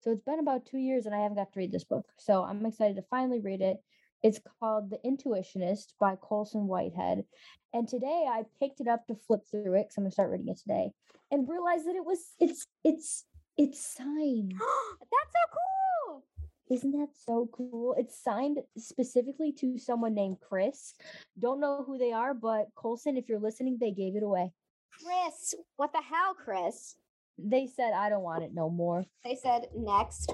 So 0.00 0.10
it's 0.10 0.22
been 0.22 0.38
about 0.38 0.66
two 0.66 0.78
years 0.78 1.06
and 1.06 1.14
I 1.14 1.18
haven't 1.18 1.36
got 1.36 1.52
to 1.52 1.58
read 1.58 1.72
this 1.72 1.84
book. 1.84 2.06
So 2.18 2.44
I'm 2.44 2.64
excited 2.64 2.96
to 2.96 3.04
finally 3.10 3.40
read 3.40 3.60
it. 3.60 3.78
It's 4.22 4.40
called 4.60 4.90
The 4.90 4.98
Intuitionist 5.04 5.92
by 6.00 6.16
Colson 6.16 6.66
Whitehead. 6.66 7.24
And 7.72 7.86
today 7.88 8.26
I 8.28 8.44
picked 8.60 8.80
it 8.80 8.88
up 8.88 9.06
to 9.06 9.14
flip 9.14 9.40
through 9.50 9.74
it 9.74 9.84
because 9.84 9.96
I'm 9.96 10.04
gonna 10.04 10.12
start 10.12 10.30
reading 10.30 10.48
it 10.48 10.58
today 10.58 10.92
and 11.30 11.48
realized 11.48 11.86
that 11.86 11.94
it 11.94 12.04
was 12.04 12.18
it's 12.40 12.66
it's 12.84 13.24
it's 13.56 13.80
signed. 13.80 14.54
That's 15.00 15.32
so 15.32 15.58
cool. 16.06 16.24
Isn't 16.70 16.92
that 16.92 17.08
so 17.26 17.48
cool? 17.52 17.94
It's 17.98 18.22
signed 18.22 18.58
specifically 18.76 19.52
to 19.52 19.78
someone 19.78 20.14
named 20.14 20.38
Chris. 20.40 20.94
Don't 21.38 21.60
know 21.60 21.82
who 21.86 21.98
they 21.98 22.12
are, 22.12 22.34
but 22.34 22.68
Colson, 22.74 23.16
if 23.16 23.28
you're 23.28 23.38
listening, 23.38 23.78
they 23.80 23.90
gave 23.90 24.16
it 24.16 24.22
away. 24.22 24.52
Chris, 24.90 25.54
what 25.76 25.92
the 25.92 26.02
hell, 26.02 26.34
Chris? 26.34 26.96
They 27.38 27.66
said, 27.66 27.92
I 27.92 28.08
don't 28.08 28.22
want 28.22 28.42
it 28.42 28.52
no 28.52 28.68
more. 28.68 29.04
They 29.24 29.36
said 29.36 29.68
next. 29.76 30.32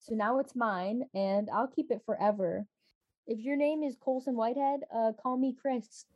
So 0.00 0.14
now 0.14 0.38
it's 0.38 0.54
mine 0.56 1.02
and 1.14 1.48
I'll 1.52 1.66
keep 1.66 1.90
it 1.90 2.02
forever. 2.06 2.66
If 3.26 3.40
your 3.40 3.56
name 3.56 3.82
is 3.82 3.96
Colson 4.00 4.36
Whitehead, 4.36 4.80
uh, 4.94 5.12
call 5.22 5.36
me 5.36 5.54
Chris. 5.60 6.06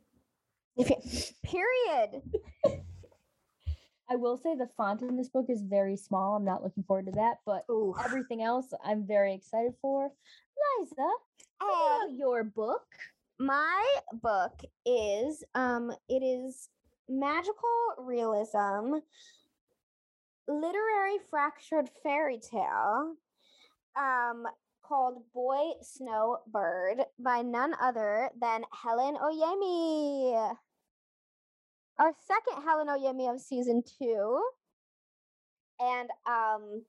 Period. 1.43 2.21
I 4.09 4.15
will 4.15 4.37
say 4.37 4.55
the 4.55 4.67
font 4.77 5.01
in 5.01 5.15
this 5.17 5.29
book 5.29 5.45
is 5.49 5.61
very 5.61 5.95
small. 5.95 6.35
I'm 6.35 6.45
not 6.45 6.63
looking 6.63 6.83
forward 6.83 7.05
to 7.07 7.11
that, 7.13 7.37
but 7.45 7.63
Ooh. 7.69 7.93
everything 8.03 8.41
else 8.41 8.73
I'm 8.83 9.05
very 9.05 9.33
excited 9.33 9.73
for. 9.81 10.11
Liza, 10.79 11.07
Um, 11.61 12.15
your 12.15 12.43
book. 12.43 12.85
my 13.39 13.95
book 14.13 14.59
is 14.85 15.43
um 15.55 15.91
it 16.09 16.23
is 16.23 16.69
magical 17.09 17.69
realism 17.97 18.95
literary 20.47 21.17
fractured 21.29 21.89
fairy 22.03 22.39
tale 22.39 23.15
um 23.97 24.45
called 24.83 25.23
boy 25.33 25.71
snowbird 25.81 27.05
by 27.17 27.41
none 27.41 27.73
other 27.81 28.29
than 28.39 28.63
helen 28.83 29.15
Oyeyemi. 29.15 30.55
Our 31.99 32.13
second 32.27 32.63
helen 32.63 32.87
Oyeyemi 32.87 33.33
of 33.33 33.39
season 33.39 33.83
two. 33.97 34.41
And 35.79 36.09
um 36.27 36.83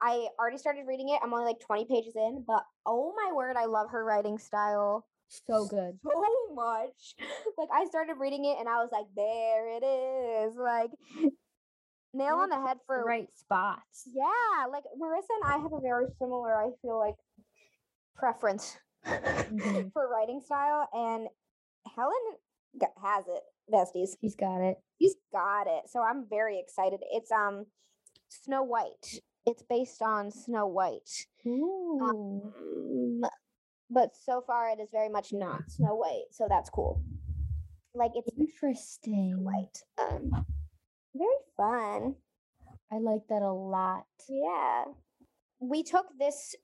i 0.00 0.28
already 0.38 0.58
started 0.58 0.86
reading 0.86 1.08
it. 1.08 1.20
I'm 1.22 1.32
only 1.32 1.46
like 1.46 1.60
20 1.60 1.86
pages 1.86 2.14
in 2.16 2.44
but 2.46 2.64
oh 2.86 3.14
my 3.16 3.32
word 3.32 3.56
i 3.56 3.64
love 3.64 3.90
her 3.90 4.04
writing 4.04 4.38
style 4.38 5.06
So 5.46 5.66
good. 5.66 5.98
so 6.04 6.54
much. 6.54 7.14
Like 7.58 7.68
I 7.72 7.84
started 7.86 8.14
reading 8.18 8.44
it 8.44 8.56
and 8.58 8.68
I 8.68 8.76
was 8.82 8.90
like, 8.92 9.06
there 9.14 9.68
it 9.68 9.84
is. 9.84 10.56
Like 10.56 10.90
nail 12.14 12.36
on 12.36 12.48
the 12.50 12.60
head 12.60 12.76
The 12.78 12.82
for 12.86 13.04
right 13.04 13.28
spots. 13.34 14.08
Yeah, 14.12 14.66
like 14.70 14.84
Marissa 15.00 15.32
and 15.42 15.52
I 15.52 15.58
have 15.58 15.72
a 15.72 15.80
very 15.80 16.06
similar, 16.18 16.56
I 16.56 16.70
feel 16.82 16.98
like, 16.98 17.14
preference 18.16 18.76
Mhm. 19.06 19.90
for 19.92 20.08
writing 20.08 20.40
style. 20.44 20.88
And 20.92 21.28
Helen 21.96 22.36
has 23.02 23.24
it, 23.28 23.42
besties. 23.72 24.16
He's 24.20 24.34
got 24.36 24.60
it. 24.60 24.78
he's 24.98 25.14
got 25.32 25.66
it. 25.66 25.88
So 25.88 26.02
I'm 26.02 26.26
very 26.28 26.58
excited. 26.58 27.00
It's 27.10 27.30
um 27.30 27.66
Snow 28.28 28.62
White. 28.62 29.20
It's 29.46 29.62
based 29.62 30.02
on 30.02 30.30
Snow 30.30 30.66
White. 30.66 31.26
Ooh. 31.46 32.00
Um, 33.22 33.22
but 33.92 34.10
so 34.16 34.42
far 34.46 34.70
it 34.70 34.80
is 34.80 34.88
very 34.90 35.08
much 35.08 35.32
not 35.32 35.70
Snow 35.70 35.94
White, 35.94 36.24
so 36.30 36.46
that's 36.48 36.70
cool. 36.70 37.02
Like 37.94 38.12
it's 38.14 38.28
Interesting. 38.38 39.44
white. 39.44 39.82
Um, 39.98 40.46
very 41.14 41.28
fun. 41.56 42.14
I 42.90 42.98
like 42.98 43.22
that 43.28 43.42
a 43.42 43.52
lot. 43.52 44.04
Yeah. 44.28 44.84
We 45.60 45.82
took 45.82 46.06
this 46.18 46.54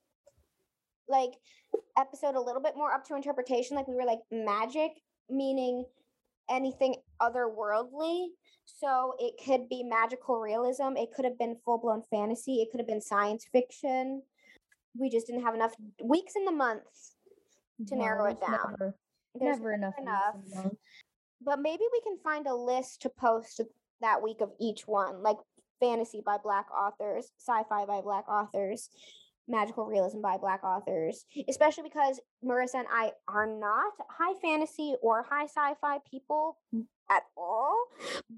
like 1.07 1.33
episode 1.97 2.35
a 2.35 2.41
little 2.41 2.61
bit 2.61 2.73
more 2.75 2.91
up 2.91 3.05
to 3.05 3.15
interpretation. 3.15 3.75
Like 3.75 3.87
we 3.87 3.95
were 3.95 4.05
like 4.05 4.19
magic, 4.31 4.91
meaning 5.29 5.85
anything 6.49 6.95
otherworldly. 7.21 8.27
So 8.65 9.13
it 9.19 9.33
could 9.43 9.69
be 9.69 9.83
magical 9.83 10.39
realism. 10.39 10.95
It 10.95 11.09
could 11.15 11.25
have 11.25 11.37
been 11.37 11.57
full 11.65 11.79
blown 11.79 12.03
fantasy. 12.09 12.61
It 12.61 12.69
could 12.71 12.79
have 12.79 12.87
been 12.87 13.01
science 13.01 13.45
fiction. 13.51 14.23
We 14.97 15.09
just 15.09 15.27
didn't 15.27 15.43
have 15.43 15.55
enough 15.55 15.75
weeks 16.03 16.33
in 16.35 16.45
the 16.45 16.51
month 16.51 16.81
to 17.87 17.95
No, 17.95 18.01
narrow 18.01 18.25
it 18.25 18.39
down. 18.41 18.75
Never, 18.79 18.95
never 19.35 19.73
enough. 19.73 19.93
enough. 19.97 20.35
But 21.41 21.59
maybe 21.61 21.83
we 21.91 22.01
can 22.01 22.17
find 22.23 22.47
a 22.47 22.53
list 22.53 23.01
to 23.03 23.09
post 23.09 23.61
that 24.01 24.21
week 24.21 24.41
of 24.41 24.51
each 24.59 24.87
one, 24.87 25.21
like 25.23 25.37
fantasy 25.79 26.21
by 26.25 26.37
black 26.37 26.67
authors, 26.71 27.31
sci-fi 27.37 27.85
by 27.85 28.01
black 28.01 28.27
authors, 28.27 28.89
magical 29.49 29.85
realism 29.85 30.21
by 30.21 30.37
black 30.37 30.63
authors. 30.63 31.25
Especially 31.49 31.83
because 31.83 32.19
Marissa 32.45 32.75
and 32.75 32.87
I 32.91 33.11
are 33.27 33.47
not 33.47 33.93
high 34.09 34.35
fantasy 34.41 34.95
or 35.01 35.25
high 35.29 35.45
sci-fi 35.45 35.97
people 36.09 36.57
at 37.09 37.23
all. 37.35 37.87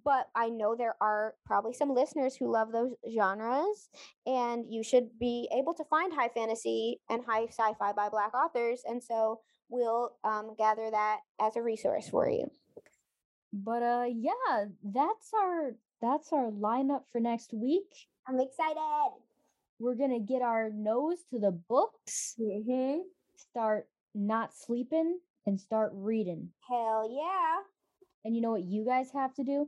But 0.04 0.28
I 0.36 0.50
know 0.50 0.76
there 0.76 0.96
are 1.02 1.36
probably 1.46 1.74
some 1.74 1.94
listeners 1.94 2.36
who 2.36 2.52
love 2.52 2.72
those 2.72 2.94
genres, 3.14 3.90
and 4.26 4.66
you 4.70 4.84
should 4.84 5.20
be 5.20 5.50
able 5.56 5.74
to 5.76 5.84
find 5.84 6.14
high 6.14 6.30
fantasy 6.30 7.02
and 7.10 7.24
high 7.26 7.48
sci-fi 7.48 7.92
by 7.92 8.10
black 8.10 8.34
authors. 8.34 8.82
And 8.86 9.04
so 9.04 9.42
we'll 9.70 10.14
um, 10.24 10.56
gather 10.58 10.90
that 10.90 11.20
as 11.40 11.56
a 11.56 11.62
resource 11.62 12.08
for 12.08 12.30
you. 12.30 12.50
But 13.54 13.84
uh, 13.84 14.06
yeah, 14.08 14.66
that's 14.84 15.32
our 15.34 15.76
that's 16.02 16.32
our 16.32 16.50
lineup 16.50 17.04
for 17.12 17.20
next 17.20 17.54
week. 17.54 18.08
I'm 18.28 18.40
excited. 18.40 19.12
We're 19.82 19.96
gonna 19.96 20.20
get 20.20 20.44
our 20.44 20.70
nose 20.70 21.24
to 21.32 21.40
the 21.40 21.50
books, 21.52 22.36
Mm-hmm. 22.40 23.00
start 23.36 23.88
not 24.14 24.54
sleeping, 24.54 25.20
and 25.48 25.60
start 25.60 25.92
reading. 25.96 26.50
Hell 26.70 27.10
yeah. 27.12 27.62
And 28.24 28.36
you 28.36 28.42
know 28.42 28.52
what 28.52 28.64
you 28.64 28.86
guys 28.86 29.10
have 29.14 29.34
to 29.36 29.44
do? 29.44 29.68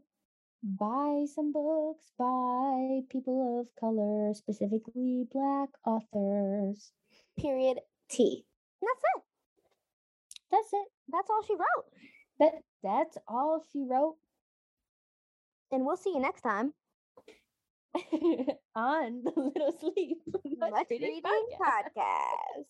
Buy 0.62 1.26
some 1.34 1.52
books 1.52 2.12
by 2.18 3.02
people 3.10 3.60
of 3.62 3.76
color, 3.80 4.34
specifically 4.36 5.26
black 5.34 5.70
authors. 5.84 6.92
Period 7.40 7.80
T. 8.08 8.46
And 8.82 8.88
that's 8.88 9.04
it. 9.16 9.24
That's 10.52 10.74
it. 10.74 10.88
That's 11.10 11.30
all 11.32 11.44
she 11.48 11.56
wrote. 11.56 11.86
That 12.40 12.54
that's 12.84 13.18
all 13.28 13.64
she 13.74 13.84
wrote 13.90 14.18
And 15.72 15.86
we'll 15.86 15.98
see 15.98 16.12
you 16.12 16.20
next 16.20 16.42
time. 16.42 16.74
on 18.76 19.24
the 19.24 19.32
Little 19.36 19.72
Sleep 19.80 20.18
Much, 20.58 20.72
Much 20.72 20.88
Reading 20.90 21.22
Reading 21.24 21.48
Podcast. 21.62 22.66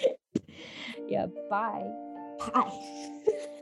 Podcast. 0.00 0.16
yeah, 1.08 1.26
bye. 1.50 1.90
Bye. 2.52 3.60